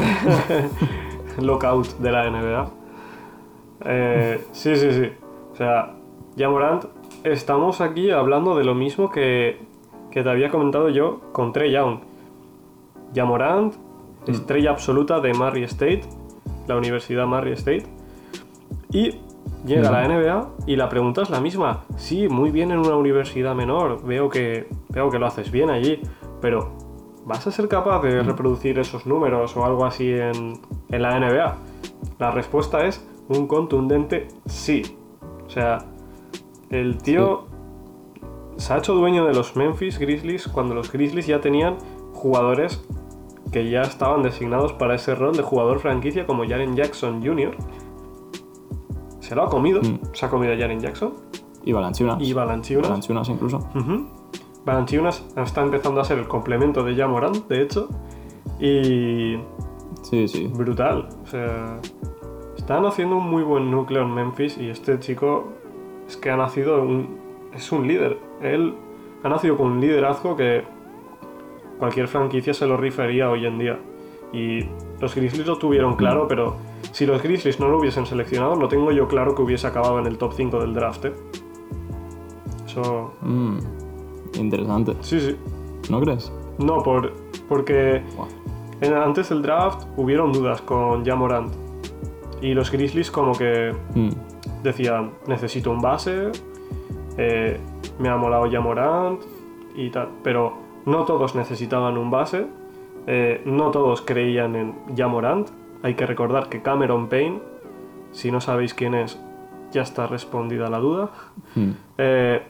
lockout 1.42 1.98
de 1.98 2.12
la 2.12 2.30
NBA. 2.30 2.70
Eh, 3.86 4.46
sí, 4.52 4.76
sí, 4.76 4.92
sí. 4.92 5.12
O 5.54 5.56
sea, 5.56 5.96
ya 6.36 6.50
Morant, 6.50 6.86
estamos 7.24 7.82
aquí 7.82 8.12
hablando 8.12 8.56
de 8.56 8.64
lo 8.64 8.76
mismo 8.76 9.10
que, 9.10 9.60
que 10.12 10.22
te 10.22 10.30
había 10.30 10.52
comentado 10.52 10.90
yo 10.90 11.22
con 11.32 11.52
Trey 11.52 11.72
Young. 11.72 12.00
Ya 13.14 13.26
Morant, 13.26 13.74
estrella 14.28 14.72
absoluta 14.72 15.20
de 15.20 15.34
Murray 15.34 15.64
State, 15.64 16.02
la 16.68 16.78
Universidad 16.78 17.26
Murray 17.26 17.54
State. 17.54 17.86
Y 18.92 19.20
llega 19.66 19.90
a 19.90 19.92
la 19.92 20.08
NBA 20.08 20.50
y 20.68 20.76
la 20.76 20.90
pregunta 20.90 21.22
es 21.22 21.30
la 21.30 21.40
misma. 21.40 21.84
Sí, 21.98 22.28
muy 22.28 22.52
bien 22.52 22.72
en 22.72 22.80
una 22.80 22.96
universidad 22.96 23.56
menor, 23.56 24.04
veo 24.04 24.30
que, 24.30 24.68
veo 24.90 25.10
que 25.10 25.20
lo 25.20 25.26
haces 25.26 25.52
bien 25.52 25.70
allí, 25.70 26.02
pero 26.42 26.74
¿vas 27.26 27.48
a 27.48 27.52
ser 27.52 27.68
capaz 27.68 28.02
de 28.02 28.22
reproducir 28.24 28.80
esos 28.80 29.06
números 29.06 29.56
o 29.58 29.66
algo 29.66 29.86
así 29.86 30.12
en, 30.12 30.60
en 30.90 31.02
la 31.02 31.20
NBA? 31.20 31.58
La 32.20 32.32
respuesta 32.32 32.86
es 32.86 33.06
un 33.30 33.48
contundente 33.48 34.28
sí. 34.46 34.98
O 35.46 35.50
sea, 35.50 35.80
el 36.70 36.98
tío 36.98 37.46
se 38.58 38.74
ha 38.74 38.78
hecho 38.78 38.94
dueño 38.94 39.26
de 39.26 39.34
los 39.34 39.56
Memphis 39.56 40.00
Grizzlies 40.00 40.48
cuando 40.48 40.76
los 40.76 40.92
Grizzlies 40.92 41.28
ya 41.28 41.40
tenían 41.40 41.78
jugadores 42.14 42.84
que 43.52 43.70
ya 43.70 43.82
estaban 43.82 44.24
designados 44.24 44.74
para 44.74 44.96
ese 44.96 45.16
rol 45.16 45.36
de 45.36 45.44
jugador 45.44 45.80
franquicia 45.80 46.26
como 46.26 46.44
Jaren 46.48 46.76
Jackson 46.76 47.22
Jr. 47.26 47.56
Se 49.20 49.36
lo 49.36 49.44
ha 49.44 49.50
comido, 49.50 49.82
se 50.14 50.26
ha 50.26 50.30
comido 50.30 50.54
a 50.54 50.58
Jaren 50.58 50.80
Jackson 50.80 51.14
y 51.64 51.74
Valanciunas. 51.74 52.18
y 52.22 52.34
Valanciunas. 52.34 52.88
Valanciunas 52.90 53.30
incluso. 53.30 53.58
Ujú. 53.76 54.08
Valanciunas 54.66 55.26
está 55.38 55.62
empezando 55.62 56.02
a 56.02 56.04
ser 56.06 56.18
el 56.20 56.28
complemento 56.28 56.84
de 56.84 56.96
Jamorant, 56.96 57.48
de 57.48 57.62
hecho. 57.62 57.90
Y 58.60 59.38
Sí, 60.04 60.28
sí. 60.28 60.48
brutal. 60.54 61.10
O 61.24 61.28
sea, 61.28 61.80
están 62.58 62.86
haciendo 62.86 63.18
un 63.18 63.30
muy 63.30 63.44
buen 63.44 63.70
núcleo 63.72 64.02
en 64.04 64.14
Memphis 64.14 64.58
y 64.58 64.70
este 64.70 65.00
chico 65.00 65.46
es 66.08 66.16
que 66.18 66.30
ha 66.32 66.38
nacido 66.38 66.82
un, 66.82 67.18
es 67.54 67.72
un 67.72 67.88
líder. 67.88 68.18
Él 68.42 68.76
ha 69.24 69.30
nacido 69.30 69.58
con 69.58 69.68
un 69.74 69.82
liderazgo 69.82 70.36
que 70.38 70.64
cualquier 71.80 72.08
franquicia 72.08 72.54
se 72.54 72.66
lo 72.68 72.78
rifaría 72.78 73.30
hoy 73.30 73.46
en 73.46 73.58
día. 73.58 73.80
Y 74.34 74.66
los 75.00 75.16
Grizzlies 75.16 75.48
lo 75.48 75.58
tuvieron 75.58 75.96
claro, 75.96 76.28
pero 76.28 76.56
si 76.92 77.06
los 77.06 77.22
Grizzlies 77.24 77.60
no 77.60 77.70
lo 77.70 77.80
hubiesen 77.80 78.06
seleccionado, 78.06 78.56
no 78.56 78.68
tengo 78.68 78.92
yo 78.92 79.08
claro 79.08 79.34
que 79.36 79.42
hubiese 79.42 79.68
acabado 79.68 80.00
en 80.00 80.06
el 80.06 80.18
top 80.18 80.34
5 80.36 80.60
del 80.60 80.74
draft. 80.74 81.06
¿eh? 81.06 81.14
Eso... 82.66 83.14
Mm, 83.22 83.58
interesante. 84.40 84.94
Sí, 85.02 85.20
sí. 85.20 85.36
¿No 85.90 86.02
crees? 86.02 86.32
No, 86.58 86.84
por, 86.84 87.14
porque 87.48 88.02
en- 88.82 88.94
antes 88.94 89.30
del 89.30 89.42
draft 89.42 89.88
hubieron 89.96 90.32
dudas 90.34 90.62
con 90.62 91.06
Jamorant. 91.06 91.54
Y 92.42 92.54
los 92.54 92.70
Grizzlies 92.72 93.10
como 93.10 93.32
que 93.34 93.72
Mm, 93.96 94.10
decían, 94.64 95.12
necesito 95.28 95.72
un 95.72 95.80
base, 95.82 96.32
eh, 97.18 97.60
me 98.00 98.10
ha 98.10 98.18
molado 98.18 98.50
Jamorant 98.52 99.22
y 99.76 99.90
tal. 99.90 100.10
Pero 100.24 100.54
no 100.88 101.04
todos 101.04 101.36
necesitaban 101.36 101.98
un 101.98 102.10
base, 102.10 102.48
eh, 103.06 103.44
no 103.46 103.72
todos 103.72 104.02
creían 104.02 104.56
en 104.56 104.74
Jamorant. 104.96 105.50
Hay 105.84 105.94
que 105.94 106.06
recordar 106.08 106.50
que 106.50 106.62
Cameron 106.62 107.08
Payne, 107.08 107.40
si 108.12 108.32
no 108.32 108.42
sabéis 108.42 108.74
quién 108.74 108.96
es, 108.96 109.20
ya 109.72 109.82
está 109.82 110.08
respondida 110.08 110.70
la 110.70 110.80
duda. 110.80 111.12
mm. 111.56 111.70
Eh, 112.00 112.42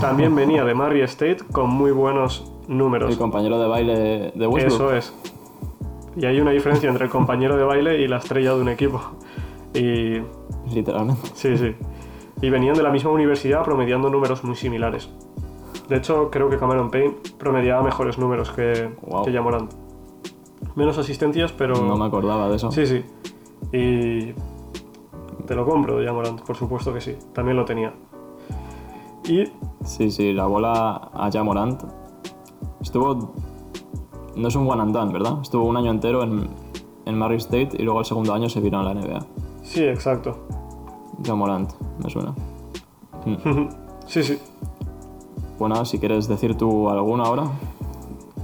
también 0.00 0.34
venía 0.36 0.64
de 0.64 0.74
Murray 0.74 1.00
State 1.02 1.38
con 1.52 1.70
muy 1.70 1.90
buenos 1.90 2.52
números. 2.68 3.10
El 3.10 3.18
compañero 3.18 3.58
de 3.58 3.66
baile 3.66 4.32
de 4.34 4.46
Westbrook. 4.46 4.92
Eso 4.92 4.94
es. 4.94 5.14
Y 6.16 6.26
hay 6.26 6.40
una 6.40 6.50
diferencia 6.50 6.88
entre 6.88 7.06
el 7.06 7.10
compañero 7.10 7.56
de 7.56 7.64
baile 7.64 8.00
y 8.00 8.06
la 8.06 8.18
estrella 8.18 8.54
de 8.54 8.60
un 8.60 8.68
equipo. 8.68 9.00
Y 9.74 10.20
Literalmente. 10.72 11.28
sí, 11.34 11.56
sí. 11.56 11.74
Y 12.42 12.50
venían 12.50 12.74
de 12.74 12.82
la 12.82 12.90
misma 12.90 13.10
universidad 13.10 13.64
promediando 13.64 14.10
números 14.10 14.44
muy 14.44 14.54
similares. 14.56 15.08
De 15.90 15.96
hecho, 15.96 16.30
creo 16.30 16.48
que 16.48 16.56
Cameron 16.56 16.88
Payne 16.88 17.16
promediaba 17.36 17.82
mejores 17.82 18.16
números 18.16 18.52
que, 18.52 18.94
Guau. 19.02 19.24
que. 19.24 19.32
Menos 20.76 20.96
asistencias, 20.98 21.50
pero... 21.50 21.74
No 21.74 21.96
me 21.96 22.04
acordaba 22.04 22.48
de 22.48 22.54
eso. 22.54 22.70
Sí, 22.70 22.86
sí. 22.86 23.04
Y 23.72 24.32
te 25.46 25.56
lo 25.56 25.66
compro 25.66 25.98
de 25.98 26.06
Jamorant, 26.06 26.42
por 26.42 26.54
supuesto 26.54 26.94
que 26.94 27.00
sí. 27.00 27.16
También 27.32 27.56
lo 27.56 27.64
tenía. 27.64 27.92
Y 29.24 29.46
Sí, 29.84 30.12
sí, 30.12 30.32
la 30.32 30.46
bola 30.46 31.10
a 31.12 31.28
Jamorant 31.32 31.82
estuvo. 32.80 33.32
No 34.36 34.46
es 34.46 34.54
un 34.54 34.70
one 34.70 34.82
and 34.82 34.94
done, 34.94 35.12
¿verdad? 35.12 35.38
Estuvo 35.42 35.64
un 35.64 35.76
año 35.76 35.90
entero 35.90 36.22
en, 36.22 36.48
en 37.04 37.18
Murray 37.18 37.38
State 37.38 37.70
y 37.76 37.82
luego 37.82 37.98
el 37.98 38.06
segundo 38.06 38.32
año 38.32 38.48
se 38.48 38.60
vino 38.60 38.78
a 38.78 38.84
la 38.84 38.94
NBA. 38.94 39.26
sí, 39.64 39.82
exacto. 39.82 40.38
Jamorant, 41.26 41.72
me 42.02 42.08
suena. 42.08 42.32
sí, 44.06 44.22
sí. 44.22 44.38
Bueno, 45.60 45.84
si 45.84 45.98
quieres 46.00 46.26
decir 46.26 46.56
tú 46.56 46.88
alguno 46.90 47.22
ahora 47.22 47.44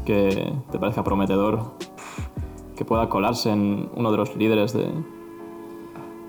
que 0.05 0.53
te 0.71 0.79
parezca 0.79 1.03
prometedor, 1.03 1.61
que 2.77 2.85
pueda 2.85 3.09
colarse 3.09 3.51
en 3.51 3.89
uno 3.97 4.12
de 4.12 4.19
los 4.19 4.37
líderes 4.37 4.73
de 4.75 4.89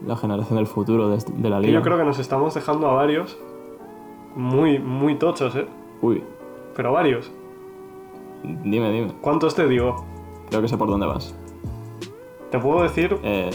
la 0.06 0.16
generación 0.16 0.56
del 0.58 0.66
futuro 0.66 1.10
de, 1.10 1.18
de 1.36 1.50
la 1.50 1.60
liga. 1.60 1.74
yo 1.74 1.82
creo 1.84 1.98
que 1.98 2.06
nos 2.06 2.18
estamos 2.20 2.54
dejando 2.56 2.88
a 2.90 2.94
varios 2.94 3.38
muy, 4.36 4.80
muy 4.80 5.16
tochos, 5.16 5.56
¿eh? 5.56 5.68
Uy, 6.02 6.24
Pero 6.76 6.94
varios. 6.94 7.32
dime, 8.44 8.92
dime. 8.92 9.12
¿Cuántos 9.22 9.56
te 9.56 9.68
digo? 9.68 10.06
Creo 10.50 10.62
que 10.62 10.68
sé 10.70 10.78
por 10.78 10.88
dónde 10.90 11.06
vas. 11.08 11.36
Te 12.50 12.60
puedo 12.60 12.82
decir, 12.84 13.20
Eh, 13.24 13.50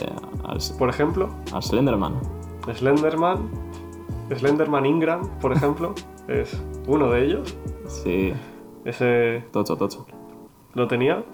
al, 0.44 0.58
por 0.78 0.90
ejemplo, 0.90 1.30
al 1.54 1.62
Slenderman. 1.62 2.14
Slenderman, 2.74 3.48
Slenderman 4.36 4.84
Ingram, 4.84 5.26
por 5.40 5.52
ejemplo, 5.52 5.94
es 6.28 6.62
uno 6.86 7.10
de 7.10 7.24
ellos. 7.24 7.56
Sí, 7.86 8.32
Ese 8.84 9.44
tocho, 9.52 9.76
tocho. 9.76 10.06
lo 10.74 10.88
tenía. 10.88 11.24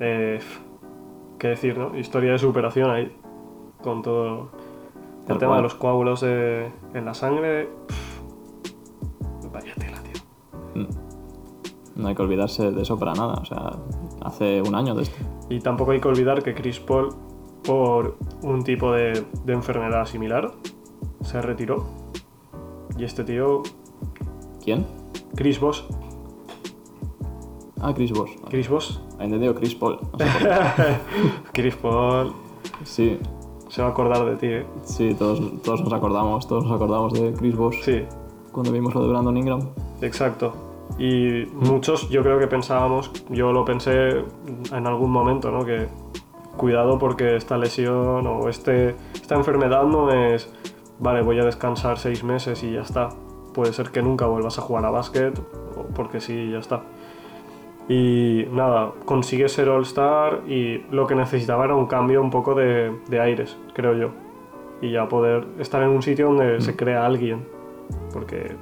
Eh, 0.00 0.40
qué 1.38 1.48
decir, 1.48 1.76
¿no? 1.78 1.96
Historia 1.98 2.32
de 2.32 2.38
superación 2.38 2.90
ahí. 2.90 3.14
Con 3.82 4.02
todo 4.02 4.50
el 5.22 5.26
Tal 5.26 5.38
tema 5.38 5.50
cual. 5.52 5.58
de 5.58 5.62
los 5.62 5.74
coágulos 5.74 6.20
de- 6.22 6.70
en 6.94 7.04
la 7.04 7.14
sangre. 7.14 7.68
Pff, 7.86 8.20
Vaya 9.52 9.74
tela, 9.74 9.98
tío. 10.02 10.86
No 11.96 12.08
hay 12.08 12.14
que 12.14 12.22
olvidarse 12.22 12.70
de 12.70 12.82
eso 12.82 12.98
para 12.98 13.12
nada. 13.14 13.34
O 13.34 13.44
sea, 13.44 13.72
hace 14.22 14.62
un 14.62 14.74
año 14.74 14.94
de 14.94 15.02
esto. 15.02 15.16
Y 15.48 15.58
tampoco 15.60 15.90
hay 15.90 16.00
que 16.00 16.08
olvidar 16.08 16.42
que 16.42 16.54
Chris 16.54 16.78
Paul, 16.78 17.08
por 17.64 18.16
un 18.42 18.62
tipo 18.62 18.92
de, 18.92 19.24
de 19.44 19.52
enfermedad 19.52 20.06
similar, 20.06 20.52
se 21.22 21.42
retiró. 21.42 21.84
Y 22.96 23.04
este 23.04 23.24
tío, 23.24 23.62
¿Quién? 24.62 24.86
Chris 25.34 25.58
Bosh, 25.60 25.80
Ah, 27.82 27.92
Chris 27.94 28.12
Bosh. 28.12 28.32
Chris 28.50 28.68
Bosh, 28.68 28.98
Ha 29.18 29.24
entendido 29.24 29.54
Chris 29.54 29.74
Paul. 29.74 29.98
No 30.18 30.18
sé. 30.18 30.98
Chris 31.52 31.76
Paul 31.76 32.32
Sí, 32.84 33.18
se 33.68 33.80
va 33.82 33.88
a 33.88 33.90
acordar 33.92 34.24
de 34.26 34.36
ti, 34.36 34.46
¿eh? 34.48 34.66
sí, 34.84 35.14
todos, 35.14 35.40
todos 35.62 35.80
nos 35.82 35.92
acordamos. 35.92 36.46
Todos 36.46 36.64
nos 36.64 36.74
acordamos 36.74 37.12
de 37.14 37.32
Chris 37.32 37.56
Bosh 37.56 37.82
Sí, 37.82 38.02
cuando 38.52 38.70
vimos 38.72 38.94
lo 38.94 39.02
de 39.02 39.08
Brandon 39.08 39.36
Ingram. 39.36 39.60
exacto. 40.02 40.52
Y 40.98 41.46
muchos 41.54 42.10
yo 42.10 42.22
creo 42.22 42.38
que 42.38 42.48
pensábamos, 42.48 43.10
yo 43.30 43.52
lo 43.52 43.64
pensé 43.64 44.24
en 44.72 44.86
algún 44.86 45.10
momento, 45.10 45.50
¿no? 45.50 45.64
Que 45.64 45.86
cuidado 46.58 46.98
porque 46.98 47.36
esta 47.36 47.56
lesión 47.56 48.26
o 48.26 48.48
este, 48.48 48.96
esta 49.14 49.36
enfermedad 49.36 49.84
no 49.84 50.10
es, 50.12 50.52
vale, 50.98 51.22
voy 51.22 51.38
a 51.38 51.44
descansar 51.44 51.96
seis 51.98 52.22
meses 52.24 52.62
y 52.64 52.72
ya 52.72 52.82
está. 52.82 53.08
Puede 53.52 53.72
ser 53.72 53.90
que 53.90 54.02
nunca 54.02 54.26
vuelvas 54.26 54.58
a 54.58 54.62
jugar 54.62 54.84
a 54.84 54.90
básquet, 54.90 55.38
porque 55.94 56.20
sí, 56.20 56.50
ya 56.50 56.58
está. 56.58 56.82
Y 57.88 58.46
nada, 58.52 58.92
consigue 59.04 59.48
ser 59.48 59.68
All-Star 59.68 60.42
y 60.46 60.84
lo 60.90 61.06
que 61.06 61.16
necesitaba 61.16 61.64
era 61.64 61.74
un 61.74 61.86
cambio 61.86 62.22
un 62.22 62.30
poco 62.30 62.54
de, 62.54 62.96
de 63.08 63.20
aires, 63.20 63.56
creo 63.74 63.94
yo. 63.94 64.10
Y 64.80 64.92
ya 64.92 65.08
poder 65.08 65.46
estar 65.58 65.82
en 65.82 65.88
un 65.88 66.02
sitio 66.02 66.26
donde 66.26 66.60
se 66.60 66.76
crea 66.76 67.04
alguien. 67.04 67.44
Porque 68.12 68.56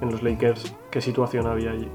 en 0.00 0.10
los 0.10 0.22
Lakers, 0.22 0.74
¿qué 0.90 1.00
situación 1.00 1.46
había 1.46 1.72
allí? 1.72 1.88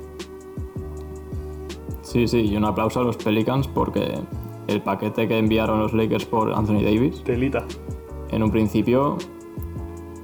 Sí, 2.02 2.28
sí, 2.28 2.42
y 2.42 2.56
un 2.56 2.66
aplauso 2.66 3.02
a 3.02 3.04
los 3.04 3.18
Pelicans 3.18 3.68
porque 3.68 4.20
el 4.68 4.82
paquete 4.82 5.28
que 5.28 5.38
enviaron 5.38 5.80
los 5.80 5.94
Lakers 5.94 6.26
por 6.26 6.54
Anthony 6.54 6.84
Davis, 6.84 7.24
Telita. 7.24 7.66
en 8.30 8.44
un 8.44 8.52
principio, 8.52 9.18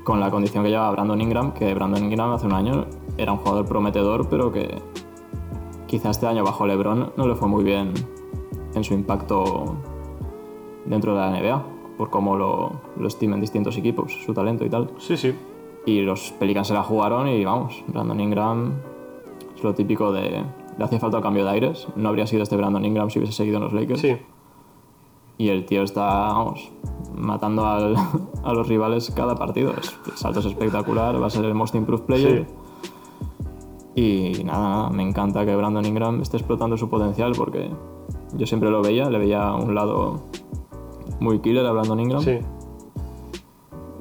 con 0.04 0.20
la 0.20 0.32
condición 0.32 0.64
que 0.64 0.70
llevaba 0.70 0.92
Brandon 0.92 1.22
Ingram, 1.22 1.54
que 1.54 1.74
Brandon 1.74 2.04
Ingram 2.04 2.32
hace 2.32 2.46
un 2.46 2.54
año 2.54 2.86
era 3.18 3.32
un 3.32 3.40
jugador 3.40 3.66
prometedor, 3.66 4.28
pero 4.30 4.52
que 4.52 4.82
quizá 5.88 6.10
este 6.10 6.26
año 6.28 6.44
bajo 6.44 6.66
LeBron 6.66 7.14
no 7.16 7.28
le 7.28 7.36
fue 7.36 7.48
muy 7.48 7.64
bien 7.64 7.94
en 8.74 8.84
su 8.84 8.94
impacto 8.94 9.76
dentro 10.86 11.14
de 11.14 11.20
la 11.20 11.30
NBA, 11.30 11.64
por 11.98 12.10
cómo 12.10 12.36
lo, 12.36 12.82
lo 12.98 13.08
estimen 13.08 13.42
distintos 13.42 13.78
equipos, 13.78 14.14
su 14.26 14.34
talento 14.34 14.66
y 14.66 14.70
tal. 14.70 14.90
Sí, 14.98 15.18
sí. 15.18 15.34
Y 15.86 16.02
los 16.02 16.32
Pelicans 16.40 16.68
se 16.68 16.74
la 16.74 16.84
jugaron 16.84 17.28
y 17.28 17.44
vamos, 17.44 17.84
Brandon 17.88 18.20
Ingram 18.20 18.74
es 19.56 19.64
lo 19.64 19.74
típico 19.74 20.12
de... 20.12 20.44
Le 20.78 20.86
hacía 20.86 21.00
falta 21.00 21.18
un 21.18 21.24
cambio 21.24 21.44
de 21.44 21.52
aires, 21.52 21.88
no 21.96 22.10
habría 22.10 22.26
sido 22.26 22.44
este 22.44 22.56
Brandon 22.56 22.84
Ingram 22.86 23.10
si 23.10 23.20
hubiese 23.20 23.34
seguido 23.34 23.58
en 23.58 23.64
los 23.64 23.74
Lakers. 23.74 24.02
Sí. 24.02 24.18
Y 25.42 25.50
el 25.50 25.66
tío 25.66 25.82
está, 25.84 26.04
vamos, 26.06 26.72
matando 27.16 27.66
al- 27.66 27.96
a 28.44 28.54
los 28.54 28.68
rivales 28.68 29.12
cada 29.16 29.36
partido. 29.36 29.72
Es- 29.80 29.98
El 30.06 30.18
salto 30.18 30.40
es 30.40 30.46
espectacular, 30.46 31.22
va 31.22 31.28
a 31.28 31.30
ser 31.30 31.46
el 31.46 31.54
Most 31.56 31.74
Improved 31.76 32.04
Player. 32.06 32.46
Y 33.96 34.44
nada, 34.46 34.70
nada, 34.70 34.90
me 34.90 35.04
encanta 35.04 35.46
que 35.46 35.56
Brandon 35.56 35.86
Ingram 35.86 36.22
esté 36.22 36.38
explotando 36.38 36.78
su 36.78 36.90
potencial 36.90 37.34
porque 37.36 37.70
yo 38.38 38.46
siempre 38.46 38.70
lo 38.70 38.82
veía, 38.82 39.10
le 39.10 39.18
veía 39.18 39.54
un 39.54 39.76
lado 39.76 40.22
muy 41.20 41.40
killer 41.40 41.66
a 41.66 41.72
Brandon 41.72 42.00
Ingram. 42.00 42.22
Sí, 42.22 42.38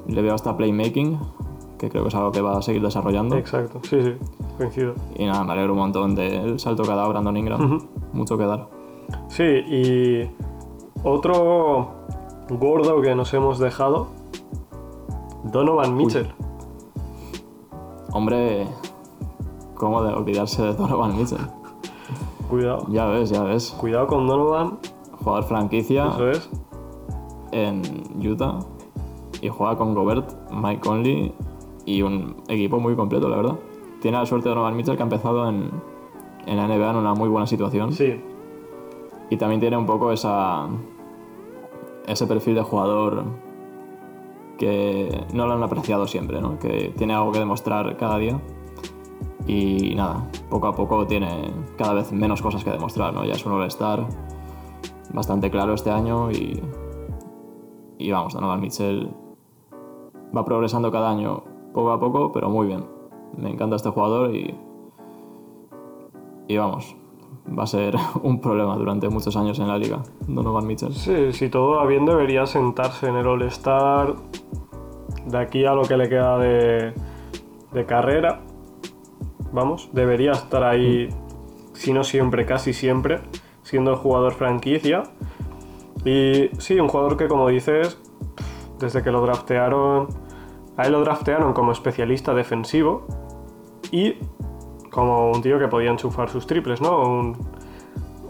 Le 0.07 0.21
veo 0.21 0.33
hasta 0.33 0.55
playmaking, 0.55 1.19
que 1.77 1.89
creo 1.89 2.03
que 2.03 2.09
es 2.09 2.15
algo 2.15 2.31
que 2.31 2.41
va 2.41 2.57
a 2.57 2.61
seguir 2.61 2.81
desarrollando. 2.81 3.35
exacto. 3.35 3.79
Sí, 3.83 4.01
sí. 4.01 4.13
Coincido. 4.57 4.93
Y 5.17 5.25
nada, 5.25 5.43
me 5.43 5.53
alegro 5.53 5.73
un 5.73 5.79
montón 5.79 6.15
del 6.15 6.59
salto 6.59 6.83
que 6.83 6.91
ha 6.91 6.95
dado 6.95 7.09
Brandon 7.09 7.35
Ingram. 7.35 7.61
Ujú. 7.75 7.85
Mucho 8.13 8.37
que 8.37 8.45
dar. 8.45 8.69
Sí, 9.27 9.43
y 9.43 10.29
otro 11.03 11.89
gordo 12.49 13.01
que 13.01 13.15
nos 13.15 13.33
hemos 13.33 13.59
dejado, 13.59 14.07
Donovan 15.43 15.95
Mitchell. 15.95 16.27
Hombre, 18.13 18.67
¿cómo 19.75 20.03
de 20.03 20.13
olvidarse 20.13 20.61
de 20.61 20.73
Donovan 20.73 21.17
Mitchell? 21.17 21.47
Cuidado. 22.49 22.85
Ya 22.89 23.05
ves, 23.05 23.29
ya 23.29 23.43
ves. 23.43 23.71
Cuidado 23.79 24.07
con 24.07 24.27
Donovan, 24.27 24.79
Jugador 25.23 25.43
franquicia 25.45 26.07
eso 26.09 26.29
es. 26.31 26.49
en 27.51 27.81
Utah 28.27 28.59
y 29.41 29.49
juega 29.49 29.75
con 29.77 29.93
Gobert, 29.95 30.33
Mike 30.51 30.81
Conley 30.81 31.33
y 31.85 32.01
un 32.01 32.35
equipo 32.47 32.79
muy 32.79 32.95
completo, 32.95 33.29
la 33.29 33.37
verdad. 33.37 33.55
Tiene 34.01 34.17
la 34.17 34.25
suerte 34.25 34.49
de 34.49 34.55
Donovan 34.55 34.75
Mitchell 34.75 34.95
que 34.97 35.03
ha 35.03 35.05
empezado 35.05 35.47
en, 35.47 35.69
en 36.45 36.57
la 36.57 36.67
NBA 36.67 36.89
en 36.89 36.95
una 36.97 37.13
muy 37.13 37.29
buena 37.29 37.47
situación 37.47 37.93
Sí, 37.93 38.19
y 39.31 39.37
también 39.37 39.61
tiene 39.61 39.77
un 39.77 39.87
poco 39.87 40.11
esa 40.11 40.67
ese 42.05 42.27
perfil 42.27 42.55
de 42.55 42.61
jugador 42.61 43.23
que 44.57 45.25
no 45.33 45.47
lo 45.47 45.53
han 45.53 45.63
apreciado 45.63 46.05
siempre, 46.05 46.41
¿no? 46.41 46.59
que 46.59 46.93
tiene 46.97 47.13
algo 47.15 47.31
que 47.31 47.39
demostrar 47.39 47.97
cada 47.97 48.17
día 48.17 48.39
y 49.47 49.95
nada, 49.95 50.27
poco 50.49 50.67
a 50.67 50.75
poco 50.75 51.07
tiene 51.07 51.51
cada 51.77 51.93
vez 51.93 52.11
menos 52.11 52.41
cosas 52.41 52.63
que 52.63 52.69
demostrar, 52.71 53.13
¿no? 53.13 53.23
ya 53.23 53.33
es 53.33 53.45
un 53.45 53.53
All-Star 53.53 54.05
bastante 55.13 55.49
claro 55.49 55.73
este 55.73 55.89
año 55.89 56.29
y, 56.29 56.61
y 57.97 58.11
vamos, 58.11 58.33
Donovan 58.33 58.59
Mitchell 58.59 59.09
va 60.35 60.43
progresando 60.43 60.91
cada 60.91 61.09
año 61.09 61.43
poco 61.73 61.91
a 61.91 61.99
poco, 61.99 62.31
pero 62.33 62.49
muy 62.49 62.67
bien. 62.67 62.85
Me 63.37 63.49
encanta 63.49 63.77
este 63.77 63.89
jugador 63.89 64.35
y, 64.35 64.53
y 66.49 66.57
vamos, 66.57 66.95
va 67.57 67.63
a 67.63 67.67
ser 67.67 67.95
un 68.23 68.41
problema 68.41 68.75
durante 68.75 69.09
muchos 69.09 69.35
años 69.35 69.59
en 69.59 69.67
la 69.67 69.77
liga, 69.77 70.03
Donovan 70.27 70.65
Mitchell. 70.65 70.93
sí, 70.93 71.33
si 71.33 71.49
todo 71.49 71.77
va 71.77 71.85
bien 71.85 72.05
debería 72.05 72.45
sentarse 72.45 73.07
en 73.07 73.15
el 73.15 73.27
All-Star 73.27 74.15
de 75.25 75.37
aquí 75.37 75.65
a 75.65 75.73
lo 75.73 75.83
que 75.83 75.97
le 75.97 76.09
queda 76.09 76.37
de, 76.37 76.93
carrera. 77.87 78.41
Vamos, 79.51 79.89
debería 79.93 80.31
estar 80.31 80.63
ahí, 80.63 81.09
si 81.73 81.93
no 81.93 82.03
siempre, 82.03 82.45
casi 82.45 82.73
siempre, 82.73 83.19
siendo 83.63 83.91
el 83.91 83.97
jugador 83.97 84.33
franquicia. 84.33 85.03
Y 86.05 86.49
sí, 86.57 86.79
un 86.79 86.87
jugador 86.87 87.17
que 87.17 87.27
como 87.27 87.47
dices, 87.49 87.99
desde 88.79 89.03
que 89.03 89.11
lo 89.11 89.21
draftearon, 89.21 90.07
a 90.77 90.85
él 90.85 90.93
lo 90.93 91.01
draftearon 91.01 91.53
como 91.53 91.71
especialista 91.71 92.33
defensivo 92.33 93.05
y 93.91 94.15
como 94.91 95.31
un 95.31 95.41
tío 95.41 95.57
que 95.57 95.67
podía 95.67 95.89
enchufar 95.89 96.29
sus 96.29 96.45
triples, 96.45 96.81
¿no? 96.81 97.01
Un, 97.01 97.37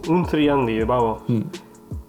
un 0.08 0.26
3 0.26 0.88
vamos. 0.88 1.24
Mm. 1.28 1.42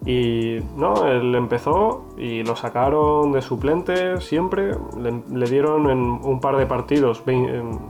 Y 0.05 0.57
no, 0.75 1.05
él 1.07 1.33
empezó 1.33 2.07
y 2.17 2.43
lo 2.43 2.55
sacaron 2.55 3.31
de 3.31 3.41
suplente 3.41 4.19
siempre. 4.19 4.71
Le, 4.99 5.23
le 5.31 5.49
dieron 5.49 5.89
en 5.89 5.99
un 5.99 6.39
par 6.41 6.57
de 6.57 6.65
partidos, 6.65 7.23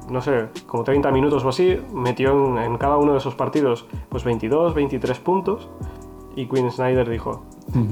no 0.10 0.22
sé, 0.22 0.50
como 0.68 0.84
30 0.84 1.12
minutos 1.12 1.44
o 1.44 1.50
así. 1.50 1.80
Metió 1.92 2.32
en, 2.32 2.58
en 2.60 2.78
cada 2.78 2.98
uno 2.98 3.14
de 3.14 3.18
esos 3.18 3.34
partidos 3.34 3.88
pues 4.10 4.24
22, 4.24 4.76
23 4.76 5.20
puntos. 5.20 5.70
Y 6.36 6.48
Quinn 6.48 6.72
Snyder 6.72 7.10
dijo, 7.10 7.44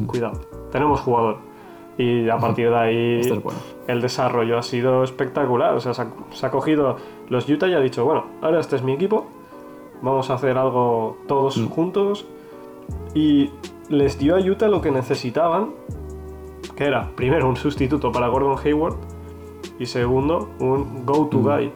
cuidado, 0.08 0.40
tenemos 0.72 1.02
jugador. 1.02 1.51
Y 1.98 2.30
a 2.30 2.38
partir 2.38 2.70
de 2.70 2.76
ahí 2.78 3.20
Este 3.20 3.34
bueno. 3.34 3.60
el 3.88 4.02
desarrollo 4.02 4.58
ha 4.58 4.64
sido 4.64 5.04
espectacular. 5.04 5.74
O 5.76 5.80
sea, 5.80 5.94
se 5.94 6.02
ha, 6.04 6.08
se 6.32 6.46
ha 6.46 6.50
cogido 6.52 6.98
los 7.30 7.48
Utah 7.50 7.68
y 7.68 7.74
ha 7.74 7.80
dicho, 7.80 8.06
bueno, 8.06 8.26
ahora 8.42 8.60
este 8.60 8.76
es 8.78 8.82
mi 8.84 8.94
equipo, 8.94 9.26
vamos 10.02 10.30
a 10.30 10.36
hacer 10.36 10.58
algo 10.58 11.18
todos 11.28 11.58
Mm. 11.58 11.68
juntos. 11.70 12.26
Y 13.14 13.50
les 13.90 14.18
dio 14.18 14.36
a 14.36 14.40
Utah 14.40 14.68
lo 14.68 14.82
que 14.82 14.90
necesitaban, 14.92 15.72
que 16.76 16.86
era, 16.86 17.10
primero, 17.16 17.48
un 17.48 17.56
sustituto 17.58 18.12
para 18.12 18.28
Gordon 18.30 18.56
Hayward 18.64 18.96
y 19.80 19.86
segundo, 19.86 20.50
un 20.60 21.06
go-to 21.06 21.40
Mm. 21.40 21.44
guy. 21.44 21.72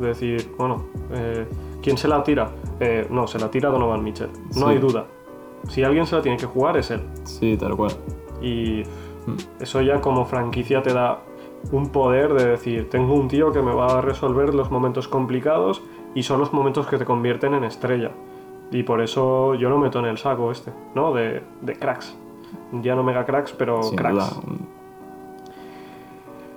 Es 0.00 0.06
decir, 0.06 0.52
bueno, 0.58 0.84
eh, 1.12 1.46
¿quién 1.82 1.96
se 1.98 2.06
la 2.08 2.22
tira? 2.22 2.50
Eh, 2.80 3.06
no, 3.10 3.26
se 3.26 3.38
la 3.38 3.50
tira 3.50 3.68
Donovan 3.70 4.02
Mitchell, 4.04 4.28
no 4.54 4.66
Sí. 4.66 4.72
hay 4.72 4.78
duda. 4.78 5.06
Si 5.68 5.82
alguien 5.82 6.06
se 6.06 6.14
la 6.16 6.22
tiene 6.22 6.38
que 6.38 6.46
jugar 6.46 6.76
es 6.76 6.90
él. 6.92 7.00
Sí, 7.24 7.56
tal 7.56 7.76
cual. 7.76 7.92
Y. 8.40 8.82
eso 9.60 9.80
ya 9.82 10.00
como 10.00 10.24
franquicia 10.26 10.82
te 10.82 10.92
da 10.92 11.20
un 11.72 11.88
poder 11.90 12.34
de 12.34 12.46
decir, 12.46 12.88
tengo 12.90 13.14
un 13.14 13.28
tío 13.28 13.52
que 13.52 13.60
me 13.62 13.74
va 13.74 13.98
a 13.98 14.00
resolver 14.00 14.54
los 14.54 14.70
momentos 14.70 15.08
complicados 15.08 15.82
y 16.14 16.22
son 16.22 16.40
los 16.40 16.52
momentos 16.52 16.86
que 16.86 16.98
te 16.98 17.04
convierten 17.04 17.54
en 17.54 17.64
estrella. 17.64 18.10
Y 18.70 18.82
por 18.82 19.00
eso 19.00 19.54
yo 19.54 19.68
lo 19.68 19.78
meto 19.78 19.98
en 20.00 20.06
el 20.06 20.18
saco 20.18 20.50
este, 20.50 20.72
¿no? 20.94 21.12
De, 21.12 21.42
de 21.62 21.76
cracks. 21.76 22.16
Ya 22.82 22.94
no 22.94 23.02
mega 23.02 23.24
cracks, 23.24 23.52
pero 23.52 23.82
Sin 23.82 23.96
cracks. 23.96 24.14
duda. 24.14 24.30
Un, 24.46 24.66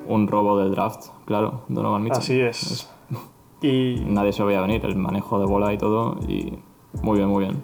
un 0.08 0.28
robo 0.28 0.58
del 0.60 0.72
draft, 0.72 1.08
claro, 1.26 1.62
Donovan 1.68 2.04
Mitchell. 2.04 2.20
Así 2.20 2.40
es. 2.42 2.90
Y, 3.62 4.04
Nadie 4.08 4.32
se 4.32 4.40
lo 4.42 4.48
veía 4.48 4.62
venir, 4.62 4.86
el 4.86 4.96
manejo 4.96 5.40
de 5.40 5.46
bola 5.46 5.74
y 5.74 5.78
todo, 5.78 6.16
y 6.28 6.58
muy 7.02 7.18
bien, 7.18 7.30
muy 7.30 7.44
bien. 7.44 7.64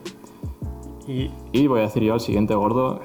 y 1.08 1.32
Y 1.52 1.68
voy 1.68 1.80
a 1.80 1.84
decir 1.84 2.04
yo 2.04 2.14
al 2.14 2.20
siguiente 2.20 2.54
gordo 2.54 3.00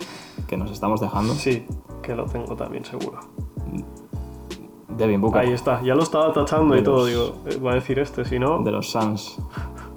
que 0.48 0.56
nos 0.56 0.70
estamos 0.70 1.00
dejando, 1.00 1.32
sí, 1.34 1.64
que 2.10 2.16
lo 2.16 2.24
tengo 2.24 2.56
también 2.56 2.84
seguro. 2.84 3.20
Devin 4.88 5.20
Booker, 5.20 5.42
Ahí 5.42 5.52
está, 5.52 5.80
ya 5.80 5.94
lo 5.94 6.02
estaba 6.02 6.32
tachando 6.32 6.74
De 6.74 6.80
y 6.80 6.82
todo, 6.82 7.06
digo, 7.06 7.36
eh, 7.46 7.56
va 7.64 7.70
a 7.70 7.74
decir 7.76 8.00
este, 8.00 8.24
si 8.24 8.40
no... 8.40 8.60
de 8.62 8.72
los 8.72 8.90
Suns. 8.90 9.38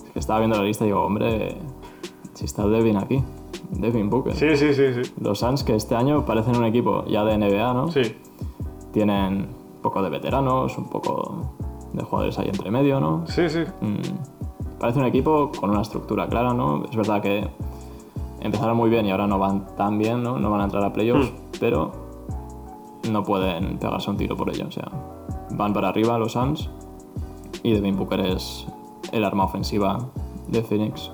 Es 0.06 0.12
que 0.12 0.20
Estaba 0.20 0.40
viendo 0.40 0.56
la 0.58 0.64
lista 0.64 0.84
y 0.84 0.88
digo, 0.90 1.02
hombre, 1.02 1.58
si 2.36 2.46
está 2.46 2.68
Devin 2.68 2.98
aquí, 2.98 3.24
Devin 3.72 4.12
Booker. 4.12 4.36
Sí, 4.36 4.56
sí, 4.56 4.76
sí, 4.76 4.94
sí. 4.94 5.14
Los 5.20 5.40
Suns 5.40 5.64
que 5.64 5.76
este 5.76 5.96
año 5.96 6.24
parecen 6.24 6.56
un 6.56 6.66
equipo 6.66 7.04
ya 7.06 7.26
de 7.26 7.36
NBA, 7.36 7.74
¿no? 7.74 7.90
Sí, 7.90 8.16
Tienen 8.92 9.34
un 9.76 9.82
poco 9.82 10.04
de 10.04 10.12
veteranos, 10.12 10.78
un 10.78 10.90
poco 10.90 11.56
de 11.94 12.04
jugadores 12.04 12.38
ahí 12.38 12.50
entre 12.50 12.70
medio, 12.70 13.00
¿no? 13.00 13.26
sí, 13.26 13.50
sí. 13.50 13.64
Mm, 13.82 14.80
parece 14.80 15.00
un 15.00 15.06
equipo 15.06 15.52
con 15.60 15.72
una 15.72 15.82
estructura 15.82 16.28
clara, 16.28 16.54
¿no? 16.54 16.84
Es 16.86 16.96
verdad 16.96 17.24
que 17.24 17.50
empezaron 18.40 18.78
muy 18.78 18.92
bien 18.92 19.08
y 19.08 19.12
ahora 19.12 19.26
no 19.26 19.40
van 19.40 19.76
tan 19.76 19.98
bien, 19.98 20.22
¿no? 20.22 20.38
No 20.38 20.52
van 20.52 20.62
a 20.62 20.64
entrar 20.66 20.84
a 20.84 20.94
playoffs, 20.94 21.32
pero 21.60 22.03
no 23.10 23.24
pueden 23.24 23.78
pegarse 23.78 24.10
un 24.10 24.18
tiro 24.18 24.36
por 24.36 24.50
ello. 24.50 24.68
O 24.68 24.72
sea, 24.72 24.90
van 25.52 25.74
para 25.74 25.90
arriba 25.90 26.18
los 26.18 26.34
Suns 26.34 26.70
y 27.64 27.74
Devin 27.74 27.98
Booker 27.98 28.20
es 28.20 28.68
el 29.12 29.24
arma 29.24 29.46
ofensiva 29.46 30.00
de 30.48 30.64
Phoenix, 30.64 31.12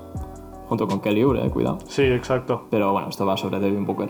junto 0.68 0.88
con 0.88 1.00
Kelly 1.00 1.24
Oubre, 1.24 1.46
eh, 1.46 1.50
cuidado. 1.50 1.80
Sí, 1.88 2.04
exacto. 2.04 2.66
Pero 2.70 2.92
bueno, 2.92 3.10
esto 3.10 3.26
va 3.26 3.38
sobre 3.38 3.60
Devin 3.60 3.86
Booker. 3.86 4.10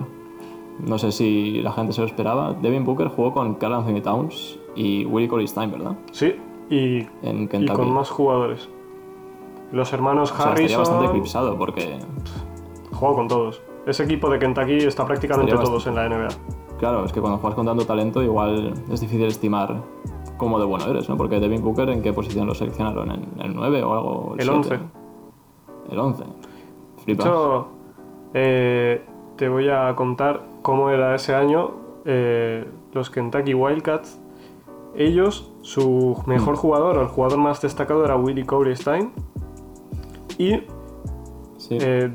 No 0.79 0.97
sé 0.97 1.11
si 1.11 1.61
la 1.61 1.73
gente 1.73 1.91
se 1.91 2.01
lo 2.01 2.07
esperaba. 2.07 2.53
Devin 2.53 2.85
Booker 2.85 3.09
jugó 3.09 3.33
con 3.33 3.55
Carl 3.55 3.73
Anthony 3.73 4.01
Towns 4.01 4.57
y 4.75 5.05
Willie 5.05 5.27
Cauley 5.27 5.47
Stein, 5.47 5.71
¿verdad? 5.71 5.97
Sí, 6.11 6.35
y 6.69 7.07
En 7.21 7.49
y 7.51 7.67
con 7.67 7.91
más 7.91 8.09
jugadores. 8.09 8.69
Los 9.71 9.91
hermanos 9.93 10.31
O 10.31 10.35
sea, 10.35 10.49
estaría 10.49 10.77
bastante 10.77 11.05
Harrison 11.05 11.17
eclipsado 11.17 11.57
porque 11.57 11.99
jugó 12.91 13.15
con 13.15 13.27
todos. 13.27 13.61
Ese 13.85 14.03
equipo 14.03 14.29
de 14.29 14.39
Kentucky 14.39 14.77
está 14.77 15.05
prácticamente 15.05 15.53
todos 15.55 15.85
en 15.87 15.95
la 15.95 16.07
NBA. 16.07 16.27
Claro, 16.79 17.05
es 17.05 17.11
que 17.11 17.19
cuando 17.19 17.37
juegas 17.37 17.55
con 17.55 17.65
tanto 17.65 17.85
talento 17.85 18.23
igual 18.23 18.73
es 18.91 19.01
difícil 19.01 19.25
estimar 19.25 19.81
cómo 20.37 20.59
de 20.59 20.65
bueno 20.65 20.85
eres, 20.87 21.09
¿no? 21.09 21.17
Porque 21.17 21.39
Devin 21.39 21.61
Booker, 21.61 21.89
¿en 21.89 22.01
qué 22.01 22.13
posición 22.13 22.47
lo 22.47 22.55
seleccionaron? 22.55 23.11
¿En 23.11 23.41
el 23.41 23.55
9 23.55 23.83
o 23.83 23.93
algo? 23.93 24.35
El 24.37 24.45
7? 24.45 24.57
11. 24.57 24.79
El 25.91 25.99
11. 25.99 26.23
De 26.23 26.29
Flipas. 27.03 27.25
hecho, 27.25 27.67
eh, 28.33 29.05
te 29.35 29.49
voy 29.49 29.69
a 29.69 29.93
contar 29.95 30.41
cómo 30.61 30.89
era 30.89 31.15
ese 31.15 31.35
año 31.35 31.71
eh, 32.05 32.65
los 32.93 33.09
Kentucky 33.09 33.53
Wildcats. 33.53 34.19
Ellos, 34.95 35.51
su 35.61 36.17
mejor 36.25 36.55
jugador 36.55 36.97
o 36.97 37.01
el 37.01 37.07
jugador 37.07 37.37
más 37.37 37.61
destacado 37.61 38.03
era 38.05 38.15
Willie 38.15 38.45
Cauley 38.45 38.75
Stein. 38.75 39.11
Y 40.37 40.61
Sí. 41.59 41.77
Eh, 41.79 42.09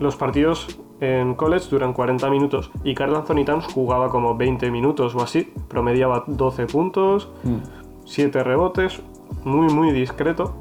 los 0.00 0.16
partidos 0.16 0.78
en 1.00 1.34
college 1.34 1.68
duran 1.70 1.92
40 1.92 2.28
minutos 2.30 2.70
y 2.82 2.94
Carl 2.94 3.14
Anthony 3.14 3.44
Towns 3.44 3.66
jugaba 3.72 4.08
como 4.10 4.36
20 4.36 4.70
minutos 4.70 5.14
o 5.14 5.22
así, 5.22 5.52
promediaba 5.68 6.24
12 6.26 6.66
puntos, 6.66 7.28
Mm. 7.44 7.56
7 8.04 8.42
rebotes, 8.42 9.00
muy 9.44 9.68
muy 9.72 9.92
discreto. 9.92 10.54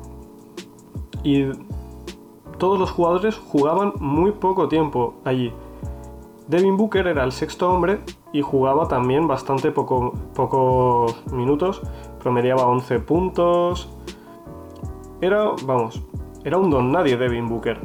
Y 1.24 1.46
todos 2.58 2.80
los 2.80 2.92
jugadores 2.92 3.38
jugaban 3.38 3.94
muy 4.00 4.32
poco 4.32 4.68
tiempo 4.68 5.16
allí. 5.26 5.52
Devin 6.48 6.78
Booker 6.78 7.08
era 7.08 7.24
el 7.24 7.32
sexto 7.32 7.70
hombre 7.72 8.00
y 8.32 8.42
jugaba 8.42 8.88
también 8.88 9.28
bastante 9.28 9.72
poco, 9.72 10.14
pocos 10.34 11.16
minutos, 11.32 11.82
promediaba 12.20 12.68
11 12.68 13.00
puntos. 13.00 13.90
Era, 15.20 15.52
vamos, 15.66 16.02
era 16.44 16.58
un 16.58 16.70
don 16.70 16.92
nadie 16.92 17.18
Devin 17.18 17.48
Booker. 17.50 17.80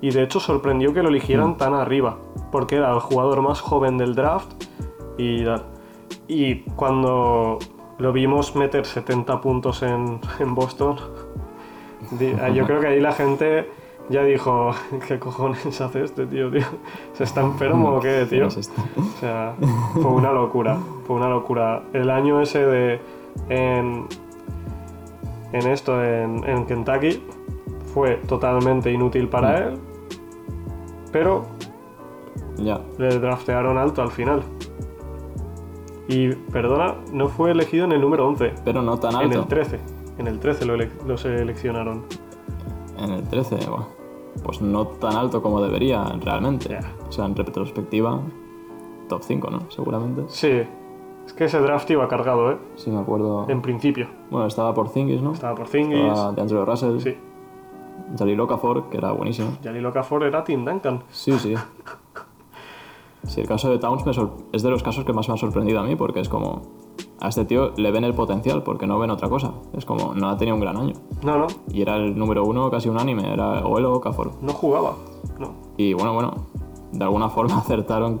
Y 0.00 0.10
de 0.10 0.22
hecho 0.22 0.40
sorprendió 0.40 0.94
que 0.94 1.02
lo 1.02 1.08
eligieran 1.10 1.56
tan 1.56 1.74
arriba, 1.74 2.18
porque 2.50 2.76
era 2.76 2.92
el 2.92 3.00
jugador 3.00 3.42
más 3.42 3.60
joven 3.60 3.98
del 3.98 4.14
draft 4.14 4.50
y, 5.18 5.44
y 6.26 6.60
cuando 6.76 7.58
lo 7.98 8.12
vimos 8.12 8.56
meter 8.56 8.86
70 8.86 9.40
puntos 9.40 9.82
en, 9.82 10.20
en 10.38 10.54
Boston, 10.54 10.96
ah, 12.40 12.48
yo 12.48 12.66
creo 12.66 12.80
que 12.80 12.86
ahí 12.86 13.00
la 13.00 13.12
gente 13.12 13.68
ya 14.08 14.24
dijo, 14.24 14.72
¿qué 15.08 15.18
cojones 15.18 15.80
hace 15.80 16.04
este 16.04 16.26
tío, 16.26 16.50
tío? 16.50 16.66
¿Se 17.12 17.24
está 17.24 17.42
enfermo 17.42 17.96
o 17.96 18.00
qué, 18.00 18.26
tío? 18.28 18.46
O 18.46 19.20
sea, 19.20 19.54
fue 19.92 20.10
una 20.10 20.32
locura, 20.32 20.78
fue 21.06 21.16
una 21.16 21.28
locura. 21.28 21.82
El 21.92 22.10
año 22.10 22.40
ese 22.40 22.64
de 22.64 23.00
en, 23.48 24.06
en 25.52 25.66
esto, 25.68 26.02
en, 26.02 26.42
en 26.48 26.66
Kentucky, 26.66 27.22
fue 27.94 28.16
totalmente 28.26 28.90
inútil 28.90 29.28
para 29.28 29.58
él, 29.58 29.78
pero 31.12 31.44
Ya. 32.56 32.80
le 32.98 33.18
draftearon 33.18 33.78
alto 33.78 34.02
al 34.02 34.10
final. 34.10 34.42
Y, 36.08 36.34
perdona, 36.34 36.96
no 37.12 37.28
fue 37.28 37.52
elegido 37.52 37.84
en 37.84 37.92
el 37.92 38.00
número 38.00 38.26
11, 38.26 38.52
Pero 38.64 38.82
no 38.82 38.98
tan 38.98 39.12
en 39.12 39.16
alto. 39.18 39.38
el 39.40 39.46
13. 39.46 39.78
En 40.18 40.26
el 40.26 40.40
13 40.40 40.66
lo, 40.66 40.74
ele- 40.74 40.90
lo 41.06 41.16
seleccionaron. 41.16 42.02
En 42.98 43.10
el 43.12 43.22
13, 43.24 43.56
bueno, 43.68 43.86
pues 44.42 44.60
no 44.60 44.86
tan 44.86 45.14
alto 45.16 45.40
como 45.40 45.62
debería 45.62 46.04
realmente. 46.20 46.68
Ya. 46.70 46.80
O 47.08 47.12
sea, 47.12 47.26
en 47.26 47.36
retrospectiva, 47.36 48.20
top 49.08 49.22
5, 49.22 49.50
¿no? 49.50 49.70
Seguramente. 49.70 50.24
Sí, 50.28 50.62
es 51.26 51.32
que 51.32 51.44
ese 51.44 51.60
draft 51.60 51.88
iba 51.90 52.06
cargado, 52.08 52.50
¿eh? 52.52 52.56
Sí, 52.74 52.90
me 52.90 52.98
acuerdo. 53.00 53.46
En 53.48 53.62
principio. 53.62 54.08
Bueno, 54.30 54.46
estaba 54.46 54.74
por 54.74 54.88
Zingis, 54.88 55.22
¿no? 55.22 55.32
Estaba 55.32 55.54
por 55.54 55.68
Zingis. 55.68 55.96
Estaba 56.12 56.32
de 56.32 56.42
Andrew 56.42 56.64
Russell. 56.64 56.98
Sí, 56.98 57.16
Jalil 58.18 58.40
Okafor, 58.40 58.88
que 58.90 58.98
era 58.98 59.12
buenísimo. 59.12 59.52
Jalil 59.62 59.86
Okafor 59.86 60.24
era 60.24 60.44
Tim 60.44 60.64
Duncan. 60.64 61.02
Sí, 61.10 61.32
sí. 61.38 61.54
Sí, 63.24 63.40
el 63.40 63.46
caso 63.46 63.70
de 63.70 63.78
Towns 63.78 64.06
me 64.06 64.12
es 64.52 64.62
de 64.62 64.70
los 64.70 64.82
casos 64.82 65.04
que 65.04 65.12
más 65.12 65.28
me 65.28 65.34
ha 65.34 65.36
sorprendido 65.36 65.80
a 65.80 65.82
mí, 65.82 65.96
porque 65.96 66.20
es 66.20 66.28
como. 66.28 66.62
A 67.22 67.28
este 67.28 67.44
tío 67.44 67.72
le 67.76 67.90
ven 67.90 68.04
el 68.04 68.14
potencial, 68.14 68.62
porque 68.62 68.86
no 68.86 68.98
ven 68.98 69.10
otra 69.10 69.28
cosa. 69.28 69.52
Es 69.74 69.84
como, 69.84 70.14
no 70.14 70.30
ha 70.30 70.38
tenido 70.38 70.54
un 70.54 70.62
gran 70.62 70.78
año. 70.78 70.94
No, 71.22 71.36
no, 71.36 71.48
Y 71.70 71.82
era 71.82 71.96
el 71.96 72.18
número 72.18 72.44
uno 72.44 72.70
casi 72.70 72.88
unánime, 72.88 73.30
era 73.30 73.66
o 73.66 73.78
él 73.78 73.84
o 73.84 73.92
Okafor. 73.92 74.32
no 74.40 74.52
jugaba. 74.54 74.94
No. 75.38 75.52
Y 75.76 75.92
bueno, 75.92 76.14
bueno, 76.14 76.32
de 76.92 77.04
alguna 77.04 77.28
forma 77.28 77.58
acertaron 77.58 78.20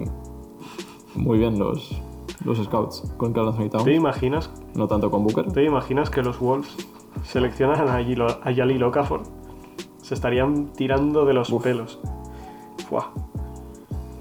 muy 1.14 1.38
bien 1.38 1.58
los, 1.58 2.00
los 2.44 2.58
scouts 2.58 3.14
con 3.16 3.32
Carl 3.32 3.48
Anthony 3.48 3.68
Towns. 3.68 3.84
¿Te 3.84 3.94
imaginas, 3.94 4.50
No 4.74 4.86
tanto 4.86 5.10
con 5.10 5.24
Booker. 5.24 5.50
¿Te 5.50 5.64
imaginas 5.64 6.10
que 6.10 6.22
los 6.22 6.38
Wolves 6.38 6.76
seleccionan 7.24 7.88
a, 7.88 8.54
Jalil 8.54 8.82
Okafor? 8.82 9.22
Se 10.10 10.14
estarían 10.14 10.72
tirando 10.72 11.24
de 11.24 11.32
los 11.34 11.52
pelos. 11.62 12.00
Fuah. 12.88 13.04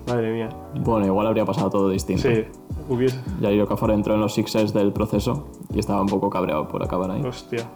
Madre 0.07 0.31
mía. 0.31 0.49
Bueno, 0.85 1.07
igual 1.07 1.25
habría 1.25 1.45
pasado 1.45 1.71
todo 1.71 1.89
distinto. 1.89 2.29
Sí, 2.29 2.43
hubiese. 2.87 3.19
Jalil 3.41 3.61
Okafor 3.61 3.89
entró 3.89 4.13
en 4.13 4.21
los 4.21 4.35
Sixers 4.35 4.71
del 4.71 4.93
proceso 4.93 5.47
y 5.73 5.79
estaba 5.79 5.99
un 5.99 6.05
poco 6.07 6.29
cabreado 6.29 6.67
por 6.67 6.83
acabar 6.83 7.09
ahí. 7.09 7.23
Hostia. 7.25 7.67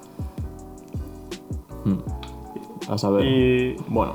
A 2.88 2.98
saber. 3.00 3.26
Y. 3.26 3.78
Bueno, 3.88 4.14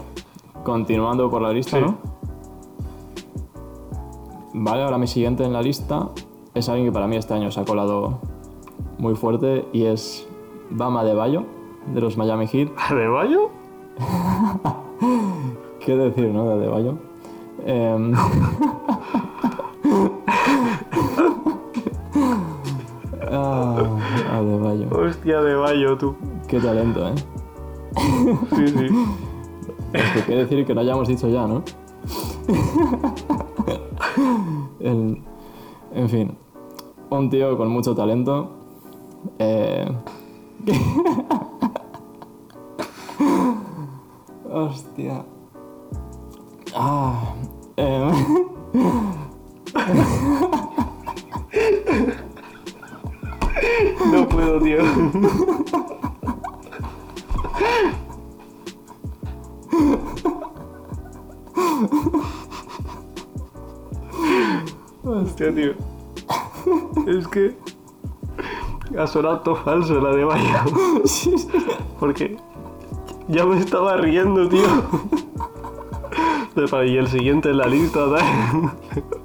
continuando 0.63 1.29
por 1.29 1.43
la 1.43 1.53
lista, 1.53 1.79
Sí. 1.79 1.85
¿no? 1.85 1.99
Vale, 4.55 4.85
ahora 4.85 4.99
mi 4.99 5.09
siguiente 5.09 5.43
en 5.45 5.53
la 5.53 5.61
lista 5.61 6.11
es 6.55 6.69
alguien 6.69 6.87
que 6.87 6.93
para 6.93 7.09
mí 7.09 7.17
este 7.17 7.35
año 7.35 7.51
se 7.51 7.59
ha 7.59 7.65
colado 7.65 8.21
muy 8.99 9.17
fuerte 9.17 9.67
y 9.73 9.87
es 9.87 10.25
Bama 10.71 11.03
de 11.03 11.15
Bayo, 11.15 11.43
de 11.93 12.01
los 12.01 12.17
Miami 12.17 12.47
Heat. 12.47 12.69
¿De 12.95 13.09
Bayo? 13.09 13.51
¿Qué 15.85 15.97
decir, 15.97 16.29
no, 16.29 16.49
de 16.49 16.55
Adebayo? 16.55 16.97
Eh... 17.65 17.95
Em, 17.95 18.15
ah, 23.31 23.85
Adebayo. 24.33 24.89
Hostia, 24.91 25.39
Adebayo, 25.39 25.99
tú. 25.99 26.15
Qué 26.47 26.61
talento, 26.61 27.09
¿eh? 27.09 27.15
sí, 28.57 28.69
sí. 28.69 28.87
Pues 29.93 30.25
Quiere 30.27 30.43
decir 30.43 30.67
que 30.67 30.75
lo 30.75 30.83
hayamos 30.83 31.09
dicho 31.09 31.27
ya, 31.29 31.47
¿no? 31.47 31.63
En 35.99 36.09
fin, 36.09 36.39
un 37.11 37.31
tío 37.31 37.57
con 37.57 37.69
mucho 37.71 37.95
talento. 37.95 38.51
Eh... 39.39 39.89
Hostia. 44.59 45.25
Ah, 46.75 47.33
eh, 47.77 48.13
No 54.13 54.29
puedo, 54.29 54.59
tío. 54.61 54.79
Hostia, 65.05 65.55
tío. 65.55 65.73
Es 67.07 67.29
que 67.29 67.57
ha 68.99 69.07
sonado 69.07 69.41
todo 69.41 69.57
falso 69.57 70.01
la 70.01 70.11
de 70.11 70.25
Bayo. 70.25 70.59
Porque 72.01 72.37
ya 73.29 73.47
me 73.47 73.59
estaba 73.59 73.97
riendo, 73.97 74.49
tío. 74.49 74.67
Y 76.85 76.97
el 76.97 77.07
siguiente 77.07 77.51
en 77.51 77.59
la 77.59 77.69
lista, 77.69 78.01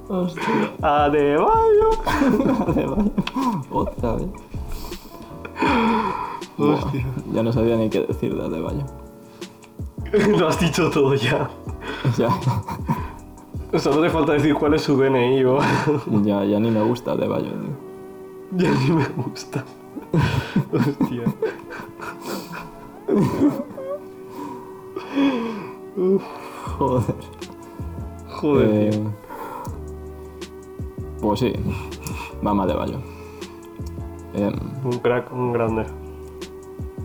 hostia. 0.08 0.44
Adebayo. 0.84 1.90
Adebayo. 2.68 3.12
Otra 3.72 4.16
vez. 4.16 4.28
Hostia. 6.60 7.06
Ya 7.34 7.42
no 7.42 7.52
sabía 7.52 7.76
ni 7.76 7.90
qué 7.90 8.02
decir 8.02 8.36
de 8.36 8.46
Adebayo. 8.46 8.86
Lo 10.38 10.48
has 10.48 10.60
dicho 10.60 10.92
todo 10.92 11.16
ya. 11.16 11.50
Ya, 12.18 12.30
Solo 13.80 14.04
te 14.04 14.10
falta 14.12 14.34
decir 14.34 14.54
cuál 14.54 14.76
es 14.76 14.84
su 14.84 14.96
DNI 14.96 15.44
o... 15.46 15.58
ya, 16.24 16.44
ya 16.46 16.60
ni 16.60 16.70
me 16.70 16.84
gusta 16.84 17.14
Adebayo, 17.14 17.50
tío. 17.50 18.58
Ya 18.58 18.72
ni 18.72 18.92
me 18.92 19.06
gusta. 19.16 19.66
Hostia. 20.72 21.24
Joder. 26.78 27.16
Joder, 28.42 28.70
Eh, 28.74 28.90
tío. 28.92 29.02
pues 31.22 31.40
sí, 31.40 31.54
Mama 32.42 32.66
de 32.66 32.74
Bayo. 32.74 32.98
Em, 34.34 34.54
Un 34.84 34.98
crack, 35.00 35.32
un 35.32 35.54
grande. 35.54 35.86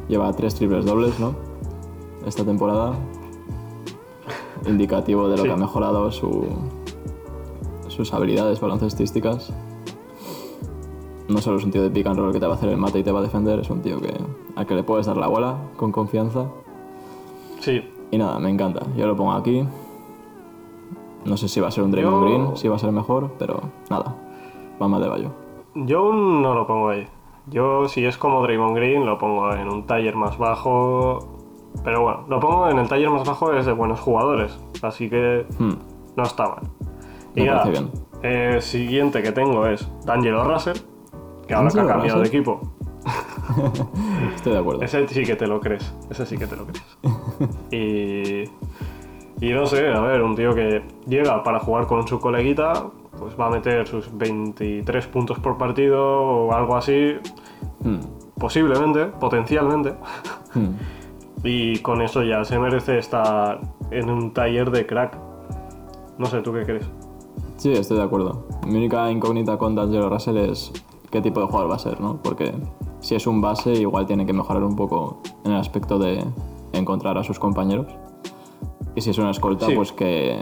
lleva 0.08 0.32
tres 0.32 0.54
triples 0.54 0.84
dobles, 0.84 1.18
¿no? 1.20 1.34
Esta 2.26 2.44
temporada. 2.44 2.94
Indicativo 4.66 5.28
de 5.28 5.36
lo 5.36 5.42
Sí. 5.42 5.48
que 5.48 5.54
ha 5.54 5.56
mejorado 5.56 6.10
su, 6.10 6.46
sus 7.88 8.12
habilidades 8.12 8.60
baloncestísticas. 8.60 9.52
No 11.28 11.38
solo 11.38 11.58
es 11.58 11.64
un 11.64 11.70
tío 11.70 11.82
de 11.82 11.90
pick 11.90 12.06
and 12.06 12.18
roll 12.18 12.32
que 12.32 12.40
te 12.40 12.46
va 12.46 12.54
a 12.54 12.56
hacer 12.56 12.70
el 12.70 12.78
mate 12.78 12.98
y 12.98 13.02
te 13.04 13.12
va 13.12 13.20
a 13.20 13.22
defender, 13.22 13.60
es 13.60 13.70
un 13.70 13.82
tío 13.82 14.00
que, 14.00 14.14
al 14.56 14.66
que 14.66 14.74
le 14.74 14.82
puedes 14.82 15.06
dar 15.06 15.16
la 15.18 15.26
bola 15.28 15.56
con 15.76 15.92
confianza. 15.92 16.46
Sí. 17.60 17.82
Y 18.10 18.18
nada, 18.18 18.38
me 18.38 18.50
encanta. 18.50 18.80
Yo 18.96 19.06
lo 19.06 19.16
pongo 19.16 19.32
aquí. 19.32 19.64
No 21.24 21.36
sé 21.36 21.48
si 21.48 21.60
va 21.60 21.68
a 21.68 21.70
ser 21.70 21.84
un 21.84 21.90
Draymond 21.90 22.16
Yo- 22.16 22.24
Green, 22.24 22.56
si 22.56 22.68
va 22.68 22.76
a 22.76 22.78
ser 22.78 22.92
mejor, 22.92 23.32
pero 23.38 23.60
nada. 23.90 24.14
Mama 24.80 24.98
de 25.00 25.08
Bayo. 25.08 25.30
Yo 25.74 25.98
aún 25.98 26.42
no 26.42 26.54
lo 26.54 26.66
pongo 26.66 26.88
ahí. 26.90 27.06
Yo, 27.48 27.88
si 27.88 28.04
es 28.04 28.16
como 28.16 28.42
Draymond 28.42 28.76
Green, 28.76 29.04
lo 29.06 29.18
pongo 29.18 29.52
en 29.54 29.68
un 29.68 29.86
taller 29.86 30.14
más 30.16 30.38
bajo. 30.38 31.18
Pero 31.84 32.02
bueno, 32.02 32.24
lo 32.28 32.40
pongo 32.40 32.68
en 32.68 32.78
el 32.78 32.88
taller 32.88 33.10
más 33.10 33.26
bajo 33.28 33.52
es 33.52 33.66
de 33.66 33.72
buenos 33.72 34.00
jugadores. 34.00 34.58
Así 34.82 35.10
que 35.10 35.46
Hmm, 35.58 35.74
no 36.16 36.22
está 36.22 36.44
mal. 36.48 36.62
Y 37.34 37.42
bien. 37.42 37.90
eh, 38.22 38.58
siguiente 38.60 39.22
que 39.22 39.32
tengo 39.32 39.66
es 39.66 39.88
D'Angelo 40.04 40.44
Russell, 40.44 40.76
que 41.46 41.54
ahora 41.54 41.68
que 41.70 41.78
ha 41.80 41.82
¿D'Angelo 41.84 41.88
cambiado 41.88 42.20
de 42.20 42.26
equipo. 42.28 42.60
Estoy 44.34 44.52
de 44.54 44.58
acuerdo. 44.58 44.82
Ese 44.82 45.06
sí 45.08 45.24
que 45.24 45.36
te 45.36 45.46
lo 45.46 45.60
crees. 45.60 45.94
Ese 46.10 46.26
sí 46.26 46.36
que 46.36 46.46
te 46.46 46.56
lo 46.56 46.64
crees. 46.66 46.98
y. 47.70 48.44
Y 49.40 49.52
no 49.52 49.66
sé, 49.66 49.88
a 49.88 50.00
ver, 50.00 50.20
un 50.22 50.34
tío 50.34 50.52
que 50.52 50.82
llega 51.06 51.44
para 51.44 51.60
jugar 51.60 51.86
con 51.86 52.08
su 52.08 52.18
coleguita, 52.18 52.86
pues 53.20 53.38
va 53.38 53.46
a 53.46 53.50
meter 53.50 53.86
sus 53.86 54.10
23 54.16 55.06
puntos 55.06 55.38
por 55.38 55.56
partido 55.56 56.04
o 56.04 56.52
algo 56.52 56.76
así, 56.76 57.14
Hmm, 57.80 57.98
posiblemente, 58.38 59.06
potencialmente. 59.06 59.94
hmm. 60.54 60.68
Y 61.44 61.78
con 61.78 62.02
eso 62.02 62.24
ya 62.24 62.44
se 62.44 62.58
merece 62.58 62.98
estar 62.98 63.60
en 63.92 64.10
un 64.10 64.32
taller 64.32 64.72
de 64.72 64.84
crack. 64.86 65.16
No 66.18 66.26
sé, 66.26 66.42
¿tú 66.42 66.52
qué 66.52 66.64
crees? 66.64 66.90
Sí, 67.56 67.70
estoy 67.70 67.98
de 67.98 68.02
acuerdo. 68.02 68.44
Mi 68.66 68.76
única 68.78 69.08
incógnita 69.08 69.56
con 69.56 69.76
D'Angelo 69.76 70.10
Russell 70.10 70.36
es 70.36 70.72
qué 71.12 71.20
tipo 71.20 71.38
de 71.40 71.46
jugador 71.46 71.70
va 71.70 71.76
a 71.76 71.78
ser, 71.78 72.00
¿no? 72.00 72.20
Porque 72.20 72.52
si 72.98 73.14
es 73.14 73.28
un 73.28 73.40
base, 73.40 73.72
igual 73.72 74.04
tiene 74.06 74.26
que 74.26 74.32
mejorar 74.32 74.64
un 74.64 74.74
poco 74.74 75.22
en 75.44 75.52
el 75.52 75.58
aspecto 75.58 76.00
de 76.00 76.24
encontrar 76.78 77.18
a 77.18 77.24
sus 77.24 77.38
compañeros. 77.38 77.86
Y 78.94 79.00
si 79.00 79.10
es 79.10 79.18
una 79.18 79.30
escolta, 79.30 79.66
Sí. 79.66 79.74
pues 79.74 79.92
que, 79.92 80.38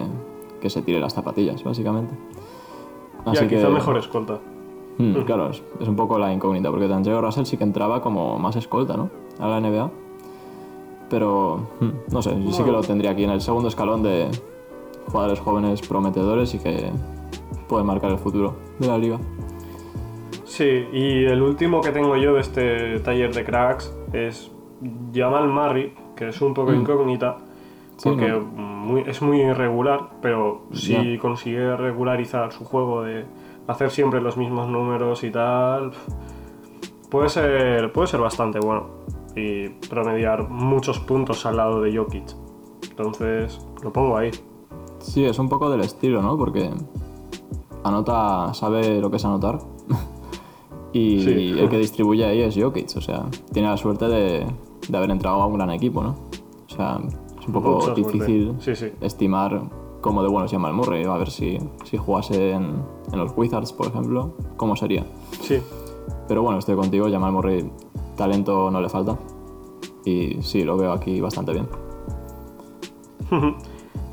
que 0.61 0.71
se 0.71 0.83
tire 0.83 1.01
las 1.01 1.15
zapatillas, 1.15 1.63
básicamente. 1.65 2.15
ya, 3.33 3.47
quizá 3.49 3.69
mejor 3.69 3.99
escolta. 3.99 4.39
Hmm, 4.99 5.13
claro, 5.27 5.51
es, 5.51 5.63
es 5.81 5.89
un 5.89 5.97
poco 5.97 6.19
la 6.19 6.33
incógnita, 6.33 6.71
porque 6.71 6.89
D'Angelo 6.89 7.21
Russell 7.21 7.45
sí 7.45 7.57
que 7.59 7.65
entraba 7.65 8.01
como 8.01 8.39
más 8.39 8.57
escolta, 8.57 8.97
¿no? 8.97 9.11
A 9.39 9.49
la 9.49 9.61
NBA. 9.61 9.91
Pero, 11.11 11.61
hmm, 11.81 11.91
no 12.13 12.23
sé, 12.23 12.31
yo 12.43 12.51
sí 12.53 12.63
que 12.65 12.73
lo 12.73 12.81
tendría 12.81 13.11
aquí 13.11 13.25
en 13.25 13.31
el 13.31 13.41
segundo 13.41 13.69
escalón 13.69 14.03
de 14.03 14.29
jugadores 15.09 15.39
jóvenes 15.41 15.81
prometedores 15.83 16.55
y 16.55 16.59
que 16.59 16.91
pueden 17.69 17.87
marcar 17.87 18.11
el 18.11 18.19
futuro 18.19 18.55
de 18.79 18.87
la 18.89 18.97
liga. 18.99 19.19
Sí, 20.45 20.87
y 20.93 21.25
el 21.25 21.43
último 21.43 21.81
que 21.83 21.91
tengo 21.91 22.17
yo 22.17 22.35
de 22.35 22.41
este 22.41 23.01
taller 23.01 23.35
de 23.35 23.45
cracks 23.45 23.95
es 24.13 24.51
Jamal 25.15 25.49
Murray, 25.49 25.93
que 26.17 26.29
es 26.31 26.41
un 26.41 26.55
poco 26.55 26.73
incógnita, 26.73 27.37
Sí, 27.97 28.09
porque 28.11 28.29
¿no? 28.29 28.41
muy- 28.41 29.03
es 29.07 29.23
muy 29.23 29.41
irregular, 29.41 30.11
pero 30.21 30.63
si 30.73 31.19
consigue 31.19 31.77
regularizar 31.77 32.53
su 32.53 32.65
juego 32.65 33.03
de 33.03 33.25
hacer 33.69 33.91
siempre 33.91 34.21
los 34.21 34.37
mismos 34.37 34.69
números 34.69 35.23
y 35.25 35.31
tal, 35.31 35.93
puede 37.11 37.29
ser, 37.29 37.93
puede 37.93 38.07
ser 38.09 38.21
bastante 38.21 38.59
bueno 38.61 38.87
y 39.35 39.69
promediar 39.89 40.49
muchos 40.49 40.99
puntos 41.01 41.45
al 41.47 41.57
lado 41.59 41.81
de 41.83 41.97
Jokic. 41.97 42.25
Entonces, 42.91 43.61
lo 43.83 43.93
pongo 43.93 44.17
ahí. 44.17 44.31
Sí, 44.99 45.25
es 45.25 45.39
un 45.39 45.49
poco 45.49 45.69
del 45.71 45.81
estilo, 45.83 46.23
¿no? 46.23 46.37
Porque 46.39 46.71
anota, 47.85 48.53
sabe 48.55 49.01
lo 49.01 49.11
que 49.11 49.17
es 49.17 49.25
anotar. 49.25 49.59
y 50.93 51.21
Sí. 51.21 51.55
el 51.59 51.69
que 51.69 51.79
distribuye 51.79 52.25
ahí 52.25 52.41
es 52.43 52.57
Jokic, 52.59 52.97
o 52.97 53.01
sea, 53.01 53.25
tiene 53.53 53.69
la 53.69 53.77
suerte 53.77 54.07
de, 54.09 54.47
de 54.89 54.97
haber 54.97 55.11
entrado 55.11 55.43
a 55.43 55.47
un 55.47 55.55
gran 55.55 55.71
equipo, 55.71 56.03
¿no? 56.03 56.11
O 56.67 56.75
sea, 56.75 56.99
es 57.41 57.47
un 57.47 57.53
poco 57.53 57.75
Mucha 57.77 57.95
difícil 57.95 58.55
Sí, 58.59 58.75
sí. 58.77 58.93
estimar 59.01 59.63
cómo 60.01 60.23
de 60.23 60.29
bueno 60.29 60.47
es 60.47 60.53
Jamal 60.53 60.73
Murray. 60.75 61.05
A 61.05 61.17
ver 61.17 61.31
si, 61.31 61.59
si 61.85 61.97
jugase 61.97 62.53
en, 62.53 62.83
en 63.13 63.19
los 63.19 63.33
Wizards, 63.37 63.73
por 63.73 63.87
ejemplo, 63.89 64.35
cómo 64.57 64.77
sería. 64.77 65.05
Sí, 65.41 65.61
Pero 66.29 66.43
bueno, 66.43 66.59
estoy 66.59 66.77
contigo, 66.77 67.07
Jamal 67.11 67.33
Murray, 67.33 67.71
talento 68.17 68.71
no 68.71 68.81
le 68.81 68.89
falta. 68.89 69.17
Y 70.05 70.41
sí, 70.43 70.63
lo 70.65 70.77
veo 70.77 70.93
aquí 70.93 71.21
bastante 71.21 71.53
bien. 71.53 71.67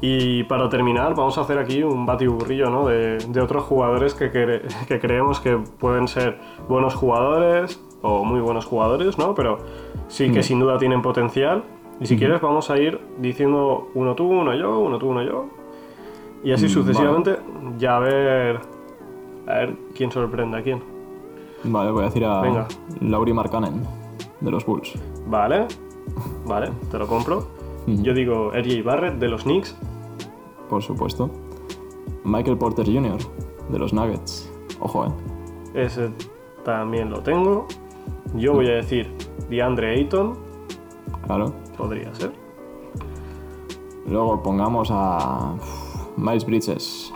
Y 0.05 0.43
para 0.43 0.67
terminar, 0.67 1.15
vamos 1.15 1.37
a 1.37 1.41
hacer 1.41 1.57
aquí 1.57 1.81
un 1.81 2.05
batiburrillo 2.05 2.69
¿no? 2.69 2.85
de, 2.85 3.19
de 3.19 3.39
otros 3.41 3.63
jugadores 3.63 4.13
que, 4.13 4.29
cre- 4.33 4.85
que 4.85 4.99
creemos 4.99 5.39
que 5.39 5.55
pueden 5.79 6.09
ser 6.09 6.39
buenos 6.67 6.93
jugadores 6.93 7.81
o 8.01 8.25
muy 8.25 8.41
buenos 8.41 8.65
jugadores, 8.65 9.17
¿no? 9.17 9.33
Pero 9.33 9.59
sí 10.07 10.31
que 10.31 10.43
sin 10.43 10.59
duda 10.59 10.77
tienen 10.77 11.01
potencial. 11.01 11.63
Y 11.99 12.05
si 12.05 12.17
quieres, 12.17 12.41
vamos 12.41 12.69
a 12.69 12.77
ir 12.77 12.99
diciendo 13.19 13.89
uno 13.93 14.15
tú, 14.15 14.27
uno 14.27 14.53
yo, 14.55 14.79
uno 14.79 14.97
tú, 14.97 15.07
uno 15.09 15.23
yo. 15.23 15.45
Y 16.43 16.51
así 16.51 16.65
Mm, 16.65 16.69
sucesivamente, 16.69 17.37
ya 17.77 17.97
a 17.97 17.99
ver, 17.99 18.59
a 19.47 19.53
ver 19.53 19.75
quién 19.95 20.11
sorprende 20.11 20.57
a 20.57 20.61
quién. 20.63 20.81
Vale, 21.63 21.91
voy 21.91 22.01
a 22.01 22.05
decir 22.05 22.25
a 22.25 22.41
Venga. 22.41 22.67
Lauri 22.99 23.31
Markkanen, 23.31 23.83
de 24.41 24.51
los 24.51 24.65
Bulls. 24.65 24.93
Vale, 25.27 25.67
vale, 26.45 26.71
te 26.91 26.97
lo 26.97 27.07
compro. 27.07 27.47
Yo 27.87 28.13
digo 28.13 28.51
RJ 28.51 28.81
Barrett 28.83 29.15
de 29.15 29.27
los 29.27 29.43
Knicks. 29.43 29.77
Por 30.69 30.81
supuesto. 30.81 31.29
Michael 32.23 32.57
Porter 32.57 32.85
Jr., 32.85 33.17
de 33.69 33.79
los 33.79 33.93
Nuggets. 33.93 34.51
Ojo, 34.79 35.05
eh. 35.05 35.09
Ese 35.73 36.09
también 36.63 37.09
lo 37.09 37.19
tengo. 37.21 37.67
Yo 38.35 38.53
voy 38.53 38.67
a 38.67 38.75
decir 38.75 39.09
DeAndre 39.53 39.91
Ayton. 39.93 40.33
Claro. 41.27 41.53
Podría 41.77 42.13
ser. 42.15 42.31
Luego 44.07 44.41
pongamos 44.41 44.89
a 44.91 45.53
Miles 46.17 46.43
Bridges, 46.45 47.13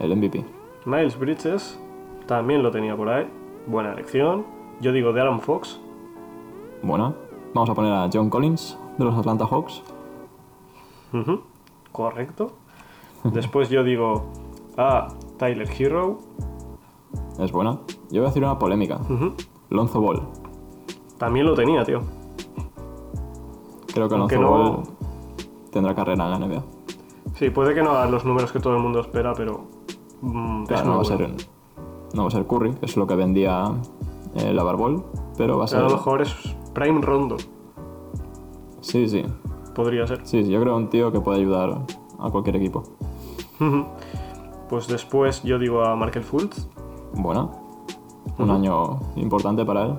el 0.00 0.16
MVP. 0.16 0.44
Miles 0.86 1.18
Bridges. 1.18 1.78
También 2.26 2.62
lo 2.62 2.70
tenía 2.70 2.96
por 2.96 3.10
ahí. 3.10 3.26
Buena 3.66 3.92
elección. 3.92 4.46
yo 4.80 4.92
digo 4.92 5.12
de 5.12 5.20
Aaron 5.20 5.40
Fox. 5.40 5.78
Buena. 6.82 7.14
Vamos 7.52 7.68
a 7.68 7.74
poner 7.74 7.92
a 7.92 8.08
John 8.12 8.30
Collins 8.30 8.78
de 8.98 9.04
los 9.04 9.14
Atlanta 9.18 9.46
Hawks. 9.46 9.82
Correcto. 11.92 12.52
Después 13.24 13.68
yo 13.68 13.84
digo 13.84 14.24
a 14.78 15.08
Tyler 15.38 15.68
Hero. 15.78 16.18
Es 17.38 17.52
buena. 17.52 17.78
Yo 18.10 18.20
voy 18.20 18.24
a 18.24 18.28
decir 18.28 18.42
una 18.42 18.58
polémica. 18.58 19.00
Lonzo 19.70 20.00
Ball. 20.00 20.22
También 21.18 21.46
lo 21.46 21.54
tenía, 21.54 21.84
tío. 21.84 22.00
Creo 23.92 24.08
que 24.08 24.14
Aunque 24.16 24.38
no- 24.38 24.82
tendrá 25.70 25.94
carrera 25.94 26.24
en 26.24 26.30
la 26.30 26.38
NBA. 26.38 26.62
Sí, 27.34 27.50
puede 27.50 27.74
que 27.74 27.82
no 27.82 27.90
haga 27.90 28.06
los 28.10 28.24
números 28.24 28.52
que 28.52 28.60
todo 28.60 28.74
el 28.76 28.82
mundo 28.82 29.00
espera, 29.00 29.32
pero. 29.34 29.64
mm, 30.20 30.64
es 30.64 30.70
no 30.70 30.76
va, 30.76 30.80
a 30.80 30.84
bueno. 30.98 31.04
ser, 31.04 31.30
no 32.14 32.22
va 32.22 32.28
a 32.28 32.30
ser 32.30 32.46
Curry, 32.46 32.72
que 32.74 32.86
es 32.86 32.96
lo 32.96 33.06
que 33.06 33.14
vendía 33.16 33.72
eh, 34.34 34.52
la 34.52 34.62
Barbol, 34.62 35.04
pero 35.36 35.58
va 35.58 35.64
a 35.64 35.68
ser... 35.68 35.80
a 35.80 35.82
lo 35.84 35.90
mejor 35.90 36.22
es 36.22 36.34
Prime 36.72 37.00
Rondo. 37.00 37.36
Sí, 38.80 39.08
sí. 39.08 39.24
Podría 39.74 40.06
ser. 40.06 40.20
Sí, 40.26 40.44
sí, 40.44 40.50
yo 40.50 40.60
creo 40.60 40.76
un 40.76 40.88
tío 40.88 41.10
que 41.10 41.20
puede 41.20 41.40
ayudar 41.40 41.80
a 42.20 42.30
cualquier 42.30 42.56
equipo. 42.56 42.82
Pues 44.68 44.86
después 44.88 45.42
yo 45.42 45.58
digo 45.58 45.82
a 45.82 45.94
Markel 45.96 46.22
Fultz. 46.22 46.68
Buena. 47.14 47.48
Un 48.38 48.50
año 48.50 48.98
importante 49.16 49.64
para 49.64 49.86
él. 49.86 49.94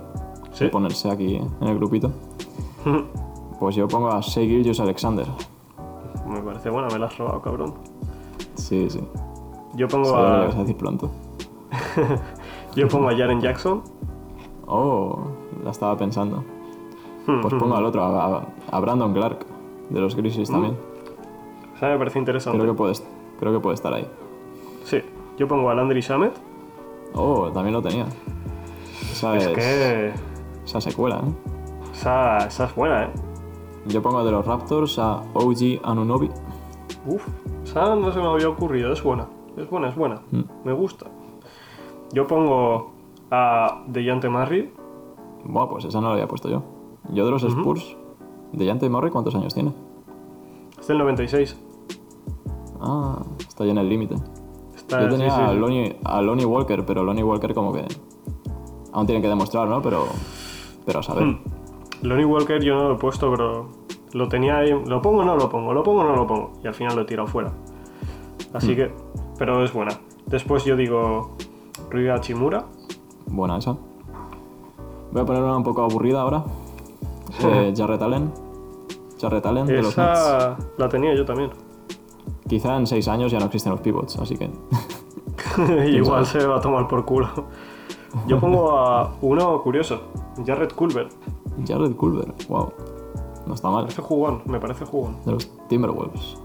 Sí. 0.56 0.68
Ponerse 0.70 1.10
aquí 1.12 1.36
en 1.36 1.68
el 1.68 1.76
grupito. 1.78 2.12
Pues 3.58 3.74
yo 3.78 3.88
pongo 3.88 4.10
a 4.10 4.20
Shea 4.20 4.44
Gilgeous 4.44 4.82
Alexander. 4.82 5.26
Me 6.28 6.42
parece 6.42 6.70
buena, 6.70 6.90
me 6.90 7.00
la 7.00 7.06
has 7.06 7.18
robado, 7.18 7.42
cabrón. 7.42 7.74
Sí, 8.56 8.90
sí. 8.90 9.00
Yo 9.76 9.88
pongo 9.88 10.12
que 10.14 10.20
lo 10.22 10.28
a. 10.28 10.44
ibas 10.44 10.56
a 10.56 10.60
decir 10.60 10.76
pronto. 10.76 11.10
Yo 12.76 12.88
pongo 12.90 13.08
a 13.10 13.16
Jaren 13.16 13.40
Jackson. 13.40 13.82
Oh, 14.68 15.20
la 15.64 15.72
estaba 15.72 15.96
pensando. 15.98 16.44
Pues 17.26 17.54
pongo 17.60 17.76
al 17.78 17.86
otro, 17.86 18.04
a, 18.04 18.40
a- 18.40 18.46
a 18.72 18.80
Brandon 18.82 19.14
Clark, 19.14 19.46
de 19.90 20.00
los 20.02 20.16
Grizzlies 20.18 20.50
también. 20.52 20.76
O 21.76 21.80
sea, 21.80 21.90
me 21.90 21.98
parece 21.98 22.20
interesante. 22.20 22.60
Creo 22.60 22.74
que, 22.74 22.78
puede, 22.78 22.94
creo 23.40 23.54
que 23.54 23.60
puede 23.62 23.76
estar 23.76 23.94
ahí. 23.94 24.08
Sí. 24.84 24.98
Yo 25.38 25.48
pongo 25.48 25.70
a 25.70 25.76
Landry 25.76 26.02
Shamet. 26.02 26.34
Oh, 27.14 27.50
también 27.54 27.74
lo 27.74 27.82
tenía. 27.82 28.06
Esa 29.12 29.38
Es 29.38 29.46
es, 29.48 29.54
que. 29.54 30.35
Esa 30.66 30.82
secuela, 30.82 31.18
¿eh? 31.18 31.34
Esa, 31.94 32.48
esa 32.48 32.66
es 32.66 32.76
buena, 32.76 33.06
¿eh? 33.06 33.10
Yo 33.88 34.02
pongo 34.02 34.26
de 34.26 34.32
los 34.32 34.46
Raptors 34.46 34.98
a 35.00 35.22
OG 35.34 35.80
Anunobi. 35.84 36.30
Uf, 37.06 37.26
esa 37.64 37.96
no 37.96 38.12
se 38.12 38.20
me 38.20 38.28
había 38.28 38.50
ocurrido, 38.50 38.92
es 38.92 39.02
buena. 39.02 39.28
Es 39.56 39.70
buena, 39.70 39.90
es 39.90 39.96
buena. 39.96 40.22
Mm. 40.32 40.42
Me 40.66 40.74
gusta. 40.74 41.06
Yo 42.12 42.28
pongo 42.28 42.92
a 43.32 43.84
Deyante 43.88 44.28
Murray. 44.28 44.74
Buah, 45.46 45.70
pues 45.70 45.86
esa 45.86 46.02
no 46.02 46.08
la 46.08 46.14
había 46.14 46.28
puesto 46.28 46.50
yo. 46.50 46.64
Yo 47.14 47.26
de 47.26 47.32
los 47.32 47.44
Spurs, 47.44 47.96
de 48.52 48.66
Jante 48.66 48.90
Murray, 48.90 49.12
¿cuántos 49.12 49.36
años 49.36 49.54
tiene? 49.54 49.74
Es 50.80 50.88
del 50.88 50.98
96. 50.98 51.56
Ah, 52.82 53.22
está 53.38 53.66
ya 53.66 53.72
en 53.72 53.78
el 53.78 53.88
límite. 53.88 54.16
Yo 54.90 55.10
tenía 55.10 55.30
sí, 55.30 55.36
sí, 55.36 55.42
a. 55.42 55.54
Lonnie, 55.54 55.96
a 56.04 56.22
Lonnie 56.22 56.46
Walker, 56.46 56.86
pero 56.86 57.04
Lonnie 57.04 57.24
Walker 57.24 57.54
como 57.54 57.74
que... 57.74 57.86
Aún 58.92 59.06
tienen 59.06 59.22
que 59.22 59.28
demostrar, 59.28 59.68
¿no? 59.68 59.82
Pero, 59.82 60.06
pero 60.86 61.00
a 61.00 61.04
saber. 61.04 61.24
Hmm. 61.26 61.40
Lonnie 62.04 62.26
Walker 62.26 62.62
yo 62.62 62.76
no 62.76 62.90
lo 62.90 62.96
he 62.96 62.98
puesto, 62.98 63.32
pero 63.32 63.70
lo 64.14 64.28
tenía 64.28 64.58
ahí. 64.58 64.72
¿Lo 64.86 65.02
pongo 65.02 65.20
o 65.22 65.26
no 65.26 65.36
lo 65.36 65.50
pongo? 65.50 65.74
¿Lo 65.74 65.84
pongo 65.84 66.02
o 66.02 66.04
no 66.04 66.16
lo 66.16 66.28
pongo? 66.28 66.54
Y 66.64 66.68
al 66.68 66.74
final 66.74 66.96
lo 66.96 67.02
he 67.02 67.06
tirado 67.06 67.28
fuera. 67.28 67.52
Así 68.54 68.74
Hmm. 68.74 68.76
que. 68.76 68.92
Pero 69.38 69.64
es 69.64 69.74
buena. 69.74 69.92
Después 70.28 70.64
yo 70.66 70.76
digo 70.76 71.36
Rui 71.90 72.08
Hachimura. 72.10 72.66
Buena 73.28 73.58
esa. 73.58 73.76
Voy 75.12 75.22
a 75.22 75.26
poner 75.26 75.44
una 75.44 75.58
un 75.58 75.64
poco 75.64 75.84
aburrida 75.84 76.22
ahora. 76.22 76.44
Eh, 77.44 77.74
Jarrett 77.76 78.02
Allen. 78.02 78.32
Jarrett 79.20 79.46
Allen 79.46 79.66
de 79.66 79.82
los 79.82 79.98
Nets. 79.98 80.20
Esa 80.20 80.58
la 80.78 80.88
tenía 80.88 81.14
yo 81.16 81.26
también. 81.26 81.50
Quizá 82.48 82.78
en 82.78 82.88
seis 82.88 83.08
años 83.10 83.30
ya 83.32 83.40
no 83.40 83.46
existen 83.48 83.72
los 83.74 83.82
pivots, 83.82 84.18
así 84.20 84.38
que... 84.38 84.50
Igual 85.90 86.26
se 86.26 86.46
va 86.46 86.58
a 86.58 86.62
tomar 86.62 86.88
por 86.88 87.04
culo. 87.04 87.28
Yo 88.28 88.40
pongo 88.40 88.72
a 88.78 89.14
uno 89.22 89.62
curioso, 89.62 90.02
Jared 90.46 90.72
Culver. 90.74 91.10
Jared 91.68 91.96
Culver, 91.96 92.34
wow. 92.50 92.72
No 93.46 93.54
está 93.54 93.70
mal. 93.70 93.84
Parece 93.84 94.02
jugón, 94.02 94.42
me 94.46 94.60
parece 94.60 94.86
jugón. 94.86 95.18
De 95.26 95.34
los 95.34 95.52
Timberwolves. 95.68 96.38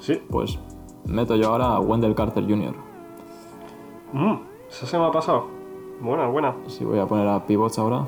Sí. 0.00 0.22
Pues 0.30 0.58
meto 1.04 1.36
yo 1.36 1.48
ahora 1.48 1.74
a 1.74 1.80
Wendell 1.80 2.14
Carter 2.14 2.44
Jr. 2.44 2.74
Mm, 4.12 4.34
esa 4.70 4.86
se 4.86 4.98
me 4.98 5.04
ha 5.06 5.10
pasado. 5.10 5.44
Buena, 6.00 6.26
buena. 6.28 6.54
Si 6.68 6.84
voy 6.84 6.98
a 6.98 7.06
poner 7.06 7.28
a 7.28 7.44
pivots 7.46 7.78
ahora. 7.78 8.06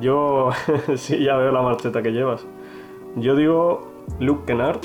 Yo 0.00 0.50
sí, 0.96 1.24
ya 1.24 1.36
veo 1.36 1.50
la 1.50 1.62
marcheta 1.62 2.02
que 2.02 2.10
llevas. 2.12 2.46
Yo 3.16 3.34
digo 3.34 3.82
Luke 4.20 4.44
Kennard, 4.46 4.78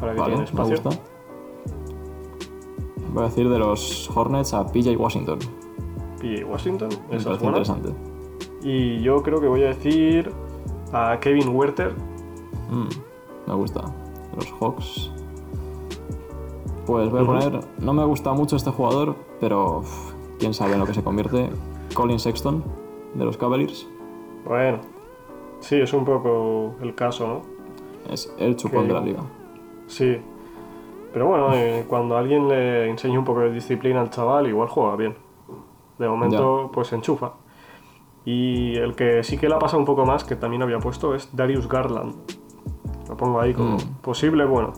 para 0.00 0.12
que 0.14 0.20
Vale, 0.20 0.32
tiene 0.36 0.38
me 0.38 0.44
espacio. 0.44 0.76
gusta. 0.82 1.02
Voy 3.16 3.24
a 3.24 3.28
decir 3.28 3.48
de 3.48 3.58
los 3.58 4.10
Hornets 4.14 4.52
a 4.52 4.70
PJ 4.70 4.94
Washington. 4.94 5.38
Y 6.22 6.44
Washington, 6.44 6.90
Me 7.08 7.16
esa 7.16 7.32
es 7.32 7.38
buena. 7.40 7.56
interesante. 7.58 7.94
Y 8.62 9.00
yo 9.00 9.22
creo 9.22 9.40
que 9.40 9.48
voy 9.48 9.62
a 9.62 9.68
decir 9.68 10.30
a 10.92 11.18
Kevin 11.18 11.48
Werther. 11.56 11.94
Mm, 12.68 12.88
me 13.48 13.54
gusta. 13.54 13.84
Los 14.36 14.52
Hawks. 14.60 15.10
Pues 16.84 17.10
voy 17.10 17.22
a 17.22 17.24
poner. 17.24 17.60
No 17.78 17.94
me 17.94 18.04
gusta 18.04 18.34
mucho 18.34 18.54
este 18.56 18.70
jugador, 18.70 19.16
pero 19.40 19.78
uf, 19.78 20.12
quién 20.38 20.52
sabe 20.52 20.74
en 20.74 20.80
lo 20.80 20.84
que 20.86 20.92
se 20.92 21.02
convierte. 21.02 21.48
Colin 21.94 22.18
Sexton, 22.18 22.62
de 23.14 23.24
los 23.24 23.38
Cavaliers. 23.38 23.88
Bueno, 24.44 24.80
sí, 25.60 25.76
es 25.80 25.90
un 25.94 26.04
poco 26.04 26.74
el 26.82 26.94
caso, 26.94 27.26
¿no? 27.26 27.42
Es 28.12 28.30
el 28.38 28.56
chupón 28.56 28.88
de 28.88 28.92
la 28.92 29.00
liga. 29.00 29.22
Sí. 29.86 30.18
Pero 31.16 31.28
bueno, 31.28 31.54
eh, 31.54 31.86
cuando 31.88 32.14
alguien 32.18 32.46
le 32.46 32.90
enseña 32.90 33.18
un 33.18 33.24
poco 33.24 33.40
de 33.40 33.50
disciplina 33.50 34.02
al 34.02 34.10
chaval, 34.10 34.48
igual 34.48 34.68
juega 34.68 34.96
bien. 34.96 35.14
De 35.98 36.06
momento, 36.06 36.70
pues 36.74 36.92
enchufa. 36.92 37.32
Y 38.26 38.76
el 38.76 38.94
que 38.94 39.24
sí 39.24 39.38
que 39.38 39.48
la 39.48 39.58
pasa 39.58 39.78
un 39.78 39.86
poco 39.86 40.04
más, 40.04 40.24
que 40.24 40.36
también 40.36 40.62
había 40.62 40.78
puesto, 40.78 41.14
es 41.14 41.34
Darius 41.34 41.70
Garland. 41.70 42.16
Lo 43.08 43.16
pongo 43.16 43.40
ahí 43.40 43.54
como 43.54 43.76
Mm. 43.76 44.02
posible, 44.02 44.44
bueno. 44.44 44.74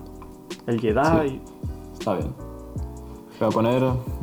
El 0.69 0.81
Jedi. 0.81 1.41
Está 1.95 2.15
bien. 2.15 2.33
Voy 3.41 3.49
a 3.49 3.51
poner 3.51 3.83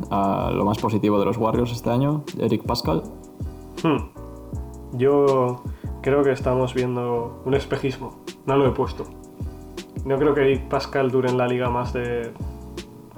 a 0.10 0.52
lo 0.54 0.64
más 0.64 0.78
positivo 0.78 1.20
de 1.20 1.26
los 1.26 1.36
Warriors 1.36 1.74
este 1.74 1.90
año, 1.90 2.24
Eric 2.40 2.64
Pascal. 2.64 3.04
Hmm. 3.84 4.08
Yo 4.98 5.64
creo 6.02 6.24
que 6.24 6.32
estamos 6.32 6.74
viendo 6.74 7.42
un 7.44 7.56
espejismo. 7.56 8.20
No 8.46 8.56
lo 8.56 8.68
he 8.68 8.72
puesto. 8.72 9.04
No 10.06 10.18
creo 10.18 10.34
que 10.34 10.42
Eric 10.42 10.68
Pascal 10.70 11.12
dure 11.12 11.30
en 11.30 11.38
la 11.38 11.48
liga 11.48 11.70
más 11.70 11.92
de 11.94 12.32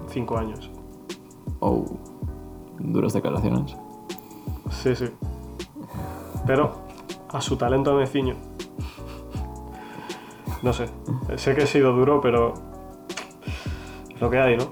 5 0.08 0.38
años. 0.38 0.72
Oh, 1.60 1.86
duras 2.80 3.14
declaraciones. 3.14 3.76
Sí, 4.72 4.96
sí. 4.96 5.06
Pero 6.46 6.72
a 7.30 7.42
su 7.42 7.58
talento 7.58 7.94
me 7.96 8.08
ciño. 8.08 8.36
No 10.64 10.72
sé. 10.72 10.88
Sé 11.36 11.56
que 11.56 11.64
he 11.64 11.68
sido 11.68 11.92
duro, 11.94 12.22
pero 12.22 12.54
es 14.14 14.22
lo 14.22 14.30
que 14.30 14.40
hay, 14.40 14.58
¿no? 14.58 14.64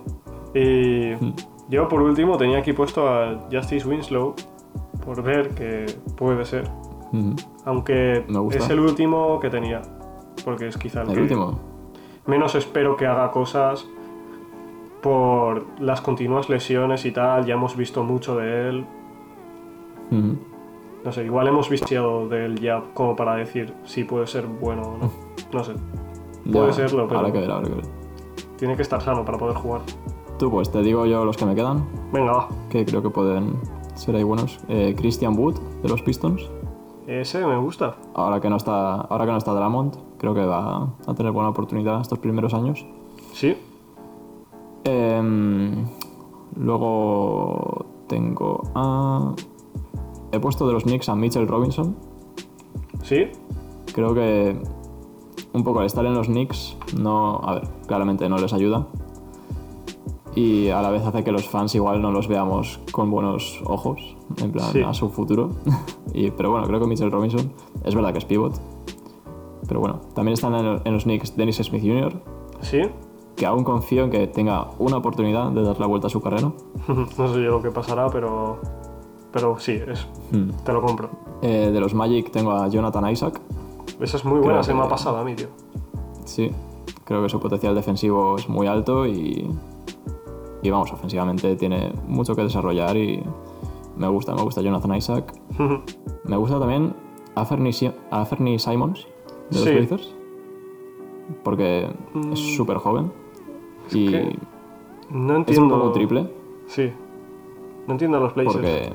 Y 0.53 1.35
yo 1.69 1.87
por 1.89 2.01
último 2.01 2.37
tenía 2.37 2.59
aquí 2.59 2.71
puesto 2.71 3.09
a 3.09 3.47
Justice 3.51 3.85
Winslow 3.87 4.35
por 5.03 5.21
ver 5.21 5.49
que 5.53 5.85
puede 6.15 6.45
ser. 6.45 6.69
Ujú. 7.11 7.35
Aunque 7.65 8.25
es 8.51 8.69
el 8.69 8.79
último 8.79 9.39
que 9.41 9.49
tenía. 9.49 9.81
Porque 10.45 10.67
es 10.67 10.77
quizá 10.77 11.01
el, 11.01 11.09
El 11.09 11.15
que 11.15 11.21
último. 11.21 11.74
Menos 12.27 12.55
espero 12.55 12.95
que 12.97 13.05
haga 13.05 13.31
cosas 13.31 13.87
por 15.01 15.65
las 15.79 16.01
continuas 16.01 16.49
lesiones 16.49 17.05
y 17.05 17.11
tal. 17.11 17.45
Ya 17.45 17.53
hemos 17.55 17.75
visto 17.75 18.03
mucho 18.03 18.35
de 18.37 18.69
él. 18.69 18.85
No 21.03 21.11
sé, 21.11 21.23
igual 21.25 21.47
hemos 21.47 21.69
visto 21.69 22.27
de 22.27 22.45
él 22.45 22.59
ya 22.59 22.81
como 22.93 23.15
para 23.15 23.35
decir 23.35 23.73
si 23.83 24.03
puede 24.03 24.27
ser 24.27 24.45
bueno 24.47 24.81
o 24.81 24.97
no. 24.97 25.11
No 25.53 25.63
sé. 25.63 25.73
Puede 26.51 26.67
Ya, 26.67 26.73
serlo, 26.73 27.07
pero 27.07 27.19
Habrá 27.19 27.31
que 27.33 27.39
ver, 27.39 27.51
habrá 27.51 27.67
que 27.67 27.75
ver. 27.75 27.85
tiene 28.57 28.75
que 28.75 28.81
estar 28.81 29.01
sano 29.01 29.23
para 29.25 29.37
poder 29.37 29.55
jugar. 29.55 29.81
Tú, 30.39 30.49
pues 30.51 30.71
te 30.71 30.81
digo 30.81 31.05
yo 31.05 31.23
los 31.25 31.37
que 31.37 31.45
me 31.45 31.55
quedan, 31.55 31.85
Venga, 32.11 32.31
va. 32.31 32.47
que 32.69 32.85
creo 32.85 33.01
que 33.01 33.09
pueden 33.09 33.53
ser 33.95 34.15
ahí 34.15 34.23
buenos. 34.23 34.59
Eh, 34.67 34.93
Christian 34.97 35.37
Wood, 35.37 35.55
de 35.81 35.89
los 35.89 36.01
Pistons. 36.01 36.49
Ese 37.07 37.45
me 37.45 37.57
gusta. 37.57 37.95
Ahora 38.13 38.39
que 38.41 38.49
no 38.49 38.57
está, 38.57 38.95
ahora 39.01 39.25
que 39.25 39.31
no 39.31 39.37
está 39.37 39.53
Drummond, 39.53 39.95
creo 40.17 40.33
que 40.33 40.45
va 40.45 40.93
a 41.05 41.13
tener 41.15 41.31
buena 41.31 41.49
oportunidad 41.49 42.01
estos 42.01 42.19
primeros 42.19 42.53
años. 42.53 42.85
Sí. 43.33 43.55
Em, 44.83 45.85
luego 46.55 47.85
tengo 48.07 48.61
a... 48.75 49.33
He 50.31 50.39
puesto 50.39 50.67
de 50.67 50.73
los 50.73 50.83
Knicks 50.83 51.09
a 51.09 51.15
Mitchell 51.15 51.47
Robinson. 51.47 51.95
Sí. 53.03 53.27
Creo 53.93 54.13
que 54.13 54.61
un 55.53 55.63
poco 55.63 55.79
al 55.79 55.85
estar 55.85 56.05
en 56.05 56.13
los 56.15 56.27
Knicks, 56.27 56.75
no, 56.97 57.37
a 57.43 57.55
ver, 57.55 57.67
claramente 57.87 58.27
no 58.27 58.37
les 58.37 58.51
ayuda. 58.53 58.87
Y 60.35 60.67
a 60.69 60.81
la 60.81 60.89
vez 60.89 61.05
hace 61.05 61.23
que 61.23 61.31
los 61.31 61.47
fans 61.47 61.73
igual 61.75 62.01
no 62.01 62.11
los 62.11 62.27
veamos 62.27 62.81
con 62.91 63.09
buenos 63.09 63.61
ojos. 63.65 64.17
en 64.41 64.51
plan 64.51 64.69
Sí. 64.73 64.81
a 64.81 64.93
su 64.93 65.09
futuro. 65.09 65.51
y, 66.13 66.31
pero 66.31 66.51
bueno, 66.51 66.67
creo 66.67 66.79
que 66.81 66.87
Mitchell 66.87 67.11
Robinson 67.11 67.51
es 67.85 67.95
verdad 67.95 68.11
que 68.11 68.19
es 68.19 68.25
pivot. 68.25 68.59
Pero 69.67 69.79
bueno, 69.79 70.01
también 70.13 70.33
están 70.33 70.53
en, 70.85 70.93
los 70.93 71.03
Knicks 71.03 71.35
Dennis 71.35 71.57
Smith 71.57 71.81
Jr., 71.81 72.13
¿Sí? 72.61 72.81
que 73.35 73.45
aún 73.45 73.63
confío 73.63 74.03
en 74.05 74.11
que 74.11 74.27
tenga 74.27 74.67
una 74.79 74.97
oportunidad 74.97 75.51
de 75.51 75.61
dar 75.63 75.79
la 75.79 75.87
vuelta 75.87 76.07
a 76.07 76.09
su 76.09 76.21
carrera. 76.21 76.51
no 76.87 77.07
sé 77.33 77.43
yo 77.43 77.51
lo 77.51 77.61
que 77.61 77.71
pasará, 77.71 78.09
pero. 78.09 78.59
Pero 79.31 79.59
sí, 79.59 79.73
es, 79.85 80.07
Hmm. 80.31 80.51
te 80.63 80.71
lo 80.71 80.81
compro. 80.81 81.09
Eh, 81.41 81.69
de 81.73 81.79
los 81.81 81.93
Magic 81.93 82.31
tengo 82.31 82.51
a 82.51 82.67
Jonathan 82.69 83.09
Isaac. 83.11 83.41
Esa 83.99 84.17
es 84.17 84.23
muy 84.25 84.39
buena, 84.39 84.63
se 84.63 84.73
me 84.73 84.81
ha 84.81 84.87
pasado 84.87 85.17
a 85.17 85.23
mí, 85.25 85.35
tío. 85.35 85.47
Sí, 86.23 86.51
creo 87.03 87.21
que 87.21 87.29
su 87.29 87.39
potencial 87.39 87.75
defensivo 87.75 88.37
es 88.37 88.47
muy 88.47 88.67
alto 88.67 89.05
y, 89.05 89.49
y 90.61 90.69
vamos, 90.69 90.91
ofensivamente 90.93 91.55
tiene 91.57 91.91
mucho 92.07 92.35
que 92.35 92.43
desarrollar 92.43 92.95
y 92.97 93.21
me 93.97 94.07
gusta, 94.07 94.33
me 94.35 94.41
gusta 94.41 94.61
Jonathan 94.61 94.95
Isaac. 94.95 95.33
Me 96.23 96.37
gusta 96.37 96.57
también 96.59 96.95
Si- 97.71 97.91
Afernie 98.11 98.57
Simons 98.59 99.07
de 99.49 99.55
los 99.55 99.63
Sí. 99.63 99.71
Blazers 99.71 100.13
porque 101.43 101.89
Mm. 102.13 102.33
es 102.33 102.55
súper 102.55 102.77
joven 102.77 103.11
y 103.91 104.09
que 104.11 104.37
No 105.09 105.33
es 105.33 105.37
entiendo. 105.39 105.75
un 105.75 105.81
poco 105.81 105.91
triple 105.93 106.29
Sí. 106.67 106.91
No 107.87 107.93
entiendo 107.93 108.19
los 108.19 108.33
Blazers. 108.33 108.53
porque 108.55 108.93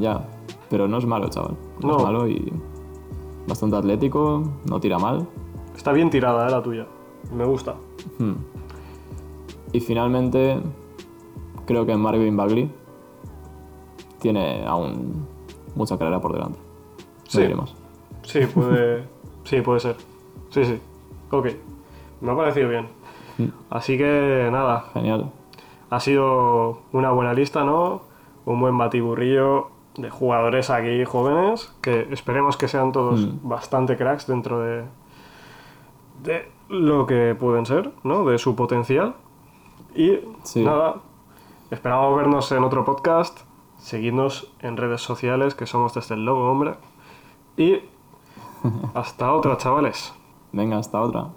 ya, 0.00 0.28
pero 0.68 0.88
no 0.88 0.98
es 0.98 1.06
malo, 1.06 1.28
chaval. 1.28 1.56
No, 1.80 1.88
No. 1.88 1.96
es 1.98 2.02
malo 2.02 2.28
y 2.28 2.52
bastante 3.46 3.76
atlético, 3.76 4.42
no 4.68 4.80
tira 4.80 4.98
mal. 4.98 5.26
Está 5.76 5.92
bien 5.92 6.10
tirada, 6.10 6.48
eh, 6.48 6.50
la 6.50 6.62
tuya. 6.62 6.86
Me 7.32 7.44
gusta. 7.44 7.76
Hmm. 8.18 8.32
Y 9.72 9.80
finalmente, 9.80 10.58
creo 11.66 11.86
que 11.86 11.96
Marvin 11.96 12.36
Bagley 12.36 12.70
tiene 14.20 14.64
aún 14.66 15.26
mucha 15.76 15.96
carrera 15.98 16.20
por 16.20 16.32
delante. 16.32 16.58
Sí. 17.28 17.42
Sí, 18.26 18.46
puede. 18.46 19.04
sí, 19.44 19.60
puede 19.62 19.80
ser. 19.80 19.96
Sí, 20.50 20.64
sí. 20.64 20.80
Ok. 21.30 21.48
Me 22.20 22.32
ha 22.32 22.36
parecido 22.36 22.68
bien. 22.68 22.88
Mm. 23.38 23.48
Así 23.70 23.98
que 23.98 24.48
nada, 24.50 24.86
Genial. 24.94 25.30
ha 25.90 26.00
sido 26.00 26.80
una 26.92 27.10
buena 27.12 27.34
lista, 27.34 27.64
¿no? 27.64 28.02
Un 28.44 28.60
buen 28.60 28.76
batiburrillo 28.78 29.68
de 29.96 30.10
jugadores 30.10 30.70
aquí 30.70 31.04
jóvenes, 31.04 31.74
que 31.80 32.06
esperemos 32.10 32.56
que 32.56 32.68
sean 32.68 32.92
todos 32.92 33.20
Mm. 33.26 33.48
bastante 33.48 33.96
cracks 33.96 34.26
dentro 34.26 34.60
de, 34.60 34.84
de 36.22 36.48
lo 36.68 37.06
que 37.06 37.34
pueden 37.38 37.66
ser, 37.66 37.92
¿no? 38.04 38.24
De 38.24 38.38
su 38.38 38.54
potencial. 38.56 39.14
Y 39.94 40.18
Sí. 40.42 40.64
nada, 40.64 40.96
esperamos 41.70 42.16
vernos 42.16 42.50
en 42.52 42.64
otro 42.64 42.84
podcast, 42.84 43.40
seguidnos 43.78 44.52
en 44.60 44.76
redes 44.76 45.00
sociales, 45.02 45.54
que 45.54 45.66
somos 45.66 45.94
desde 45.94 46.14
el 46.14 46.24
logo, 46.24 46.50
hombre. 46.50 46.74
Y 47.56 47.80
hasta 48.94 49.32
otra, 49.32 49.56
chavales. 49.56 50.12
Venga, 50.52 50.78
hasta 50.78 51.00
otra. 51.00 51.28